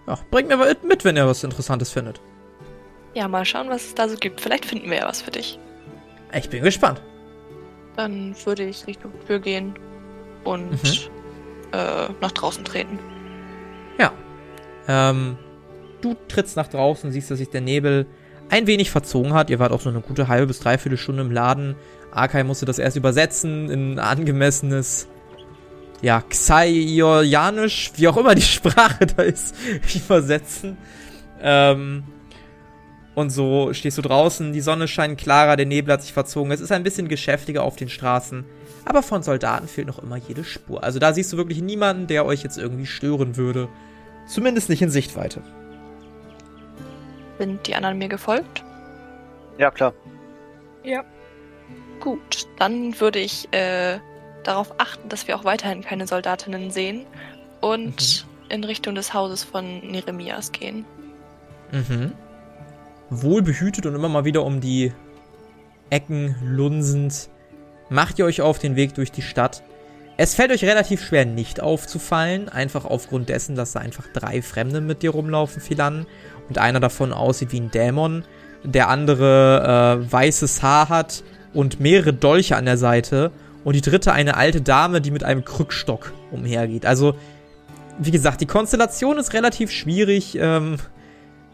ja, 0.08 0.18
bringt 0.30 0.50
mir 0.50 0.60
was 0.60 0.78
mit, 0.84 1.06
wenn 1.06 1.16
ihr 1.18 1.28
was 1.28 1.44
Interessantes 1.44 1.92
findet. 1.92 2.22
Ja, 3.14 3.28
mal 3.28 3.46
schauen, 3.46 3.70
was 3.70 3.86
es 3.86 3.96
da 3.96 4.08
so 4.08 4.16
gibt. 4.16 4.40
Vielleicht 4.42 4.66
finden 4.66 4.90
wir 4.90 4.98
ja 4.98 5.08
was 5.08 5.22
für 5.22 5.32
dich. 5.32 5.60
Ich 6.34 6.50
bin 6.50 6.64
gespannt. 6.64 7.02
Dann 7.98 8.36
würde 8.46 8.64
ich 8.64 8.88
Richtung 8.88 9.12
Tür 9.28 9.40
gehen 9.40 9.74
und 10.44 11.10
äh, 11.74 12.08
nach 12.22 12.32
draußen 12.32 12.64
treten. 12.64 13.00
Ja. 14.00 14.14
Ähm, 14.88 15.38
du 16.02 16.16
trittst 16.28 16.56
nach 16.56 16.68
draußen, 16.68 17.12
siehst, 17.12 17.30
dass 17.32 17.40
sich 17.40 17.50
der 17.50 17.62
Nebel 17.62 18.06
ein 18.50 18.68
wenig 18.68 18.92
verzogen 18.92 19.34
hat. 19.34 19.50
Ihr 19.50 19.60
wart 19.60 19.72
auch 19.72 19.82
so 19.82 19.90
eine 19.90 20.02
gute 20.02 20.28
halbe 20.28 20.48
bis 20.48 20.60
dreiviertel 20.60 20.98
Stunde 20.98 21.24
im 21.24 21.32
Laden. 21.32 21.76
Arkai 22.12 22.44
musste 22.44 22.66
das 22.66 22.80
erst 22.80 22.98
übersetzen 22.98 23.70
in 23.70 24.00
angemessenes, 24.00 25.08
ja, 26.02 26.22
Xaionisch, 26.22 27.92
wie 27.96 28.08
auch 28.08 28.18
immer 28.18 28.36
die 28.36 28.42
Sprache 28.42 29.06
da 29.06 29.24
ist, 29.24 29.56
übersetzen. 29.96 30.78
Ähm, 31.42 32.04
und 33.14 33.30
so 33.30 33.74
stehst 33.74 33.98
du 33.98 34.02
draußen, 34.02 34.54
die 34.54 34.62
Sonne 34.62 34.88
scheint 34.88 35.20
klarer, 35.20 35.58
der 35.58 35.66
Nebel 35.66 35.94
hat 35.94 36.02
sich 36.02 36.14
verzogen. 36.14 36.52
Es 36.52 36.62
ist 36.62 36.72
ein 36.72 36.84
bisschen 36.84 37.08
geschäftiger 37.08 37.64
auf 37.64 37.76
den 37.76 37.90
Straßen, 37.90 38.46
aber 38.86 39.04
von 39.04 39.22
Soldaten 39.22 39.68
fehlt 39.68 39.88
noch 39.88 40.02
immer 40.02 40.16
jede 40.16 40.44
Spur. 40.44 40.84
Also 40.84 40.98
da 40.98 41.14
siehst 41.14 41.32
du 41.34 41.38
wirklich 41.38 41.62
niemanden, 41.62 42.08
der 42.08 42.26
euch 42.26 42.42
jetzt 42.42 42.58
irgendwie 42.58 42.86
stören 42.86 43.36
würde. 43.36 43.68
Zumindest 44.28 44.70
nicht 44.70 44.82
in 44.82 44.90
Sichtweite. 44.90 45.42
Sind 47.38 47.68
die 47.68 47.76
anderen 47.76 47.98
mir 47.98 48.08
gefolgt? 48.08 48.64
Ja, 49.58 49.72
klar. 49.72 49.94
Ja. 50.84 51.04
Gut, 52.00 52.48
dann 52.58 53.00
würde 53.00 53.20
ich 53.20 53.52
äh, 53.52 54.00
darauf 54.44 54.80
achten, 54.80 55.10
dass 55.10 55.28
wir 55.28 55.36
auch 55.36 55.44
weiterhin 55.44 55.82
keine 55.82 56.08
Soldatinnen 56.08 56.72
sehen 56.72 57.06
und 57.60 58.26
in 58.50 58.64
Richtung 58.64 58.96
des 58.96 59.14
Hauses 59.14 59.44
von 59.44 59.80
Neremias 59.80 60.52
gehen. 60.52 60.86
Mhm. 61.72 62.12
Wohlbehütet 63.10 63.86
und 63.86 63.96
immer 63.96 64.10
mal 64.10 64.26
wieder 64.26 64.44
um 64.44 64.62
die 64.62 64.92
Ecken 65.90 66.36
lunsend, 66.44 67.30
macht 67.90 68.20
ihr 68.20 68.26
euch 68.26 68.42
auf 68.42 68.60
den 68.60 68.76
Weg 68.76 68.96
durch 68.96 69.12
die 69.12 69.22
Stadt. 69.22 69.62
Es 70.18 70.36
fällt 70.36 70.52
euch 70.52 70.64
relativ 70.64 71.04
schwer, 71.04 71.26
nicht 71.26 71.62
aufzufallen, 71.62 72.48
einfach 72.48 72.86
aufgrund 72.86 73.30
dessen, 73.30 73.56
dass 73.56 73.74
da 73.74 73.80
einfach 73.80 74.08
drei 74.14 74.42
Fremde 74.42 74.80
mit 74.80 75.02
dir 75.04 75.12
rumlaufen, 75.12 75.62
Philan. 75.62 76.06
Und 76.48 76.58
einer 76.58 76.80
davon 76.80 77.14
aussieht 77.14 77.52
wie 77.52 77.60
ein 77.60 77.72
Dämon, 77.72 78.24
der 78.64 78.90
andere 78.90 80.00
äh, 80.04 80.12
weißes 80.12 80.62
Haar 80.62 80.90
hat 80.90 81.24
und 81.54 81.80
mehrere 81.80 82.14
Dolche 82.14 82.56
an 82.56 82.66
der 82.66 82.78
Seite. 82.78 83.32
Und 83.64 83.76
die 83.76 83.82
dritte 83.82 84.12
eine 84.12 84.38
alte 84.38 84.62
Dame, 84.62 85.02
die 85.02 85.12
mit 85.12 85.24
einem 85.24 85.46
Krückstock 85.46 86.14
umhergeht. 86.32 86.86
Also, 86.86 87.16
wie 88.00 88.12
gesagt, 88.12 88.42
die 88.42 88.48
Konstellation 88.48 89.18
ist 89.18 89.34
relativ 89.34 89.72
schwierig. 89.72 90.36
Ähm, 90.40 90.78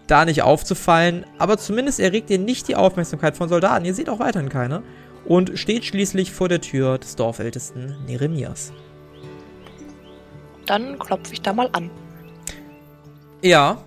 da 0.08 0.24
nicht 0.24 0.42
aufzufallen, 0.42 1.26
aber 1.38 1.58
zumindest 1.58 2.00
erregt 2.00 2.30
ihr 2.30 2.40
nicht 2.40 2.70
die 2.70 2.78
Aufmerksamkeit 2.78 3.36
von 3.36 3.50
Soldaten. 3.50 3.84
Ihr 3.84 3.94
seht 3.94 4.10
auch 4.10 4.20
weiterhin 4.20 4.50
keine. 4.50 4.82
Und 5.26 5.60
steht 5.60 5.84
schließlich 5.84 6.32
vor 6.32 6.48
der 6.48 6.62
Tür 6.62 6.98
des 6.98 7.18
Dorfältesten 7.18 7.98
Neremias. 8.06 8.72
Dann 10.66 10.98
klopfe 10.98 11.34
ich 11.34 11.42
da 11.42 11.52
mal 11.52 11.70
an. 11.74 11.92
Ja, 13.42 13.84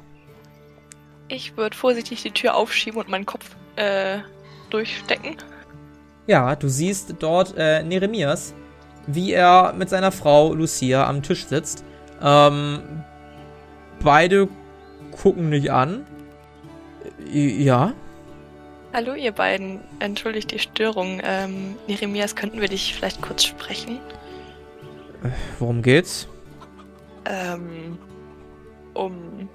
Ich 1.28 1.56
würde 1.56 1.76
vorsichtig 1.76 2.22
die 2.22 2.32
Tür 2.32 2.54
aufschieben 2.56 3.00
und 3.00 3.08
meinen 3.08 3.24
Kopf 3.24 3.54
äh, 3.76 4.18
durchstecken. 4.68 5.36
Ja, 6.30 6.54
du 6.54 6.68
siehst 6.68 7.14
dort 7.18 7.54
äh, 7.58 7.82
Neremias, 7.82 8.54
wie 9.08 9.32
er 9.32 9.74
mit 9.76 9.88
seiner 9.88 10.12
Frau 10.12 10.54
Lucia 10.54 11.06
am 11.06 11.22
Tisch 11.22 11.44
sitzt. 11.46 11.84
Ähm, 12.22 13.02
beide 14.02 14.48
gucken 15.10 15.50
dich 15.50 15.72
an. 15.72 16.06
Äh, 17.32 17.64
Ja, 17.64 17.92
Hallo 18.92 19.14
ihr 19.14 19.30
beiden, 19.30 19.80
entschuldigt 20.00 20.50
die 20.50 20.58
Störung. 20.58 21.20
Ähm, 21.22 21.76
Neremias, 21.86 22.34
könnten 22.34 22.60
wir 22.60 22.68
dich 22.68 22.94
vielleicht 22.94 23.22
kurz 23.22 23.44
sprechen? 23.44 23.98
worum 25.58 25.82
geht's? 25.82 26.26
Ähm, 27.24 27.98
um 28.94 29.48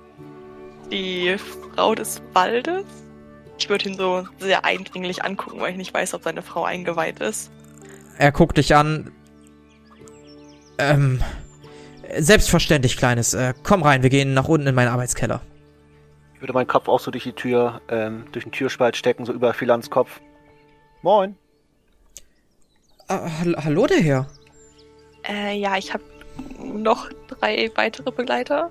die 0.91 1.36
Frau 1.38 1.95
des 1.95 2.21
Waldes? 2.34 2.86
Ich 3.58 3.70
würde 3.70 3.89
ihn 3.89 3.95
so 3.97 4.28
sehr 4.39 4.66
eindringlich 4.66 5.24
angucken, 5.24 5.60
weil 5.60 5.72
ich 5.72 5.78
nicht 5.78 5.93
weiß, 5.93 6.14
ob 6.14 6.24
seine 6.24 6.41
Frau 6.41 6.64
eingeweiht 6.64 7.20
ist. 7.20 7.51
Er 8.18 8.32
guckt 8.32 8.58
dich 8.58 8.76
an. 8.76 9.12
Ähm, 10.78 11.22
selbstverständlich, 12.18 12.97
Kleines. 12.97 13.34
Äh, 13.34 13.53
komm 13.64 13.84
rein, 13.84 14.03
wir 14.03 14.10
gehen 14.10 14.34
nach 14.34 14.47
unten 14.47 14.68
in 14.68 14.76
meinen 14.76 14.89
Arbeitskeller. 14.89 15.41
Ich 16.34 16.41
würde 16.41 16.53
meinen 16.53 16.68
Kopf 16.68 16.88
auch 16.89 16.99
so 16.99 17.12
durch 17.12 17.24
die 17.24 17.34
Tür, 17.34 17.82
ähm, 17.88 18.26
durch 18.32 18.43
den 18.45 18.51
Türspalt 18.51 18.97
stecken, 18.97 19.26
so 19.26 19.32
über 19.34 19.53
Philans 19.53 19.89
Kopf. 19.89 20.20
Moin. 21.01 21.36
Hall- 23.08 23.56
hallo, 23.64 23.88
der 23.88 24.01
Herr. 24.01 24.28
Äh, 25.28 25.58
ja, 25.58 25.78
ich 25.78 25.93
habe 25.93 26.03
noch 26.62 27.10
drei 27.28 27.72
weitere 27.76 28.12
Begleiter. 28.12 28.70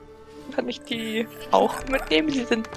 Kann 0.54 0.68
ich 0.68 0.80
die 0.80 1.26
auch 1.52 1.74
mitnehmen? 1.88 2.28
Die 2.28 2.44
sind. 2.44 2.68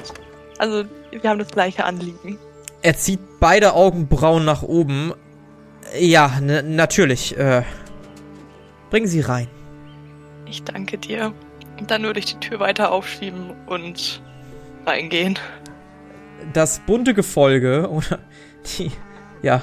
Also, 0.57 0.85
wir 1.11 1.29
haben 1.29 1.39
das 1.39 1.49
gleiche 1.49 1.83
Anliegen. 1.85 2.37
Er 2.81 2.95
zieht 2.95 3.19
beide 3.39 3.73
Augenbrauen 3.73 4.45
nach 4.45 4.63
oben. 4.63 5.13
Ja, 5.99 6.39
natürlich. 6.41 7.37
Äh, 7.37 7.63
bringen 8.89 9.07
Sie 9.07 9.21
rein. 9.21 9.47
Ich 10.45 10.63
danke 10.63 10.97
dir. 10.97 11.33
Und 11.79 11.91
dann 11.91 12.03
würde 12.03 12.19
ich 12.19 12.25
die 12.25 12.39
Tür 12.39 12.59
weiter 12.59 12.91
aufschieben 12.91 13.51
und 13.67 14.21
reingehen. 14.85 15.37
das 16.53 16.79
bunte 16.79 17.13
Gefolge 17.13 17.89
oder 17.91 18.19
die 18.65 18.91
ja 19.41 19.61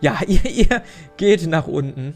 ja 0.00 0.18
ihr, 0.26 0.44
ihr 0.44 0.82
geht 1.16 1.46
nach 1.46 1.66
unten 1.66 2.14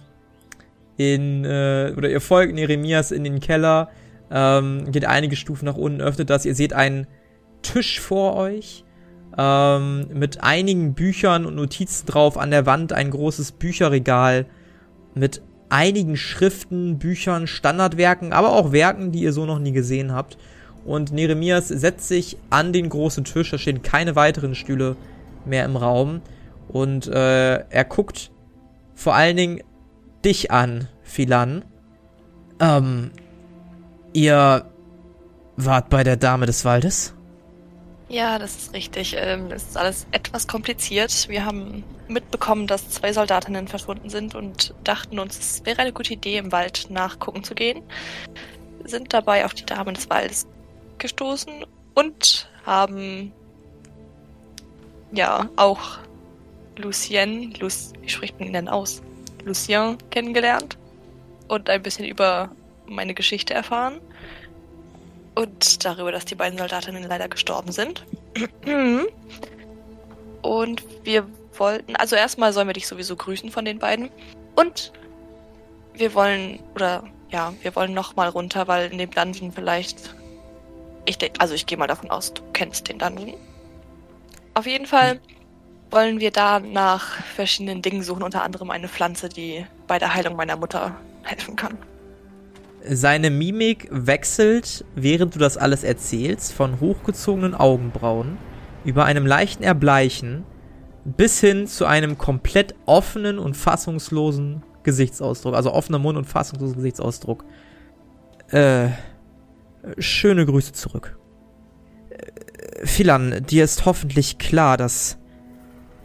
in 0.96 1.44
äh, 1.44 1.94
oder 1.96 2.10
ihr 2.10 2.20
folgt 2.20 2.54
Neremias 2.54 3.10
in 3.10 3.24
den 3.24 3.40
Keller 3.40 3.90
ähm, 4.30 4.90
geht 4.92 5.06
einige 5.06 5.36
Stufen 5.36 5.64
nach 5.64 5.76
unten 5.76 6.00
öffnet 6.00 6.30
das 6.30 6.44
ihr 6.44 6.54
seht 6.54 6.72
einen 6.72 7.06
Tisch 7.62 8.00
vor 8.00 8.36
euch 8.36 8.84
ähm, 9.36 10.06
mit 10.12 10.42
einigen 10.42 10.94
Büchern 10.94 11.46
und 11.46 11.54
Notizen 11.54 12.06
drauf 12.06 12.36
an 12.36 12.50
der 12.50 12.66
Wand 12.66 12.92
ein 12.92 13.10
großes 13.10 13.52
Bücherregal 13.52 14.46
mit 15.14 15.42
einigen 15.70 16.16
Schriften, 16.16 16.98
Büchern, 16.98 17.46
Standardwerken, 17.46 18.32
aber 18.32 18.52
auch 18.52 18.72
Werken, 18.72 19.12
die 19.12 19.20
ihr 19.20 19.32
so 19.32 19.46
noch 19.46 19.58
nie 19.58 19.72
gesehen 19.72 20.12
habt. 20.12 20.38
Und 20.84 21.12
Neremias 21.12 21.68
setzt 21.68 22.08
sich 22.08 22.38
an 22.50 22.72
den 22.72 22.88
großen 22.88 23.24
Tisch, 23.24 23.50
da 23.50 23.58
stehen 23.58 23.82
keine 23.82 24.16
weiteren 24.16 24.54
Stühle 24.54 24.96
mehr 25.44 25.64
im 25.64 25.76
Raum. 25.76 26.22
Und 26.68 27.06
äh, 27.06 27.58
er 27.68 27.84
guckt 27.84 28.30
vor 28.94 29.14
allen 29.14 29.36
Dingen 29.36 29.60
dich 30.24 30.50
an, 30.50 30.88
Philan. 31.02 31.64
Ähm, 32.60 33.10
ihr 34.12 34.64
wart 35.56 35.90
bei 35.90 36.04
der 36.04 36.16
Dame 36.16 36.46
des 36.46 36.64
Waldes? 36.64 37.14
Ja, 38.08 38.38
das 38.38 38.56
ist 38.56 38.72
richtig. 38.72 39.16
Ähm, 39.18 39.50
es 39.50 39.64
ist 39.64 39.76
alles 39.76 40.06
etwas 40.12 40.46
kompliziert. 40.48 41.28
Wir 41.28 41.44
haben 41.44 41.84
mitbekommen, 42.08 42.66
dass 42.66 42.88
zwei 42.88 43.12
Soldatinnen 43.12 43.68
verschwunden 43.68 44.08
sind 44.08 44.34
und 44.34 44.74
dachten 44.82 45.18
uns, 45.18 45.38
es 45.38 45.66
wäre 45.66 45.82
eine 45.82 45.92
gute 45.92 46.14
Idee, 46.14 46.38
im 46.38 46.50
Wald 46.50 46.86
nachgucken 46.88 47.44
zu 47.44 47.54
gehen. 47.54 47.82
Sind 48.84 49.12
dabei 49.12 49.44
auf 49.44 49.52
die 49.52 49.66
Dame 49.66 49.92
des 49.92 50.08
Waldes 50.08 50.46
gestoßen 50.96 51.66
und 51.94 52.48
haben 52.64 53.32
ja 55.12 55.50
auch 55.56 55.98
Lucien, 56.76 57.52
Lu 57.60 57.68
wie 58.00 58.08
spricht 58.08 58.38
man 58.38 58.48
ihn 58.48 58.54
denn 58.54 58.68
aus? 58.68 59.02
Lucien 59.44 59.98
kennengelernt 60.10 60.78
und 61.48 61.68
ein 61.68 61.82
bisschen 61.82 62.06
über 62.06 62.50
meine 62.86 63.12
Geschichte 63.12 63.52
erfahren. 63.52 64.00
Und 65.38 65.84
darüber, 65.84 66.10
dass 66.10 66.24
die 66.24 66.34
beiden 66.34 66.58
Soldatinnen 66.58 67.04
leider 67.04 67.28
gestorben 67.28 67.70
sind. 67.70 68.04
Und 70.42 70.82
wir 71.04 71.28
wollten, 71.56 71.94
also 71.94 72.16
erstmal 72.16 72.52
sollen 72.52 72.66
wir 72.66 72.72
dich 72.72 72.88
sowieso 72.88 73.14
grüßen 73.14 73.52
von 73.52 73.64
den 73.64 73.78
beiden. 73.78 74.10
Und 74.56 74.92
wir 75.94 76.12
wollen, 76.14 76.58
oder 76.74 77.04
ja, 77.30 77.54
wir 77.62 77.76
wollen 77.76 77.94
nochmal 77.94 78.30
runter, 78.30 78.66
weil 78.66 78.90
in 78.90 78.98
dem 78.98 79.12
Dungeon 79.12 79.52
vielleicht, 79.52 80.12
ich 81.04 81.18
denke, 81.18 81.40
also 81.40 81.54
ich 81.54 81.66
gehe 81.66 81.78
mal 81.78 81.86
davon 81.86 82.10
aus, 82.10 82.34
du 82.34 82.42
kennst 82.52 82.88
den 82.88 82.98
Dungeon. 82.98 83.34
Auf 84.54 84.66
jeden 84.66 84.86
Fall 84.86 85.20
wollen 85.92 86.18
wir 86.18 86.32
da 86.32 86.58
nach 86.58 87.22
verschiedenen 87.22 87.80
Dingen 87.80 88.02
suchen, 88.02 88.24
unter 88.24 88.42
anderem 88.42 88.70
eine 88.70 88.88
Pflanze, 88.88 89.28
die 89.28 89.64
bei 89.86 90.00
der 90.00 90.14
Heilung 90.14 90.34
meiner 90.34 90.56
Mutter 90.56 90.96
helfen 91.22 91.54
kann. 91.54 91.78
Seine 92.84 93.30
Mimik 93.30 93.88
wechselt, 93.90 94.84
während 94.94 95.34
du 95.34 95.38
das 95.38 95.56
alles 95.56 95.84
erzählst, 95.84 96.52
von 96.52 96.80
hochgezogenen 96.80 97.54
Augenbrauen 97.54 98.38
über 98.84 99.04
einem 99.04 99.26
leichten 99.26 99.62
Erbleichen 99.62 100.44
bis 101.04 101.40
hin 101.40 101.66
zu 101.66 101.86
einem 101.86 102.18
komplett 102.18 102.74
offenen 102.86 103.38
und 103.38 103.56
fassungslosen 103.56 104.62
Gesichtsausdruck. 104.82 105.54
Also 105.54 105.72
offener 105.72 105.98
Mund 105.98 106.18
und 106.18 106.24
fassungsloser 106.24 106.76
Gesichtsausdruck. 106.76 107.44
Äh, 108.50 108.88
schöne 109.98 110.46
Grüße 110.46 110.72
zurück. 110.72 111.18
Äh, 112.10 112.86
Philan, 112.86 113.44
dir 113.48 113.64
ist 113.64 113.84
hoffentlich 113.84 114.38
klar, 114.38 114.76
dass 114.76 115.18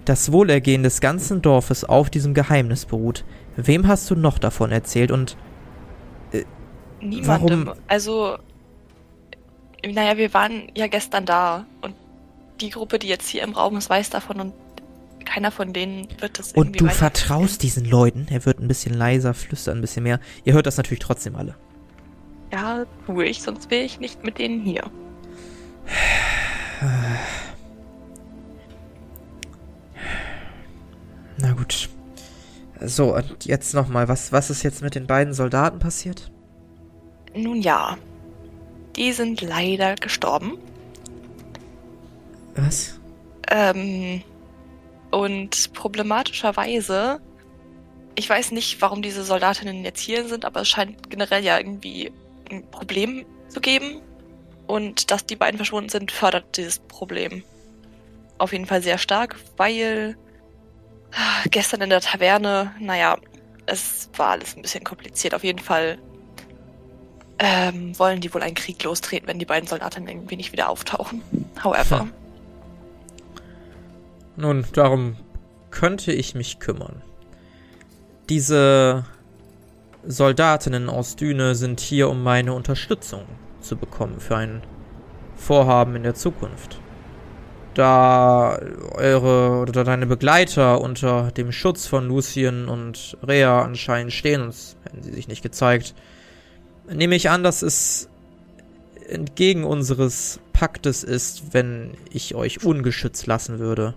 das 0.06 0.32
Wohlergehen 0.32 0.84
des 0.84 1.00
ganzen 1.02 1.42
Dorfes 1.42 1.84
auf 1.86 2.10
diesem 2.10 2.34
Geheimnis 2.34 2.86
beruht. 2.86 3.24
Wem 3.56 3.88
hast 3.88 4.10
du 4.10 4.16
noch 4.16 4.38
davon 4.38 4.72
erzählt 4.72 5.12
und 5.12 5.38
Niemandem. 7.10 7.66
Warum? 7.68 7.80
Also, 7.88 8.38
naja, 9.86 10.18
wir 10.18 10.34
waren 10.34 10.72
ja 10.76 10.88
gestern 10.88 11.26
da 11.26 11.66
und 11.82 11.96
die 12.62 12.70
Gruppe, 12.70 13.00
die 13.00 13.08
jetzt 13.08 13.28
hier 13.28 13.44
im 13.44 13.54
Raum 13.54 13.78
ist, 13.78 13.90
weiß 13.90 14.10
davon 14.10 14.40
und 14.40 14.54
keiner 15.26 15.52
von 15.52 15.74
denen 15.74 16.08
wird 16.20 16.40
das 16.40 16.54
Und 16.54 16.80
du 16.80 16.88
vertraust 16.88 17.64
diesen 17.64 17.86
Leuten. 17.86 18.28
Er 18.30 18.46
wird 18.46 18.60
ein 18.60 18.68
bisschen 18.68 18.94
leiser, 18.94 19.34
flüstert 19.34 19.76
ein 19.76 19.82
bisschen 19.82 20.04
mehr. 20.04 20.20
Ihr 20.44 20.54
hört 20.54 20.68
das 20.68 20.78
natürlich 20.78 21.00
trotzdem 21.00 21.36
alle. 21.36 21.56
Ja, 22.52 22.86
tue 23.06 23.26
ich, 23.26 23.42
sonst 23.42 23.72
wäre 23.72 23.84
ich 23.84 24.00
nicht 24.00 24.24
mit 24.24 24.38
denen 24.38 24.62
hier. 24.62 24.84
Na 31.38 31.54
gut. 31.54 31.90
So, 32.80 33.16
und 33.16 33.46
jetzt 33.46 33.74
nochmal. 33.74 34.08
Was, 34.08 34.32
was 34.32 34.50
ist 34.50 34.64
jetzt 34.64 34.82
mit 34.82 34.96
den 34.96 35.08
beiden 35.08 35.34
Soldaten 35.34 35.80
passiert? 35.80 36.33
Nun 37.36 37.62
ja, 37.62 37.98
die 38.96 39.12
sind 39.12 39.42
leider 39.42 39.96
gestorben. 39.96 40.58
Was? 42.56 43.00
Ähm, 43.50 44.22
und 45.12 45.74
problematischerweise, 45.74 47.20
ich 48.16 48.30
weiß 48.30 48.52
nicht, 48.52 48.82
warum 48.82 49.02
diese 49.02 49.24
Soldatinnen 49.24 49.84
jetzt 49.84 50.02
hier 50.02 50.28
sind, 50.28 50.46
aber 50.46 50.62
es 50.62 50.70
scheint 50.70 51.10
generell 51.10 51.44
ja 51.44 51.58
irgendwie 51.58 52.12
ein 52.52 52.70
Problem 52.70 53.26
zu 53.50 53.60
geben. 53.62 54.02
Und 54.68 55.12
dass 55.12 55.26
die 55.26 55.36
beiden 55.36 55.58
verschwunden 55.58 55.90
sind, 55.90 56.12
fördert 56.12 56.58
dieses 56.58 56.80
Problem 56.80 57.44
auf 58.38 58.52
jeden 58.52 58.66
Fall 58.66 58.82
sehr 58.82 58.98
stark, 58.98 59.36
weil 59.58 60.18
ah, 61.12 61.44
gestern 61.50 61.82
in 61.82 61.90
der 61.90 62.02
Taverne, 62.02 62.76
naja, 62.80 63.18
es 63.66 64.10
war 64.18 64.32
alles 64.32 64.56
ein 64.56 64.62
bisschen 64.62 64.84
kompliziert. 64.84 65.34
Auf 65.34 65.44
jeden 65.44 65.60
Fall 65.60 65.98
ähm, 67.40 67.98
wollen 67.98 68.22
die 68.22 68.34
wohl 68.34 68.42
einen 68.42 68.56
Krieg 68.56 68.84
lostreten, 68.84 69.28
wenn 69.28 69.40
die 69.40 69.46
beiden 69.46 69.68
Soldatinnen 69.68 70.08
irgendwie 70.08 70.38
nicht 70.38 70.52
wieder 70.52 70.70
auftauchen. 70.70 71.22
However. 71.64 72.02
Hm. 72.02 72.14
Nun, 74.36 74.66
darum 74.74 75.16
könnte 75.72 76.12
ich 76.12 76.36
mich 76.36 76.60
kümmern. 76.60 77.02
Diese 78.30 79.06
Soldatinnen 80.06 80.90
aus 80.90 81.16
Düne 81.16 81.56
sind 81.56 81.80
hier, 81.80 82.10
um 82.10 82.24
meine 82.24 82.54
Unterstützung 82.54 83.26
zu 83.62 83.76
bekommen 83.76 84.20
für 84.20 84.38
ein 84.38 84.62
Vorhaben 85.36 85.96
in 85.96 86.04
der 86.04 86.16
Zukunft. 86.16 86.80
Da 87.74 88.60
eure 88.92 89.62
oder 89.62 89.84
deine 89.84 90.06
Begleiter 90.06 90.80
unter 90.80 91.32
dem 91.32 91.52
Schutz 91.52 91.88
von 91.88 92.08
Lucien 92.08 92.70
und 92.70 93.18
Rea 93.26 93.64
anscheinend 93.64 94.14
stehen, 94.14 94.42
sonst 94.42 94.78
hätten 94.84 95.02
sie 95.02 95.12
sich 95.12 95.28
nicht 95.28 95.42
gezeigt, 95.42 95.96
nehme 96.92 97.16
ich 97.16 97.30
an, 97.30 97.44
dass 97.44 97.62
es 97.62 98.10
entgegen 99.08 99.64
unseres 99.64 100.40
Paktes 100.54 101.04
ist, 101.04 101.54
wenn 101.54 101.92
ich 102.12 102.36
euch 102.36 102.64
ungeschützt 102.64 103.28
lassen 103.28 103.60
würde. 103.60 103.96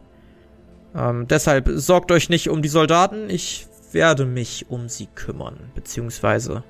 Ähm, 0.95 1.29
deshalb 1.29 1.69
sorgt 1.69 2.11
euch 2.11 2.29
nicht 2.29 2.49
um 2.49 2.63
die 2.63 2.69
Soldaten, 2.69 3.31
ich 3.31 3.67
werde 3.93 4.25
mich 4.27 4.67
um 4.69 4.89
sie 4.89 5.07
kümmern, 5.15 5.71
beziehungsweise 5.75 6.65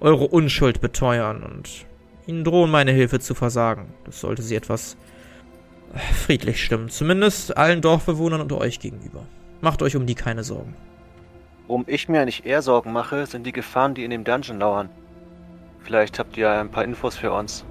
eure 0.00 0.26
Unschuld 0.26 0.80
beteuern 0.80 1.42
und 1.42 1.86
ihnen 2.26 2.44
drohen, 2.44 2.70
meine 2.70 2.92
Hilfe 2.92 3.20
zu 3.20 3.34
versagen. 3.34 3.94
Das 4.04 4.20
sollte 4.20 4.42
sie 4.42 4.56
etwas 4.56 4.96
friedlich 6.24 6.62
stimmen, 6.62 6.88
zumindest 6.88 7.56
allen 7.56 7.80
Dorfbewohnern 7.80 8.40
und 8.40 8.52
euch 8.52 8.80
gegenüber. 8.80 9.24
Macht 9.60 9.82
euch 9.82 9.96
um 9.96 10.06
die 10.06 10.14
keine 10.14 10.44
Sorgen. 10.44 10.74
Worum 11.66 11.84
ich 11.86 12.08
mir 12.08 12.20
eigentlich 12.20 12.44
eher 12.44 12.60
Sorgen 12.60 12.92
mache, 12.92 13.24
sind 13.26 13.46
die 13.46 13.52
Gefahren, 13.52 13.94
die 13.94 14.04
in 14.04 14.10
dem 14.10 14.24
Dungeon 14.24 14.58
lauern. 14.58 14.90
Vielleicht 15.84 16.18
habt 16.18 16.36
ihr 16.36 16.50
ein 16.50 16.70
paar 16.70 16.84
Infos 16.84 17.16
für 17.16 17.32
uns. 17.32 17.64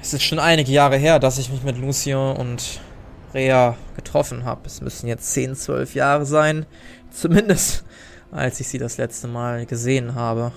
Es 0.00 0.14
ist 0.14 0.22
schon 0.22 0.38
einige 0.38 0.72
Jahre 0.72 0.96
her, 0.96 1.18
dass 1.18 1.38
ich 1.38 1.50
mich 1.50 1.62
mit 1.62 1.76
Lucien 1.76 2.36
und 2.36 2.80
Rea 3.34 3.76
getroffen 3.96 4.44
habe. 4.44 4.62
Es 4.66 4.80
müssen 4.80 5.08
jetzt 5.08 5.32
10, 5.32 5.56
12 5.56 5.94
Jahre 5.94 6.24
sein. 6.24 6.64
Zumindest 7.10 7.84
als 8.30 8.60
ich 8.60 8.68
sie 8.68 8.78
das 8.78 8.96
letzte 8.96 9.28
Mal 9.28 9.66
gesehen 9.66 10.14
habe. 10.14 10.52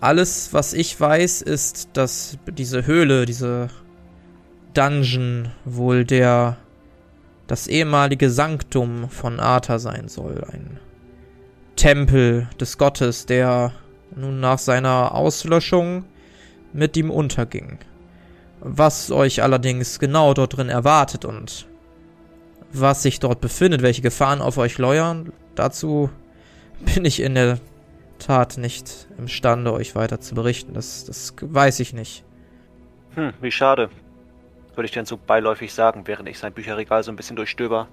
Alles, 0.00 0.52
was 0.52 0.72
ich 0.72 0.98
weiß, 0.98 1.42
ist, 1.42 1.90
dass 1.92 2.36
diese 2.48 2.84
Höhle, 2.86 3.26
diese 3.26 3.68
Dungeon 4.74 5.52
wohl 5.64 6.04
der 6.04 6.56
das 7.46 7.66
ehemalige 7.66 8.30
Sanktum 8.30 9.08
von 9.10 9.38
Arthur 9.38 9.78
sein 9.78 10.08
soll. 10.08 10.44
Ein 10.50 10.80
Tempel 11.76 12.48
des 12.58 12.78
Gottes, 12.78 13.26
der 13.26 13.72
nun 14.16 14.40
nach 14.40 14.58
seiner 14.58 15.14
Auslöschung 15.14 16.04
mit 16.72 16.96
ihm 16.96 17.10
unterging. 17.10 17.78
Was 18.60 19.10
euch 19.10 19.42
allerdings 19.42 19.98
genau 19.98 20.34
dort 20.34 20.56
drin 20.56 20.68
erwartet 20.68 21.24
und 21.24 21.66
was 22.72 23.02
sich 23.02 23.20
dort 23.20 23.40
befindet, 23.40 23.82
welche 23.82 24.02
Gefahren 24.02 24.40
auf 24.40 24.58
euch 24.58 24.78
leuern, 24.78 25.32
dazu 25.54 26.10
bin 26.94 27.04
ich 27.04 27.20
in 27.20 27.34
der 27.34 27.58
Tat 28.18 28.56
nicht 28.56 29.08
imstande, 29.18 29.72
euch 29.72 29.94
weiter 29.94 30.20
zu 30.20 30.34
berichten. 30.34 30.74
Das, 30.74 31.04
das 31.04 31.34
weiß 31.40 31.80
ich 31.80 31.92
nicht. 31.92 32.24
Hm, 33.14 33.32
wie 33.40 33.50
schade. 33.50 33.90
Würde 34.74 34.86
ich 34.86 34.92
denn 34.92 35.06
so 35.06 35.16
beiläufig 35.16 35.72
sagen, 35.72 36.02
während 36.06 36.28
ich 36.28 36.38
sein 36.38 36.52
Bücherregal 36.52 37.02
so 37.04 37.12
ein 37.12 37.16
bisschen 37.16 37.36
durchstöber. 37.36 37.86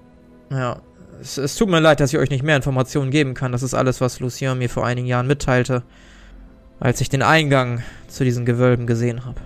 Ja, 0.49 0.81
es, 1.21 1.37
es 1.37 1.55
tut 1.55 1.69
mir 1.69 1.79
leid, 1.79 1.99
dass 1.99 2.11
ich 2.13 2.19
euch 2.19 2.29
nicht 2.29 2.43
mehr 2.43 2.55
Informationen 2.55 3.11
geben 3.11 3.33
kann. 3.33 3.51
Das 3.51 3.61
ist 3.61 3.73
alles, 3.73 4.01
was 4.01 4.19
Lucien 4.19 4.57
mir 4.57 4.69
vor 4.69 4.85
einigen 4.85 5.07
Jahren 5.07 5.27
mitteilte, 5.27 5.83
als 6.81 6.99
ich 6.99 7.09
den 7.09 7.21
Eingang 7.21 7.83
zu 8.07 8.25
diesen 8.25 8.45
Gewölben 8.45 8.87
gesehen 8.87 9.23
habe. 9.23 9.39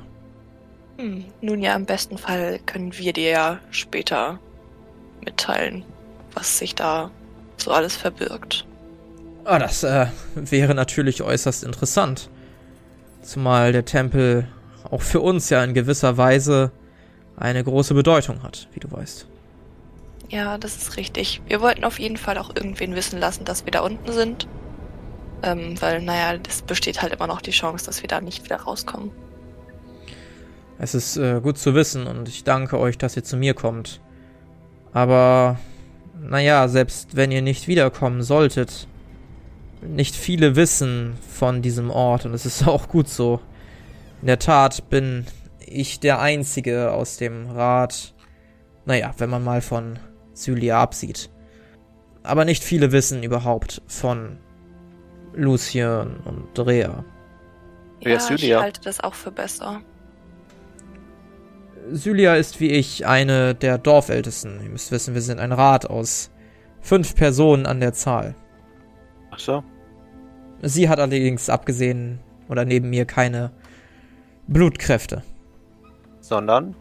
Hm, 0.97 1.25
nun 1.41 1.61
ja, 1.61 1.75
im 1.75 1.85
besten 1.85 2.17
Fall 2.17 2.59
können 2.65 2.97
wir 2.97 3.13
dir 3.13 3.29
ja 3.29 3.59
später 3.69 4.39
mitteilen, 5.23 5.83
was 6.33 6.57
sich 6.57 6.73
da 6.73 7.11
so 7.57 7.71
alles 7.71 7.95
verbirgt. 7.97 8.65
Ah, 9.43 9.59
das 9.59 9.83
äh, 9.83 10.07
wäre 10.35 10.73
natürlich 10.73 11.21
äußerst 11.21 11.63
interessant. 11.65 12.29
Zumal 13.21 13.73
der 13.73 13.85
Tempel 13.85 14.47
auch 14.89 15.01
für 15.01 15.19
uns 15.19 15.49
ja 15.49 15.63
in 15.63 15.73
gewisser 15.73 16.17
Weise 16.17 16.71
eine 17.35 17.63
große 17.63 17.93
Bedeutung 17.93 18.43
hat, 18.43 18.69
wie 18.73 18.79
du 18.79 18.89
weißt. 18.89 19.27
Ja, 20.29 20.57
das 20.57 20.77
ist 20.77 20.95
richtig. 20.95 21.41
Wir 21.47 21.59
wollten 21.59 21.83
auf 21.83 21.99
jeden 21.99 22.17
Fall 22.17 22.37
auch 22.37 22.55
irgendwen 22.55 22.95
wissen 22.95 23.19
lassen, 23.19 23.43
dass 23.43 23.65
wir 23.65 23.71
da 23.71 23.81
unten 23.81 24.11
sind. 24.13 24.47
Ähm, 25.45 25.79
weil, 25.79 26.01
naja, 26.01 26.39
es 26.49 26.63
besteht 26.63 27.01
halt 27.01 27.13
immer 27.13 27.27
noch 27.27 27.39
die 27.39 27.51
Chance, 27.51 27.85
dass 27.85 28.01
wir 28.01 28.07
da 28.07 28.19
nicht 28.19 28.43
wieder 28.43 28.57
rauskommen. 28.57 29.11
Es 30.79 30.95
ist 30.95 31.17
äh, 31.17 31.39
gut 31.41 31.57
zu 31.57 31.75
wissen 31.75 32.07
und 32.07 32.27
ich 32.27 32.43
danke 32.43 32.79
euch, 32.79 32.97
dass 32.97 33.15
ihr 33.15 33.23
zu 33.23 33.37
mir 33.37 33.53
kommt. 33.53 34.01
Aber, 34.91 35.59
naja, 36.19 36.67
selbst 36.67 37.15
wenn 37.15 37.31
ihr 37.31 37.41
nicht 37.41 37.67
wiederkommen 37.67 38.23
solltet, 38.23 38.87
nicht 39.81 40.15
viele 40.15 40.55
wissen 40.55 41.13
von 41.29 41.61
diesem 41.61 41.91
Ort 41.91 42.25
und 42.25 42.33
es 42.33 42.45
ist 42.45 42.67
auch 42.67 42.87
gut 42.87 43.07
so. 43.07 43.39
In 44.21 44.27
der 44.27 44.39
Tat 44.39 44.89
bin 44.89 45.25
ich 45.59 45.99
der 45.99 46.19
Einzige 46.19 46.91
aus 46.91 47.17
dem 47.17 47.49
Rat. 47.51 48.15
Naja, 48.85 49.13
wenn 49.17 49.29
man 49.29 49.43
mal 49.43 49.61
von 49.61 49.99
Sylia 50.33 50.81
absieht. 50.81 51.29
Aber 52.23 52.45
nicht 52.45 52.63
viele 52.63 52.91
wissen 52.91 53.21
überhaupt 53.21 53.83
von 53.87 54.39
Lucien 55.35 56.17
und 56.25 56.47
Drea. 56.53 57.03
Wer 58.01 58.11
Ja, 58.11 58.17
ist 58.17 58.31
ich 58.31 58.53
halte 58.53 58.81
das 58.81 58.99
auch 58.99 59.13
für 59.13 59.31
besser. 59.31 59.81
Sylia 61.91 62.35
ist 62.35 62.59
wie 62.59 62.69
ich 62.71 63.05
eine 63.05 63.53
der 63.53 63.77
Dorfältesten. 63.77 64.59
Ihr 64.63 64.69
müsst 64.69 64.91
wissen, 64.91 65.13
wir 65.13 65.21
sind 65.21 65.39
ein 65.39 65.51
Rat 65.51 65.85
aus 65.87 66.31
fünf 66.81 67.15
Personen 67.15 67.65
an 67.65 67.79
der 67.79 67.93
Zahl. 67.93 68.35
Ach 69.31 69.39
so. 69.39 69.63
Sie 70.61 70.89
hat 70.89 70.99
allerdings 70.99 71.49
abgesehen 71.49 72.19
oder 72.47 72.65
neben 72.65 72.89
mir 72.89 73.05
keine 73.05 73.51
Blutkräfte. 74.47 75.23
Sondern 76.21 76.75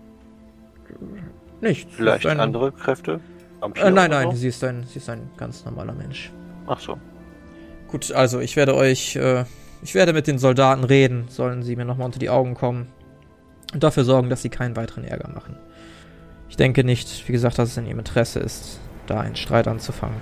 Nicht. 1.60 1.90
vielleicht 1.92 2.26
ein, 2.26 2.40
andere 2.40 2.72
Kräfte? 2.72 3.20
Äh, 3.76 3.90
nein, 3.90 4.10
nein, 4.10 4.30
So? 4.30 4.36
sie 4.36 4.48
ist 4.48 4.62
ein, 4.64 4.84
sie 4.84 4.98
ist 4.98 5.08
ein 5.08 5.30
ganz 5.36 5.64
normaler 5.64 5.92
Mensch. 5.92 6.32
Ach 6.66 6.80
so. 6.80 6.98
Gut, 7.94 8.10
also 8.10 8.40
ich 8.40 8.56
werde 8.56 8.74
euch, 8.74 9.14
äh, 9.14 9.44
ich 9.80 9.94
werde 9.94 10.12
mit 10.12 10.26
den 10.26 10.40
Soldaten 10.40 10.82
reden, 10.82 11.26
sollen 11.28 11.62
sie 11.62 11.76
mir 11.76 11.84
nochmal 11.84 12.06
unter 12.06 12.18
die 12.18 12.28
Augen 12.28 12.54
kommen 12.54 12.88
und 13.72 13.84
dafür 13.84 14.02
sorgen, 14.02 14.30
dass 14.30 14.42
sie 14.42 14.48
keinen 14.48 14.74
weiteren 14.74 15.04
Ärger 15.04 15.28
machen. 15.28 15.54
Ich 16.48 16.56
denke 16.56 16.82
nicht, 16.82 17.28
wie 17.28 17.32
gesagt, 17.32 17.56
dass 17.56 17.68
es 17.68 17.76
in 17.76 17.86
ihrem 17.86 18.00
Interesse 18.00 18.40
ist, 18.40 18.80
da 19.06 19.20
einen 19.20 19.36
Streit 19.36 19.68
anzufangen. 19.68 20.16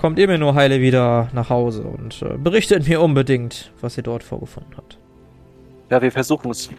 Kommt 0.00 0.18
ihr 0.18 0.26
mir 0.26 0.36
nur 0.36 0.56
heile 0.56 0.80
wieder 0.80 1.28
nach 1.32 1.48
Hause 1.48 1.82
und 1.82 2.20
äh, 2.22 2.36
berichtet 2.38 2.88
mir 2.88 3.00
unbedingt, 3.00 3.70
was 3.80 3.96
ihr 3.96 4.02
dort 4.02 4.24
vorgefunden 4.24 4.76
habt. 4.76 4.98
Ja, 5.90 6.02
wir 6.02 6.10
versuchen 6.10 6.50
es. 6.50 6.70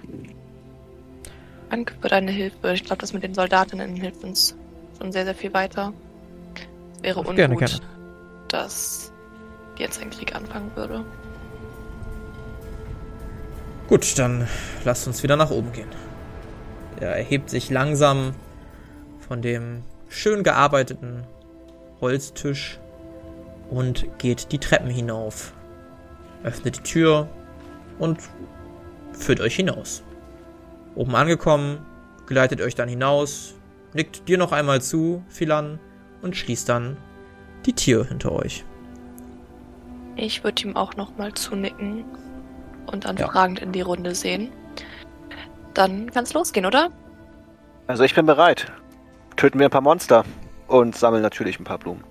Danke 1.70 1.94
für 2.02 2.10
deine 2.10 2.32
Hilfe. 2.32 2.74
Ich 2.74 2.84
glaube, 2.84 3.00
das 3.00 3.14
mit 3.14 3.24
den 3.24 3.34
Soldatinnen 3.34 3.96
hilft 3.96 4.26
uns 4.26 4.58
schon 5.00 5.14
sehr, 5.14 5.24
sehr 5.24 5.36
viel 5.36 5.54
weiter. 5.54 5.94
Es 6.98 7.04
wäre 7.04 7.22
ungut, 7.22 7.38
Gerne, 7.38 7.56
gerne. 7.56 7.80
dass 8.50 9.14
jetzt 9.80 10.02
ein 10.02 10.10
Krieg 10.10 10.36
anfangen 10.36 10.72
würde. 10.76 11.04
Gut, 13.88 14.18
dann 14.18 14.48
lasst 14.84 15.08
uns 15.08 15.22
wieder 15.22 15.36
nach 15.36 15.52
oben 15.52 15.72
gehen. 15.72 15.90
Er 17.00 17.16
erhebt 17.16 17.50
sich 17.50 17.70
langsam 17.70 18.34
von 19.28 19.42
dem 19.42 19.84
schön 20.10 20.44
gearbeiteten 20.44 21.24
Holztisch 22.02 22.80
und 23.70 24.08
geht 24.18 24.52
die 24.52 24.60
Treppen 24.60 24.90
hinauf. 24.90 25.54
Öffnet 26.44 26.78
die 26.78 26.84
Tür 26.84 27.30
und 28.00 28.20
führt 29.14 29.40
euch 29.40 29.56
hinaus. 29.56 30.04
Oben 30.96 31.16
angekommen, 31.16 31.86
gleitet 32.26 32.62
euch 32.62 32.76
dann 32.76 32.90
hinaus, 32.90 33.56
nickt 33.94 34.28
dir 34.28 34.38
noch 34.38 34.52
einmal 34.52 34.82
zu, 34.82 35.24
Philan, 35.28 35.80
und 36.22 36.36
schließt 36.36 36.70
dann 36.70 36.98
die 37.66 37.74
Tür 37.74 38.06
hinter 38.06 38.32
euch. 38.32 38.64
Ich 40.16 40.44
würde 40.44 40.64
ihm 40.64 40.76
auch 40.76 40.96
nochmal 40.96 41.34
zunicken 41.34 42.06
und 42.92 43.06
dann 43.06 43.18
Ja. 43.18 43.28
fragend 43.28 43.60
in 43.60 43.72
die 43.72 43.82
Runde 43.82 44.16
sehen. 44.16 44.50
Dann 45.74 46.10
kann's 46.12 46.34
losgehen, 46.34 46.66
oder? 46.66 46.90
Also 47.88 48.04
ich 48.04 48.16
bin 48.16 48.26
bereit. 48.26 48.72
Töten 49.36 49.60
wir 49.60 49.68
ein 49.68 49.72
paar 49.72 49.82
Monster 49.82 50.24
und 50.68 50.96
sammeln 50.96 51.22
natürlich 51.22 51.60
ein 51.60 51.66
paar 51.66 51.78
Blumen. 51.78 52.04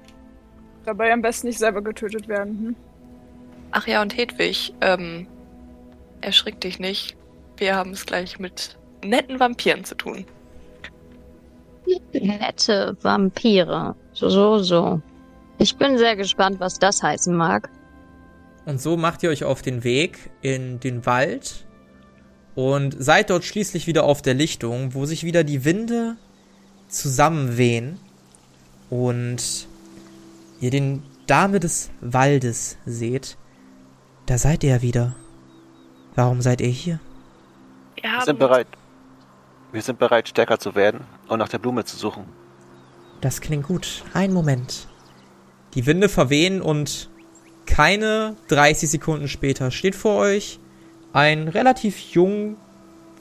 Dabei 0.84 1.12
am 1.12 1.22
besten 1.22 1.46
nicht 1.46 1.58
selber 1.58 1.80
getötet 1.80 2.28
werden. 2.28 2.58
Hm? 2.58 2.76
Ach 3.70 3.86
ja, 3.86 4.02
und 4.02 4.16
Hedwig, 4.16 4.74
ähm, 4.82 5.26
erschrick 6.20 6.60
dich 6.60 6.78
nicht. 6.78 7.16
Wir 7.56 7.74
haben 7.74 7.92
es 7.92 8.04
gleich 8.04 8.38
mit 8.38 8.76
netten 9.02 9.40
Vampiren 9.40 9.84
zu 9.84 9.96
tun. 9.96 10.26
Nette 12.12 12.96
Vampire. 13.02 13.94
So, 14.12 14.28
so, 14.28 14.58
so. 14.58 15.00
Ich 15.58 15.76
bin 15.76 15.98
sehr 15.98 16.16
gespannt, 16.16 16.60
was 16.60 16.78
das 16.78 17.02
heißen 17.02 17.34
mag. 17.34 17.68
Und 18.66 18.80
so 18.80 18.96
macht 18.96 19.22
ihr 19.22 19.30
euch 19.30 19.44
auf 19.44 19.62
den 19.62 19.84
Weg 19.84 20.30
in 20.40 20.80
den 20.80 21.04
Wald 21.06 21.66
und 22.54 22.96
seid 22.98 23.30
dort 23.30 23.44
schließlich 23.44 23.86
wieder 23.86 24.04
auf 24.04 24.22
der 24.22 24.34
Lichtung, 24.34 24.94
wo 24.94 25.06
sich 25.06 25.24
wieder 25.24 25.44
die 25.44 25.64
Winde 25.64 26.16
zusammenwehen 26.88 27.98
und 28.90 29.66
ihr 30.60 30.70
den 30.70 31.02
Dame 31.26 31.60
des 31.60 31.90
Waldes 32.00 32.78
seht. 32.86 33.36
Da 34.26 34.38
seid 34.38 34.64
ihr 34.64 34.70
ja 34.70 34.82
wieder. 34.82 35.14
Warum 36.14 36.40
seid 36.40 36.60
ihr 36.60 36.68
hier? 36.68 37.00
Wir 37.96 38.10
Wir 38.10 38.24
sind 38.24 38.38
bereit. 38.38 38.68
Wir 39.72 39.82
sind 39.82 39.98
bereit, 39.98 40.28
stärker 40.28 40.58
zu 40.58 40.74
werden 40.74 41.00
und 41.26 41.38
nach 41.40 41.48
der 41.48 41.58
Blume 41.58 41.84
zu 41.84 41.96
suchen. 41.96 42.24
Das 43.20 43.40
klingt 43.40 43.66
gut. 43.66 44.04
Ein 44.12 44.32
Moment. 44.32 44.86
Die 45.74 45.86
Winde 45.86 46.08
verwehen 46.08 46.62
und 46.62 47.10
keine 47.66 48.36
30 48.48 48.90
Sekunden 48.90 49.28
später 49.28 49.70
steht 49.70 49.94
vor 49.94 50.16
euch 50.16 50.58
ein 51.12 51.48
relativ 51.48 51.98
jung 52.12 52.56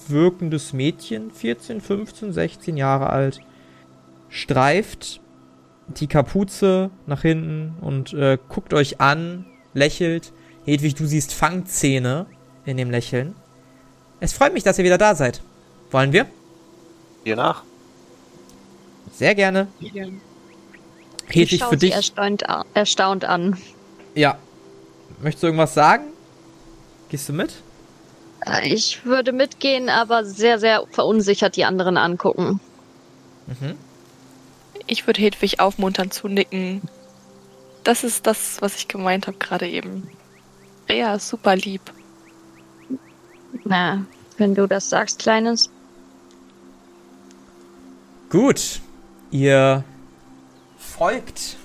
wirkendes 0.08 0.74
Mädchen, 0.74 1.32
14, 1.32 1.80
15, 1.80 2.34
16 2.34 2.78
Jahre 2.78 3.10
alt, 3.10 3.40
streift 4.30 5.22
die 5.88 6.08
Kapuze 6.08 6.90
nach 7.06 7.22
hinten 7.22 7.76
und 7.82 8.14
äh, 8.14 8.38
guckt 8.50 8.74
euch 8.74 9.00
an, 9.00 9.46
lächelt. 9.74 10.32
Hedwig, 10.66 10.96
du 10.96 11.06
siehst 11.06 11.34
Fangzähne 11.34 12.26
in 12.66 12.78
dem 12.78 12.90
Lächeln. 12.90 13.36
Es 14.20 14.34
freut 14.34 14.54
mich, 14.54 14.64
dass 14.64 14.80
ihr 14.80 14.86
wieder 14.86 14.98
da 14.98 15.14
seid. 15.14 15.42
Wollen 15.92 16.14
wir? 16.14 16.26
Hier 17.26 17.36
nach? 17.36 17.64
Sehr 19.12 19.36
gerne. 19.36 19.68
Ich 19.80 19.94
Hedwig, 21.28 21.60
schaue 21.60 21.70
für 21.70 21.78
dich. 21.78 21.94
erstaunt, 21.94 22.44
erstaunt 22.74 23.26
an. 23.26 23.58
Ja. 24.16 24.38
Möchtest 25.22 25.44
du 25.44 25.48
irgendwas 25.48 25.74
sagen? 25.74 26.06
Gehst 27.10 27.30
du 27.30 27.34
mit? 27.34 27.54
Äh, 28.46 28.68
Ich 28.74 29.06
würde 29.06 29.32
mitgehen, 29.32 29.90
aber 29.90 30.26
sehr, 30.26 30.60
sehr 30.60 30.86
verunsichert 30.92 31.56
die 31.56 31.66
anderen 31.66 31.98
angucken. 31.98 32.60
Mhm. 33.48 33.76
Ich 34.88 35.08
würde 35.08 35.22
Hedwig 35.22 35.60
aufmuntern 35.60 36.12
zu 36.12 36.28
nicken. 36.28 36.82
Das 37.84 38.04
ist 38.04 38.28
das, 38.28 38.62
was 38.62 38.76
ich 38.76 38.88
gemeint 38.88 39.28
habe 39.28 39.38
gerade 39.38 39.68
eben. 39.68 40.10
Rea 40.90 41.16
ist 41.16 41.30
super 41.30 41.56
lieb. 41.56 41.82
Na, 43.64 44.06
wenn 44.38 44.56
du 44.56 44.68
das 44.68 44.90
sagst, 44.90 45.20
Kleines. 45.20 45.70
Gut. 48.30 48.82
Ihr 49.32 49.84
folgt 50.78 51.58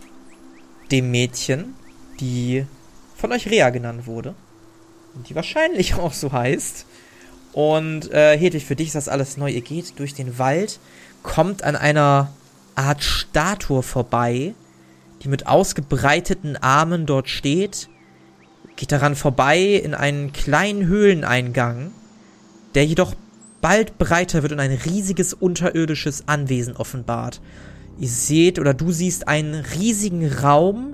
dem 0.91 1.11
Mädchen, 1.11 1.75
die 2.21 2.67
von 3.17 3.33
euch 3.33 3.49
Rea 3.49 3.71
genannt 3.71 4.07
wurde. 4.07 4.35
Und 5.15 5.29
die 5.29 5.35
wahrscheinlich 5.35 5.95
auch 5.99 6.13
so 6.13 6.33
heißt. 6.33 6.87
Und 7.53 8.13
äh, 8.13 8.39
Hedwig, 8.39 8.65
für 8.65 8.77
dich 8.77 8.89
ist 8.89 8.95
das 8.95 9.09
alles 9.09 9.37
neu. 9.37 9.51
Ihr 9.51 9.63
geht 9.63 9.99
durch 9.99 10.15
den 10.15 10.39
Wald, 10.39 10.79
kommt 11.23 11.65
an 11.65 11.77
einer 11.77 12.31
Art 12.75 13.03
Statue 13.03 13.83
vorbei, 13.83 14.55
die 15.23 15.29
mit 15.29 15.47
ausgebreiteten 15.47 16.57
Armen 16.57 17.07
dort 17.07 17.29
steht. 17.29 17.89
Geht 18.77 18.93
daran 18.93 19.17
vorbei 19.17 19.61
in 19.61 19.95
einen 19.95 20.33
kleinen 20.33 20.87
Höhleneingang, 20.87 21.91
der 22.77 22.87
jedoch 22.87 23.15
bald 23.61 23.99
breiter 23.99 24.43
wird 24.43 24.53
und 24.53 24.61
ein 24.61 24.71
riesiges 24.71 25.35
unterirdisches 25.35 26.29
Anwesen 26.29 26.77
offenbart. 26.77 27.41
Ihr 27.99 28.09
seht 28.09 28.61
oder 28.61 28.75
du 28.75 28.93
siehst 28.93 29.27
einen 29.27 29.55
riesigen 29.55 30.33
Raum 30.33 30.93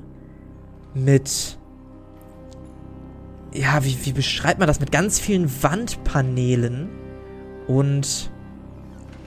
mit 0.94 1.58
ja, 3.54 3.84
wie, 3.84 3.96
wie 4.02 4.12
beschreibt 4.12 4.58
man 4.58 4.66
das? 4.66 4.80
Mit 4.80 4.90
ganz 4.90 5.20
vielen 5.20 5.50
Wandpaneelen 5.62 6.88
und 7.68 8.30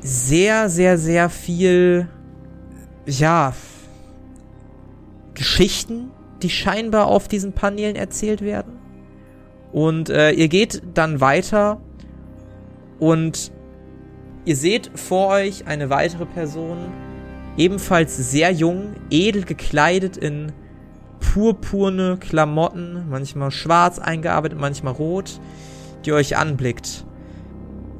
sehr, 0.02 0.70
sehr, 0.70 0.98
sehr 0.98 1.30
viel, 1.30 2.08
ja, 3.06 3.54
Geschichten, 5.34 6.12
die 6.42 6.50
scheinbar 6.50 7.08
auf 7.08 7.28
diesen 7.28 7.54
Paneelen 7.54 7.96
erzählt 7.96 8.42
werden. 8.42 8.74
Und 9.72 10.10
äh, 10.10 10.32
ihr 10.32 10.50
geht 10.50 10.82
dann 10.94 11.22
weiter 11.22 11.80
und 13.00 13.52
ihr 14.46 14.56
seht 14.56 14.92
vor 14.96 15.30
euch 15.30 15.68
eine 15.68 15.90
weitere 15.90 16.26
Person, 16.26 16.78
ebenfalls 17.56 18.18
sehr 18.32 18.52
jung, 18.52 18.96
edel 19.10 19.44
gekleidet 19.44 20.18
in 20.18 20.52
purpurne 21.34 22.18
Klamotten, 22.18 23.10
manchmal 23.10 23.52
schwarz 23.52 24.00
eingearbeitet, 24.00 24.60
manchmal 24.60 24.94
rot, 24.94 25.40
die 26.06 26.14
euch 26.14 26.38
anblickt. 26.38 27.06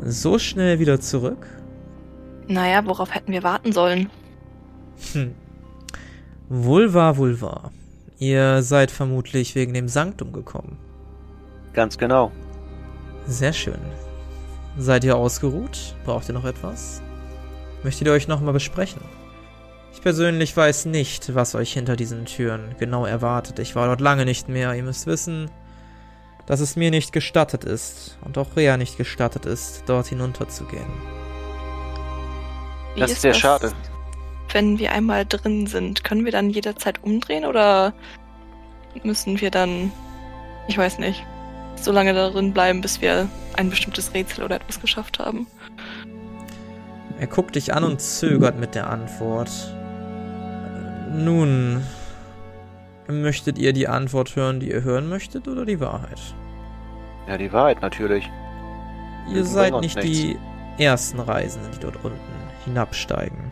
So 0.02 0.40
schnell 0.40 0.80
wieder 0.80 1.00
zurück? 1.00 1.48
Naja, 2.48 2.86
worauf 2.86 3.14
hätten 3.14 3.32
wir 3.32 3.44
warten 3.44 3.72
sollen? 3.72 4.10
Hm. 5.14 5.34
Wohl 6.50 6.94
wahr. 6.94 7.72
Ihr 8.20 8.64
seid 8.64 8.90
vermutlich 8.90 9.56
wegen 9.56 9.74
dem 9.74 9.88
Sanktum 9.88 10.32
gekommen. 10.32 10.78
Ganz 11.74 11.98
genau. 11.98 12.32
Sehr 13.28 13.54
schön. 13.54 13.80
Seid 14.78 15.04
ihr 15.04 15.18
ausgeruht? 15.18 15.96
Braucht 16.06 16.30
ihr 16.30 16.34
noch 16.34 16.46
etwas? 16.46 17.02
Möchtet 17.84 18.08
ihr 18.08 18.14
euch 18.14 18.28
nochmal 18.28 18.54
besprechen? 18.54 19.02
Ich 19.98 20.04
persönlich 20.04 20.56
weiß 20.56 20.86
nicht, 20.86 21.34
was 21.34 21.56
euch 21.56 21.74
hinter 21.74 21.96
diesen 21.96 22.26
Türen 22.26 22.76
genau 22.78 23.08
erwartet. 23.08 23.58
Ich 23.58 23.76
war 23.76 23.88
dort 23.88 24.00
lange 24.00 24.26
nicht 24.26 24.48
mehr. 24.48 24.76
Ihr 24.76 24.84
müsst 24.84 25.08
wissen, 25.08 25.50
dass 26.46 26.60
es 26.60 26.76
mir 26.76 26.92
nicht 26.92 27.12
gestattet 27.14 27.64
ist 27.64 28.20
und 28.24 28.38
auch 28.38 28.56
Rea 28.56 28.78
nicht 28.78 29.00
gestattet 29.00 29.48
ist, 29.48 29.86
dort 29.88 30.06
hinunterzugehen. 30.06 30.86
Wie 32.94 33.00
Das 33.00 33.12
ist 33.12 33.24
sehr 33.24 33.34
schade. 33.34 33.74
Wenn 34.54 34.78
wir 34.78 34.92
einmal 34.92 35.26
drin 35.26 35.66
sind, 35.66 36.04
können 36.04 36.26
wir 36.26 36.32
dann 36.32 36.52
jederzeit 36.52 37.04
umdrehen 37.04 37.44
oder 37.44 37.92
müssen 39.02 39.42
wir 39.42 39.50
dann, 39.50 39.92
ich 40.68 40.78
weiß 40.78 41.00
nicht, 41.00 41.26
so 41.82 41.92
lange 41.92 42.14
darin 42.14 42.54
bleiben, 42.54 42.82
bis 42.82 43.02
wir 43.02 43.28
ein 43.56 43.72
bestimmtes 43.72 44.14
Rätsel 44.14 44.44
oder 44.44 44.58
etwas 44.58 44.80
geschafft 44.80 45.18
haben? 45.18 45.48
Er 47.20 47.26
guckt 47.26 47.56
dich 47.56 47.74
an 47.74 47.84
und 47.84 48.00
zögert 48.00 48.60
mit 48.60 48.76
der 48.76 48.92
Antwort. 48.92 49.74
Nun, 51.12 51.84
möchtet 53.08 53.58
ihr 53.58 53.74
die 53.74 53.88
Antwort 53.88 54.36
hören, 54.36 54.60
die 54.60 54.70
ihr 54.72 54.84
hören 54.84 55.10
möchtet, 55.10 55.48
oder 55.48 55.66
die 55.66 55.80
Wahrheit? 55.80 56.20
Ja, 57.28 57.38
die 57.38 57.52
Wahrheit 57.52 57.82
natürlich. 57.82 58.30
Ihr 59.34 59.44
seid 59.44 59.80
nicht 59.82 60.02
die 60.04 60.38
ersten 60.78 61.20
Reisenden, 61.20 61.72
die 61.72 61.80
dort 61.80 62.04
unten 62.04 62.20
hinabsteigen. 62.66 63.52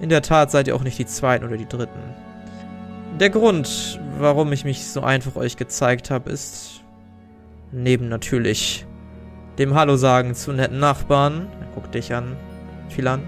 In 0.00 0.08
der 0.08 0.22
Tat 0.22 0.50
seid 0.50 0.68
ihr 0.68 0.76
auch 0.76 0.82
nicht 0.82 0.98
die 0.98 1.06
zweiten 1.06 1.44
oder 1.44 1.56
die 1.56 1.66
dritten. 1.66 2.00
Der 3.18 3.30
Grund, 3.30 3.98
warum 4.18 4.52
ich 4.52 4.64
mich 4.64 4.84
so 4.84 5.00
einfach 5.00 5.36
euch 5.36 5.56
gezeigt 5.56 6.10
habe, 6.10 6.30
ist 6.30 6.82
neben 7.72 8.08
natürlich 8.08 8.86
dem 9.58 9.74
Hallo 9.74 9.96
sagen 9.96 10.34
zu 10.34 10.52
netten 10.52 10.78
Nachbarn. 10.78 11.48
Er 11.60 11.66
guckt 11.74 11.94
dich 11.94 12.14
an, 12.14 12.36
viel 12.90 13.08
an. 13.08 13.22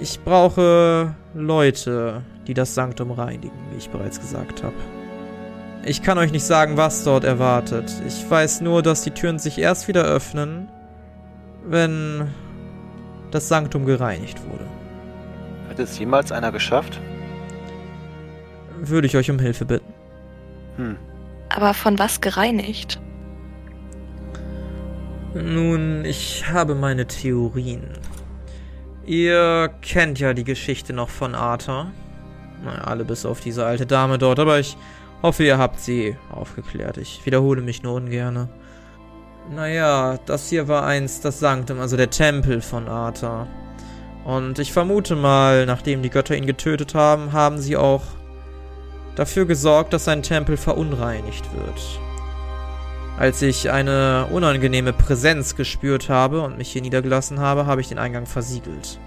Ich 0.00 0.20
brauche 0.20 1.14
Leute, 1.36 2.22
die 2.46 2.54
das 2.54 2.74
Sanktum 2.74 3.10
reinigen, 3.10 3.56
wie 3.70 3.76
ich 3.76 3.90
bereits 3.90 4.18
gesagt 4.18 4.62
habe. 4.62 4.74
Ich 5.84 6.02
kann 6.02 6.16
euch 6.16 6.32
nicht 6.32 6.44
sagen, 6.44 6.78
was 6.78 7.04
dort 7.04 7.24
erwartet. 7.24 7.92
Ich 8.06 8.28
weiß 8.28 8.62
nur, 8.62 8.82
dass 8.82 9.02
die 9.02 9.10
Türen 9.10 9.38
sich 9.38 9.58
erst 9.58 9.86
wieder 9.86 10.04
öffnen, 10.04 10.68
wenn 11.64 12.28
das 13.30 13.48
Sanktum 13.48 13.84
gereinigt 13.84 14.40
wurde. 14.50 14.64
Hat 15.68 15.78
es 15.78 15.98
jemals 15.98 16.32
einer 16.32 16.52
geschafft? 16.52 17.00
Würde 18.80 19.06
ich 19.06 19.16
euch 19.16 19.30
um 19.30 19.38
Hilfe 19.38 19.66
bitten. 19.66 19.92
Hm. 20.76 20.96
Aber 21.50 21.74
von 21.74 21.98
was 21.98 22.22
gereinigt? 22.22 22.98
Nun, 25.34 26.06
ich 26.06 26.50
habe 26.50 26.74
meine 26.74 27.06
Theorien. 27.06 27.90
Ihr 29.06 29.70
kennt 29.82 30.18
ja 30.18 30.34
die 30.34 30.44
Geschichte 30.44 30.92
noch 30.92 31.08
von 31.08 31.36
Arthur. 31.36 31.92
Naja, 32.64 32.82
alle 32.82 33.04
bis 33.04 33.24
auf 33.24 33.40
diese 33.40 33.64
alte 33.64 33.86
Dame 33.86 34.18
dort, 34.18 34.40
aber 34.40 34.58
ich 34.58 34.76
hoffe, 35.22 35.44
ihr 35.44 35.58
habt 35.58 35.78
sie 35.78 36.16
aufgeklärt. 36.32 36.96
Ich 36.96 37.24
wiederhole 37.24 37.62
mich 37.62 37.84
nur 37.84 37.94
ungerne. 37.94 38.48
Naja, 39.54 40.18
das 40.26 40.48
hier 40.48 40.66
war 40.66 40.84
einst 40.84 41.24
das 41.24 41.38
Sanktum, 41.38 41.78
also 41.78 41.96
der 41.96 42.10
Tempel 42.10 42.60
von 42.60 42.88
Arthur. 42.88 43.46
Und 44.24 44.58
ich 44.58 44.72
vermute 44.72 45.14
mal, 45.14 45.66
nachdem 45.66 46.02
die 46.02 46.10
Götter 46.10 46.36
ihn 46.36 46.46
getötet 46.46 46.96
haben, 46.96 47.32
haben 47.32 47.58
sie 47.58 47.76
auch 47.76 48.02
dafür 49.14 49.46
gesorgt, 49.46 49.92
dass 49.92 50.06
sein 50.06 50.24
Tempel 50.24 50.56
verunreinigt 50.56 51.44
wird. 51.54 52.00
Als 53.18 53.40
ich 53.40 53.70
eine 53.70 54.26
unangenehme 54.30 54.92
Präsenz 54.92 55.56
gespürt 55.56 56.10
habe 56.10 56.42
und 56.42 56.58
mich 56.58 56.70
hier 56.70 56.82
niedergelassen 56.82 57.40
habe, 57.40 57.64
habe 57.64 57.80
ich 57.80 57.88
den 57.88 57.98
Eingang 57.98 58.26
versiegelt. 58.26 58.98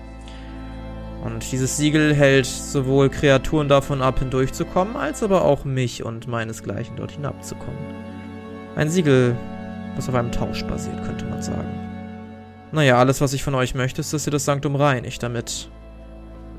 Und 1.24 1.52
dieses 1.52 1.78
Siegel 1.78 2.16
hält 2.16 2.48
sowohl 2.48 3.10
Kreaturen 3.10 3.68
davon 3.68 4.02
ab, 4.02 4.20
hindurchzukommen, 4.20 4.96
als 4.96 5.22
aber 5.22 5.44
auch 5.44 5.64
mich 5.64 6.04
und 6.04 6.28
meinesgleichen 6.28 6.96
dort 6.96 7.12
hinabzukommen. 7.12 7.80
Ein 8.76 8.90
Siegel, 8.90 9.36
das 9.96 10.10
auf 10.10 10.16
einem 10.16 10.32
Tausch 10.32 10.64
basiert, 10.64 11.04
könnte 11.06 11.26
man 11.26 11.42
sagen. 11.42 11.70
Naja, 12.72 12.98
alles, 12.98 13.22
was 13.22 13.34
ich 13.34 13.44
von 13.44 13.54
euch 13.54 13.76
möchte, 13.76 14.02
ist, 14.02 14.14
dass 14.14 14.26
ihr 14.26 14.32
das 14.32 14.46
Sanktum 14.46 14.76
reinigt, 14.76 15.22
damit 15.22 15.70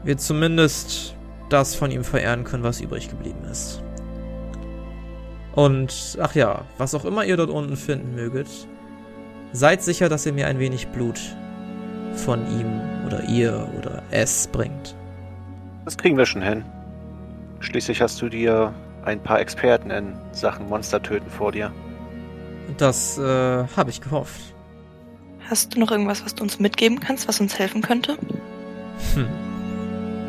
wir 0.04 0.18
zumindest 0.18 1.16
das 1.48 1.74
von 1.74 1.90
ihm 1.90 2.04
verehren 2.04 2.44
können, 2.44 2.62
was 2.62 2.80
übrig 2.80 3.08
geblieben 3.08 3.44
ist. 3.50 3.82
Und, 5.54 6.16
ach 6.20 6.34
ja, 6.34 6.62
was 6.78 6.94
auch 6.94 7.04
immer 7.04 7.24
ihr 7.24 7.36
dort 7.36 7.50
unten 7.50 7.76
finden 7.76 8.14
möget, 8.14 8.48
seid 9.52 9.82
sicher, 9.82 10.08
dass 10.08 10.26
ihr 10.26 10.32
mir 10.32 10.46
ein 10.46 10.58
wenig 10.58 10.88
Blut 10.88 11.18
von 12.14 12.40
ihm 12.58 12.80
oder 13.06 13.24
ihr 13.24 13.68
oder 13.78 14.02
es 14.10 14.46
bringt. 14.48 14.94
Das 15.84 15.96
kriegen 15.96 16.16
wir 16.16 16.26
schon 16.26 16.42
hin. 16.42 16.64
Schließlich 17.60 18.00
hast 18.00 18.20
du 18.22 18.28
dir 18.28 18.72
ein 19.04 19.20
paar 19.22 19.40
Experten 19.40 19.90
in 19.90 20.12
Sachen 20.32 20.68
Monstertöten 20.68 21.28
vor 21.30 21.52
dir. 21.52 21.72
Das 22.76 23.18
äh, 23.18 23.22
habe 23.76 23.90
ich 23.90 24.00
gehofft. 24.00 24.40
Hast 25.48 25.74
du 25.74 25.80
noch 25.80 25.90
irgendwas, 25.90 26.24
was 26.24 26.34
du 26.34 26.44
uns 26.44 26.60
mitgeben 26.60 27.00
kannst, 27.00 27.26
was 27.26 27.40
uns 27.40 27.58
helfen 27.58 27.82
könnte? 27.82 28.16
Hm. 29.14 29.26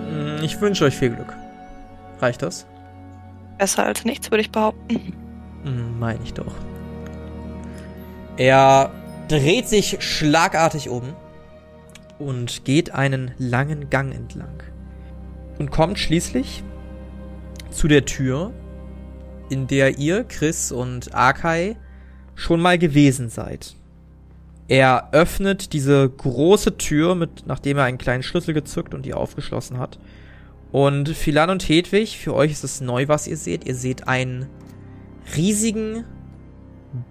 Hm, 0.09 0.37
Ich 0.43 0.59
wünsche 0.59 0.85
euch 0.85 0.97
viel 0.97 1.11
Glück. 1.11 1.33
Reicht 2.19 2.41
das? 2.41 2.65
Besser 3.61 3.85
als 3.85 4.05
nichts, 4.05 4.31
würde 4.31 4.41
ich 4.41 4.49
behaupten. 4.49 5.13
Hm, 5.63 5.99
Meine 5.99 6.17
ich 6.23 6.33
doch. 6.33 6.55
Er 8.35 8.91
dreht 9.27 9.69
sich 9.69 9.97
schlagartig 9.99 10.89
um 10.89 11.03
und 12.17 12.65
geht 12.65 12.95
einen 12.95 13.35
langen 13.37 13.91
Gang 13.91 14.15
entlang. 14.15 14.63
Und 15.59 15.69
kommt 15.69 15.99
schließlich 15.99 16.63
zu 17.69 17.87
der 17.87 18.05
Tür, 18.05 18.51
in 19.51 19.67
der 19.67 19.99
ihr, 19.99 20.23
Chris 20.23 20.71
und 20.71 21.13
Akai, 21.13 21.77
schon 22.33 22.61
mal 22.61 22.79
gewesen 22.79 23.29
seid. 23.29 23.75
Er 24.69 25.09
öffnet 25.11 25.73
diese 25.73 26.09
große 26.09 26.77
Tür, 26.77 27.13
mit, 27.13 27.45
nachdem 27.45 27.77
er 27.77 27.83
einen 27.83 27.99
kleinen 27.99 28.23
Schlüssel 28.23 28.55
gezückt 28.55 28.95
und 28.95 29.05
die 29.05 29.13
aufgeschlossen 29.13 29.77
hat. 29.77 29.99
Und 30.71 31.09
Philan 31.09 31.49
und 31.49 31.67
Hedwig, 31.67 32.17
für 32.17 32.33
euch 32.33 32.51
ist 32.51 32.63
es 32.63 32.81
neu, 32.81 33.07
was 33.07 33.27
ihr 33.27 33.37
seht. 33.37 33.65
Ihr 33.65 33.75
seht 33.75 34.07
einen 34.07 34.47
riesigen 35.35 36.05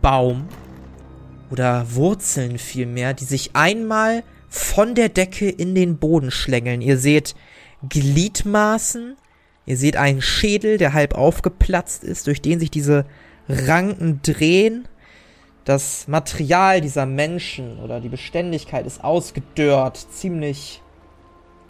Baum 0.00 0.48
oder 1.50 1.94
Wurzeln 1.94 2.58
vielmehr, 2.58 3.12
die 3.12 3.24
sich 3.24 3.50
einmal 3.54 4.22
von 4.48 4.94
der 4.94 5.08
Decke 5.08 5.48
in 5.48 5.74
den 5.74 5.98
Boden 5.98 6.30
schlängeln. 6.30 6.80
Ihr 6.80 6.96
seht 6.96 7.34
Gliedmaßen, 7.88 9.16
ihr 9.66 9.76
seht 9.76 9.96
einen 9.96 10.22
Schädel, 10.22 10.78
der 10.78 10.92
halb 10.92 11.14
aufgeplatzt 11.14 12.04
ist, 12.04 12.26
durch 12.26 12.40
den 12.40 12.60
sich 12.60 12.70
diese 12.70 13.04
Ranken 13.48 14.20
drehen. 14.22 14.88
Das 15.64 16.08
Material 16.08 16.80
dieser 16.80 17.06
Menschen 17.06 17.78
oder 17.78 18.00
die 18.00 18.08
Beständigkeit 18.08 18.86
ist 18.86 19.04
ausgedörrt, 19.04 19.98
ziemlich, 20.12 20.82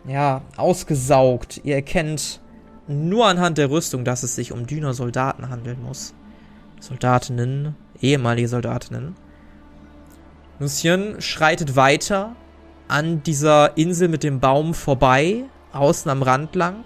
ja, 0.06 0.42
ausgesaugt. 0.56 1.60
Ihr 1.64 1.74
erkennt 1.74 2.40
nur 2.88 3.26
anhand 3.26 3.58
der 3.58 3.70
Rüstung, 3.70 4.04
dass 4.04 4.22
es 4.22 4.34
sich 4.34 4.52
um 4.52 4.66
Düner 4.66 4.94
Soldaten 4.94 5.48
handeln 5.48 5.82
muss. 5.82 6.14
Soldatinnen, 6.80 7.76
ehemalige 8.00 8.48
Soldatinnen. 8.48 9.14
Lucien 10.58 11.20
schreitet 11.20 11.76
weiter 11.76 12.34
an 12.88 13.22
dieser 13.22 13.76
Insel 13.76 14.08
mit 14.08 14.22
dem 14.22 14.40
Baum 14.40 14.74
vorbei, 14.74 15.44
außen 15.72 16.10
am 16.10 16.22
Rand 16.22 16.54
lang. 16.56 16.84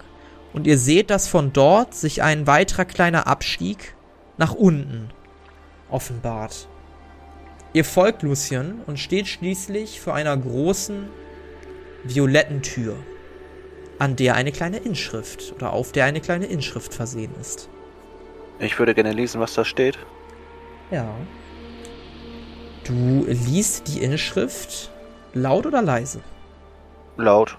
Und 0.53 0.67
ihr 0.67 0.77
seht, 0.77 1.09
dass 1.09 1.27
von 1.27 1.51
dort 1.51 1.95
sich 1.95 2.23
ein 2.23 2.47
weiterer 2.47 2.85
kleiner 2.85 3.27
Abstieg 3.27 3.95
nach 4.37 4.53
unten 4.53 5.09
offenbart. 5.89 6.67
Ihr 7.73 7.83
folgt 7.83 8.23
Lucien 8.23 8.75
und 8.85 8.99
steht 8.99 9.27
schließlich 9.27 9.99
vor 9.99 10.13
einer 10.13 10.37
großen 10.37 11.09
violetten 12.05 12.61
Tür, 12.61 12.95
an 13.99 14.15
der 14.15 14.35
eine 14.35 14.51
kleine 14.51 14.77
Inschrift 14.77 15.53
oder 15.55 15.73
auf 15.73 15.91
der 15.91 16.05
eine 16.05 16.21
kleine 16.21 16.45
Inschrift 16.45 16.93
versehen 16.93 17.31
ist. 17.39 17.69
Ich 18.59 18.79
würde 18.79 18.93
gerne 18.93 19.11
lesen, 19.11 19.41
was 19.41 19.53
da 19.53 19.65
steht. 19.65 19.97
Ja. 20.91 21.13
Du 22.83 23.25
liest 23.27 23.87
die 23.87 24.01
Inschrift 24.01 24.91
laut 25.33 25.65
oder 25.65 25.81
leise? 25.81 26.21
Laut. 27.17 27.57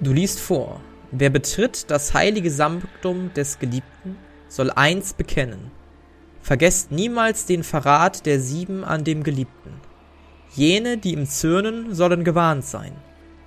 Du 0.00 0.12
liest 0.12 0.40
vor. 0.40 0.80
Wer 1.10 1.30
betritt 1.30 1.90
das 1.90 2.14
heilige 2.14 2.50
Sanktum 2.50 3.32
des 3.34 3.58
Geliebten, 3.58 4.16
soll 4.48 4.70
eins 4.70 5.12
bekennen. 5.12 5.70
Vergesst 6.40 6.90
niemals 6.90 7.46
den 7.46 7.62
Verrat 7.62 8.26
der 8.26 8.40
Sieben 8.40 8.84
an 8.84 9.04
dem 9.04 9.22
Geliebten. 9.22 9.80
Jene, 10.54 10.98
die 10.98 11.12
ihm 11.12 11.26
zürnen, 11.26 11.94
sollen 11.94 12.22
gewarnt 12.22 12.64
sein. 12.64 12.92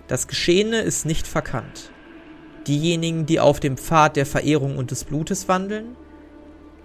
Das 0.08 0.28
Geschehene 0.28 0.80
ist 0.80 1.06
nicht 1.06 1.26
verkannt. 1.26 1.92
Diejenigen, 2.68 3.26
die 3.26 3.40
auf 3.40 3.60
dem 3.60 3.78
Pfad 3.78 4.18
der 4.18 4.26
Verehrung 4.26 4.78
und 4.78 4.92
des 4.92 5.06
Blutes 5.06 5.48
wandeln, 5.48 5.96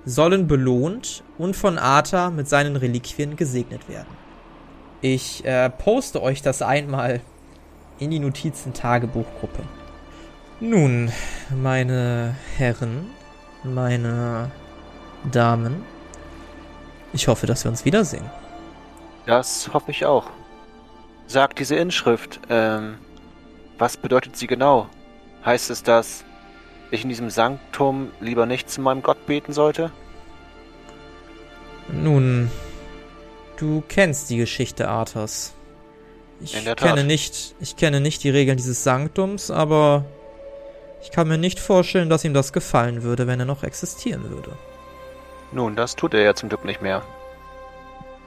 sollen 0.05 0.47
belohnt 0.47 1.25
und 1.39 1.57
von 1.57 1.79
Arthur 1.79 2.31
mit 2.31 2.49
seinen 2.49 2.77
Reliquien 2.77 3.37
gesegnet 3.37 3.89
werden. 3.89 4.17
Ich 5.01 5.45
äh, 5.45 5.71
poste 5.71 6.23
euch 6.23 6.43
das 6.43 6.63
einmal 6.63 7.21
in 7.99 8.11
die 8.11 8.21
Notizen-Tagebuchgruppe. 8.21 9.63
Nun, 10.61 11.11
meine 11.51 12.37
Herren, 12.57 13.11
meine 13.65 14.53
Damen, 15.31 15.83
ich 17.13 17.27
hoffe, 17.27 17.47
dass 17.47 17.65
wir 17.65 17.71
uns 17.71 17.85
wiedersehen. 17.85 18.42
Das 19.27 19.71
hoffe 19.73 19.91
ich 19.91 20.05
auch. 20.05 20.27
Sagt 21.27 21.59
diese 21.59 21.77
Inschrift, 21.77 22.41
ähm, 22.51 22.99
was 23.79 23.97
bedeutet 23.97 24.37
sie 24.37 24.47
genau? 24.47 24.89
Heißt 25.45 25.71
es, 25.71 25.83
dass 25.83 26.25
ich 26.91 27.03
in 27.05 27.09
diesem 27.09 27.31
Sanktum 27.31 28.11
lieber 28.21 28.47
nicht 28.47 28.71
zu 28.71 28.81
meinem 28.81 29.03
Gott 29.03 29.27
beten 29.27 29.53
sollte? 29.53 29.91
Nun, 31.89 32.51
du 33.57 33.83
kennst 33.89 34.31
die 34.31 34.37
Geschichte 34.37 34.89
Arthurs. 34.89 35.55
Ich 36.41 36.53
kenne 36.77 37.05
nicht, 37.05 37.55
ich 37.61 37.77
kenne 37.77 38.01
nicht 38.01 38.25
die 38.25 38.31
Regeln 38.31 38.57
dieses 38.57 38.83
Sanktums, 38.83 39.51
aber 39.51 40.05
ich 41.03 41.11
kann 41.11 41.29
mir 41.29 41.39
nicht 41.39 41.61
vorstellen, 41.61 42.09
dass 42.09 42.25
ihm 42.25 42.35
das 42.35 42.53
gefallen 42.53 43.03
würde, 43.03 43.27
wenn 43.27 43.39
er 43.41 43.47
noch 43.47 43.63
existieren 43.63 44.29
würde. 44.31 44.53
Nun, 45.53 45.77
das 45.77 45.97
tut 45.97 46.15
er 46.15 46.23
ja 46.23 46.35
zum 46.35 46.49
Glück 46.49 46.65
nicht 46.65 46.83
mehr. 46.83 47.03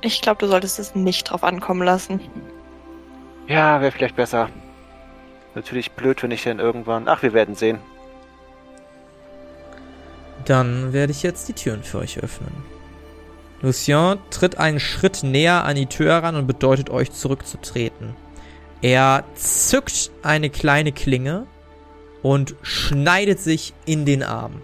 Ich 0.02 0.22
glaube, 0.22 0.40
du 0.40 0.48
solltest 0.48 0.80
es 0.80 0.96
nicht 0.96 1.32
drauf 1.32 1.44
ankommen 1.44 1.84
lassen. 1.84 2.20
Ja, 3.48 3.82
wäre 3.82 3.92
vielleicht 3.92 4.16
besser. 4.16 4.50
Natürlich 5.56 5.92
blöd, 5.92 6.22
wenn 6.22 6.32
ich 6.32 6.44
dann 6.44 6.60
irgendwann. 6.60 7.08
Ach, 7.08 7.22
wir 7.22 7.34
werden 7.34 7.56
sehen. 7.56 7.80
Dann 10.46 10.94
werde 10.94 11.12
ich 11.12 11.24
jetzt 11.24 11.48
die 11.48 11.54
Türen 11.54 11.84
für 11.84 12.00
euch 12.00 12.20
öffnen. 12.22 12.52
Lucien 13.62 14.20
tritt 14.30 14.58
einen 14.58 14.80
Schritt 14.80 15.24
näher 15.24 15.64
an 15.64 15.76
die 15.76 15.88
Tür 15.88 16.12
heran 16.12 16.36
und 16.36 16.46
bedeutet 16.46 16.90
euch 16.90 17.12
zurückzutreten. 17.12 18.16
Er 18.82 19.24
zückt 19.34 20.12
eine 20.22 20.50
kleine 20.50 20.92
Klinge 20.92 21.48
und 22.22 22.56
schneidet 22.62 23.40
sich 23.40 23.74
in 23.86 24.06
den 24.06 24.22
Arm. 24.22 24.62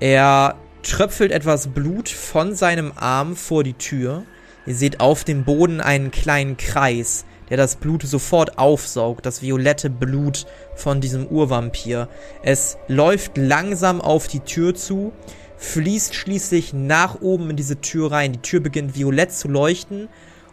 Er 0.00 0.56
tröpfelt 0.82 1.32
etwas 1.32 1.68
Blut 1.68 2.08
von 2.08 2.54
seinem 2.54 2.92
Arm 2.96 3.36
vor 3.36 3.64
die 3.64 3.74
Tür. 3.74 4.24
Ihr 4.66 4.74
seht 4.74 5.00
auf 5.00 5.24
dem 5.24 5.44
Boden 5.44 5.80
einen 5.80 6.10
kleinen 6.10 6.56
Kreis, 6.56 7.24
der 7.48 7.56
das 7.56 7.76
Blut 7.76 8.02
sofort 8.02 8.58
aufsaugt, 8.58 9.24
das 9.24 9.42
violette 9.42 9.90
Blut 9.90 10.46
von 10.74 11.00
diesem 11.00 11.26
Urvampir. 11.26 12.08
Es 12.42 12.76
läuft 12.86 13.38
langsam 13.38 14.00
auf 14.00 14.28
die 14.28 14.40
Tür 14.40 14.74
zu, 14.74 15.12
fließt 15.56 16.14
schließlich 16.14 16.72
nach 16.72 17.20
oben 17.20 17.50
in 17.50 17.56
diese 17.56 17.80
Tür 17.80 18.12
rein. 18.12 18.32
Die 18.32 18.42
Tür 18.42 18.60
beginnt 18.60 18.96
violett 18.96 19.32
zu 19.32 19.48
leuchten 19.48 20.08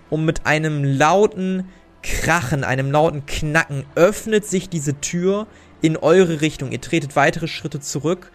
und 0.09 0.25
mit 0.25 0.45
einem 0.45 0.83
lauten 0.83 1.67
Krachen, 2.01 2.63
einem 2.63 2.91
lauten 2.91 3.25
Knacken 3.25 3.83
öffnet 3.95 4.45
sich 4.45 4.69
diese 4.69 4.99
Tür 5.01 5.47
in 5.81 5.97
eure 5.97 6.41
Richtung. 6.41 6.71
Ihr 6.71 6.81
tretet 6.81 7.15
weitere 7.15 7.47
Schritte 7.47 7.79
zurück 7.79 8.31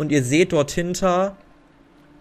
und 0.00 0.10
ihr 0.12 0.24
seht 0.24 0.52
dort 0.52 0.70
hinter 0.70 1.36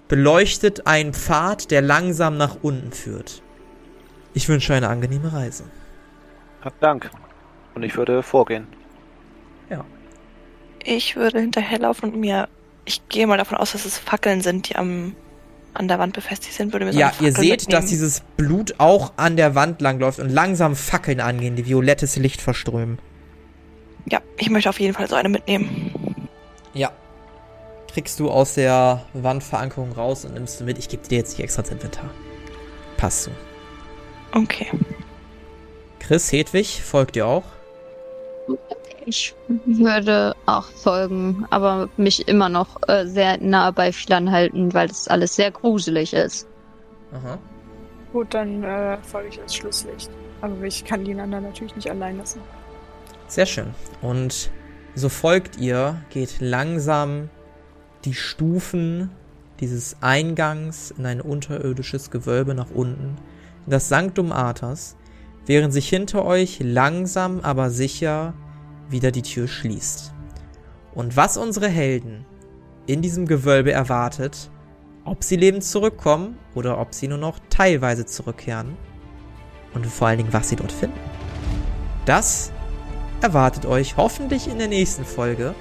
beleuchtet 0.07 0.87
ein 0.87 1.13
Pfad, 1.13 1.69
der 1.71 1.81
langsam 1.81 2.35
nach 2.35 2.57
unten 2.61 2.91
führt. 2.91 3.43
Ich 4.33 4.49
wünsche 4.49 4.73
eine 4.73 4.89
angenehme 4.89 5.31
Reise. 5.31 5.65
Hab 6.61 6.79
Dank. 6.79 7.11
Und 7.75 7.83
ich 7.83 7.95
würde 7.95 8.23
vorgehen. 8.23 8.67
Ich 10.83 11.15
würde 11.15 11.39
hinterherlaufen 11.39 12.11
und 12.13 12.19
mir. 12.19 12.47
Ich 12.85 13.07
gehe 13.09 13.27
mal 13.27 13.37
davon 13.37 13.57
aus, 13.57 13.73
dass 13.73 13.85
es 13.85 13.97
Fackeln 13.97 14.41
sind, 14.41 14.69
die 14.69 14.75
am 14.75 15.15
an 15.73 15.87
der 15.87 15.99
Wand 15.99 16.13
befestigt 16.13 16.55
sind. 16.55 16.73
Würde 16.73 16.85
mir 16.85 16.93
so 16.93 16.99
Ja, 16.99 17.11
ihr 17.19 17.31
seht, 17.31 17.61
dass 17.61 17.83
mitnehmen. 17.83 17.87
dieses 17.89 18.21
Blut 18.37 18.75
auch 18.79 19.13
an 19.17 19.37
der 19.37 19.53
Wand 19.53 19.81
langläuft 19.81 20.19
und 20.19 20.29
langsam 20.29 20.75
Fackeln 20.75 21.19
angehen, 21.19 21.55
die 21.55 21.67
violettes 21.67 22.15
Licht 22.15 22.41
verströmen. 22.41 22.97
Ja, 24.09 24.21
ich 24.37 24.49
möchte 24.49 24.69
auf 24.69 24.79
jeden 24.79 24.95
Fall 24.95 25.07
so 25.07 25.15
eine 25.15 25.29
mitnehmen. 25.29 26.27
Ja. 26.73 26.91
Kriegst 27.93 28.19
du 28.19 28.29
aus 28.29 28.53
der 28.53 29.05
Wandverankerung 29.13 29.91
raus 29.91 30.25
und 30.25 30.33
nimmst 30.35 30.59
du 30.59 30.63
mit. 30.63 30.77
Ich 30.77 30.89
gebe 30.89 31.07
dir 31.07 31.17
jetzt 31.17 31.31
nicht 31.31 31.43
extra 31.43 31.61
ins 31.63 31.71
Inventar. 31.71 32.09
Passt 32.97 33.23
so. 33.23 33.31
Okay. 34.33 34.67
Chris, 35.99 36.31
Hedwig, 36.31 36.81
folgt 36.83 37.15
dir 37.15 37.25
auch? 37.25 37.43
Ich 39.05 39.33
würde 39.65 40.35
auch 40.45 40.65
folgen, 40.65 41.45
aber 41.49 41.89
mich 41.97 42.27
immer 42.27 42.47
noch 42.47 42.77
äh, 42.87 43.07
sehr 43.07 43.39
nah 43.39 43.71
bei 43.71 43.91
Philan 43.91 44.31
halten, 44.31 44.73
weil 44.73 44.87
das 44.87 45.07
alles 45.07 45.35
sehr 45.35 45.49
gruselig 45.49 46.13
ist. 46.13 46.47
Aha. 47.11 47.39
Gut, 48.13 48.33
dann 48.33 48.63
äh, 48.63 48.97
folge 49.01 49.29
ich 49.29 49.41
als 49.41 49.55
Schlusslicht. 49.55 50.11
Aber 50.41 50.63
ich 50.63 50.85
kann 50.85 51.03
die 51.03 51.11
einander 51.11 51.41
natürlich 51.41 51.75
nicht 51.75 51.89
allein 51.89 52.17
lassen. 52.17 52.41
Sehr 53.27 53.45
schön. 53.45 53.73
Und 54.01 54.51
so 54.95 55.09
folgt 55.09 55.57
ihr, 55.57 56.01
geht 56.09 56.39
langsam 56.39 57.29
die 58.05 58.13
Stufen 58.13 59.09
dieses 59.59 59.97
Eingangs 60.01 60.91
in 60.91 61.05
ein 61.05 61.21
unterirdisches 61.21 62.11
Gewölbe 62.11 62.55
nach 62.55 62.71
unten, 62.73 63.17
in 63.65 63.71
das 63.71 63.89
Sanctum 63.89 64.31
Arthas, 64.31 64.95
während 65.45 65.73
sich 65.73 65.89
hinter 65.89 66.25
euch 66.25 66.59
langsam 66.61 67.41
aber 67.41 67.69
sicher 67.69 68.33
wieder 68.89 69.11
die 69.11 69.21
Tür 69.21 69.47
schließt. 69.47 70.13
Und 70.93 71.15
was 71.15 71.37
unsere 71.37 71.67
Helden 71.67 72.25
in 72.87 73.01
diesem 73.01 73.27
Gewölbe 73.27 73.71
erwartet, 73.71 74.49
ob 75.05 75.23
sie 75.23 75.35
lebend 75.35 75.63
zurückkommen 75.63 76.37
oder 76.55 76.79
ob 76.79 76.93
sie 76.93 77.07
nur 77.07 77.17
noch 77.17 77.39
teilweise 77.49 78.05
zurückkehren 78.05 78.77
und 79.73 79.85
vor 79.85 80.07
allen 80.07 80.17
Dingen, 80.17 80.33
was 80.33 80.49
sie 80.49 80.55
dort 80.55 80.71
finden. 80.71 80.99
Das 82.05 82.51
erwartet 83.21 83.65
euch 83.65 83.97
hoffentlich 83.97 84.47
in 84.47 84.57
der 84.57 84.67
nächsten 84.67 85.05
Folge 85.05 85.53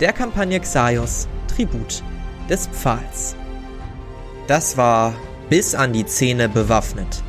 der 0.00 0.12
Kampagne 0.12 0.60
Xaios 0.60 1.26
Tribut 1.48 2.02
des 2.50 2.66
Pfahls. 2.68 3.34
Das 4.46 4.76
war 4.76 5.14
bis 5.48 5.74
an 5.74 5.92
die 5.92 6.04
Zähne 6.04 6.48
bewaffnet. 6.48 7.22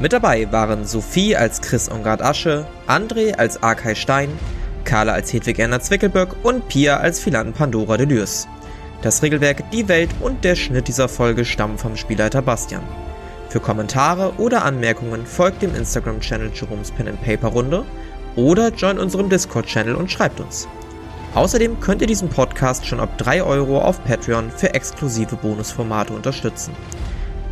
Mit 0.00 0.12
dabei 0.12 0.50
waren 0.50 0.86
Sophie 0.86 1.36
als 1.36 1.60
Chris 1.60 1.90
Ongard 1.90 2.22
Asche, 2.22 2.66
André 2.88 3.34
als 3.36 3.62
Arkay 3.62 3.94
Stein, 3.94 4.30
Carla 4.84 5.12
als 5.12 5.32
Hedwig 5.32 5.58
Erna 5.58 5.80
Zwickelböck 5.80 6.34
und 6.42 6.68
Pia 6.68 6.96
als 6.96 7.20
Philan 7.20 7.52
Pandora 7.52 7.96
de 7.96 8.06
Lürs. 8.06 8.48
Das 9.02 9.22
Regelwerk, 9.22 9.70
die 9.70 9.88
Welt 9.88 10.10
und 10.20 10.44
der 10.44 10.56
Schnitt 10.56 10.88
dieser 10.88 11.08
Folge 11.08 11.44
stammen 11.44 11.78
vom 11.78 11.96
Spielleiter 11.96 12.42
Bastian. 12.42 12.82
Für 13.50 13.60
Kommentare 13.60 14.34
oder 14.38 14.64
Anmerkungen 14.64 15.26
folgt 15.26 15.62
dem 15.62 15.74
Instagram-Channel 15.74 16.50
Jerome's 16.54 16.90
Pen 16.90 17.08
and 17.08 17.22
Paper 17.22 17.48
Runde 17.48 17.84
oder 18.36 18.68
join 18.70 18.98
unserem 18.98 19.28
Discord-Channel 19.28 19.94
und 19.94 20.10
schreibt 20.10 20.40
uns. 20.40 20.66
Außerdem 21.34 21.78
könnt 21.78 22.00
ihr 22.00 22.08
diesen 22.08 22.28
Podcast 22.28 22.86
schon 22.86 22.98
ab 22.98 23.16
3 23.18 23.44
Euro 23.44 23.80
auf 23.80 24.02
Patreon 24.04 24.50
für 24.50 24.74
exklusive 24.74 25.36
Bonusformate 25.36 26.12
unterstützen. 26.12 26.74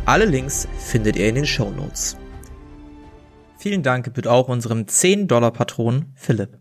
Alle 0.05 0.25
Links 0.25 0.67
findet 0.77 1.15
ihr 1.15 1.29
in 1.29 1.35
den 1.35 1.45
Show 1.45 1.71
Notes. 1.71 2.17
Vielen 3.57 3.83
Dank 3.83 4.05
gebührt 4.05 4.27
auch 4.27 4.49
unserem 4.49 4.83
10-Dollar-Patron 4.83 6.11
Philipp. 6.15 6.59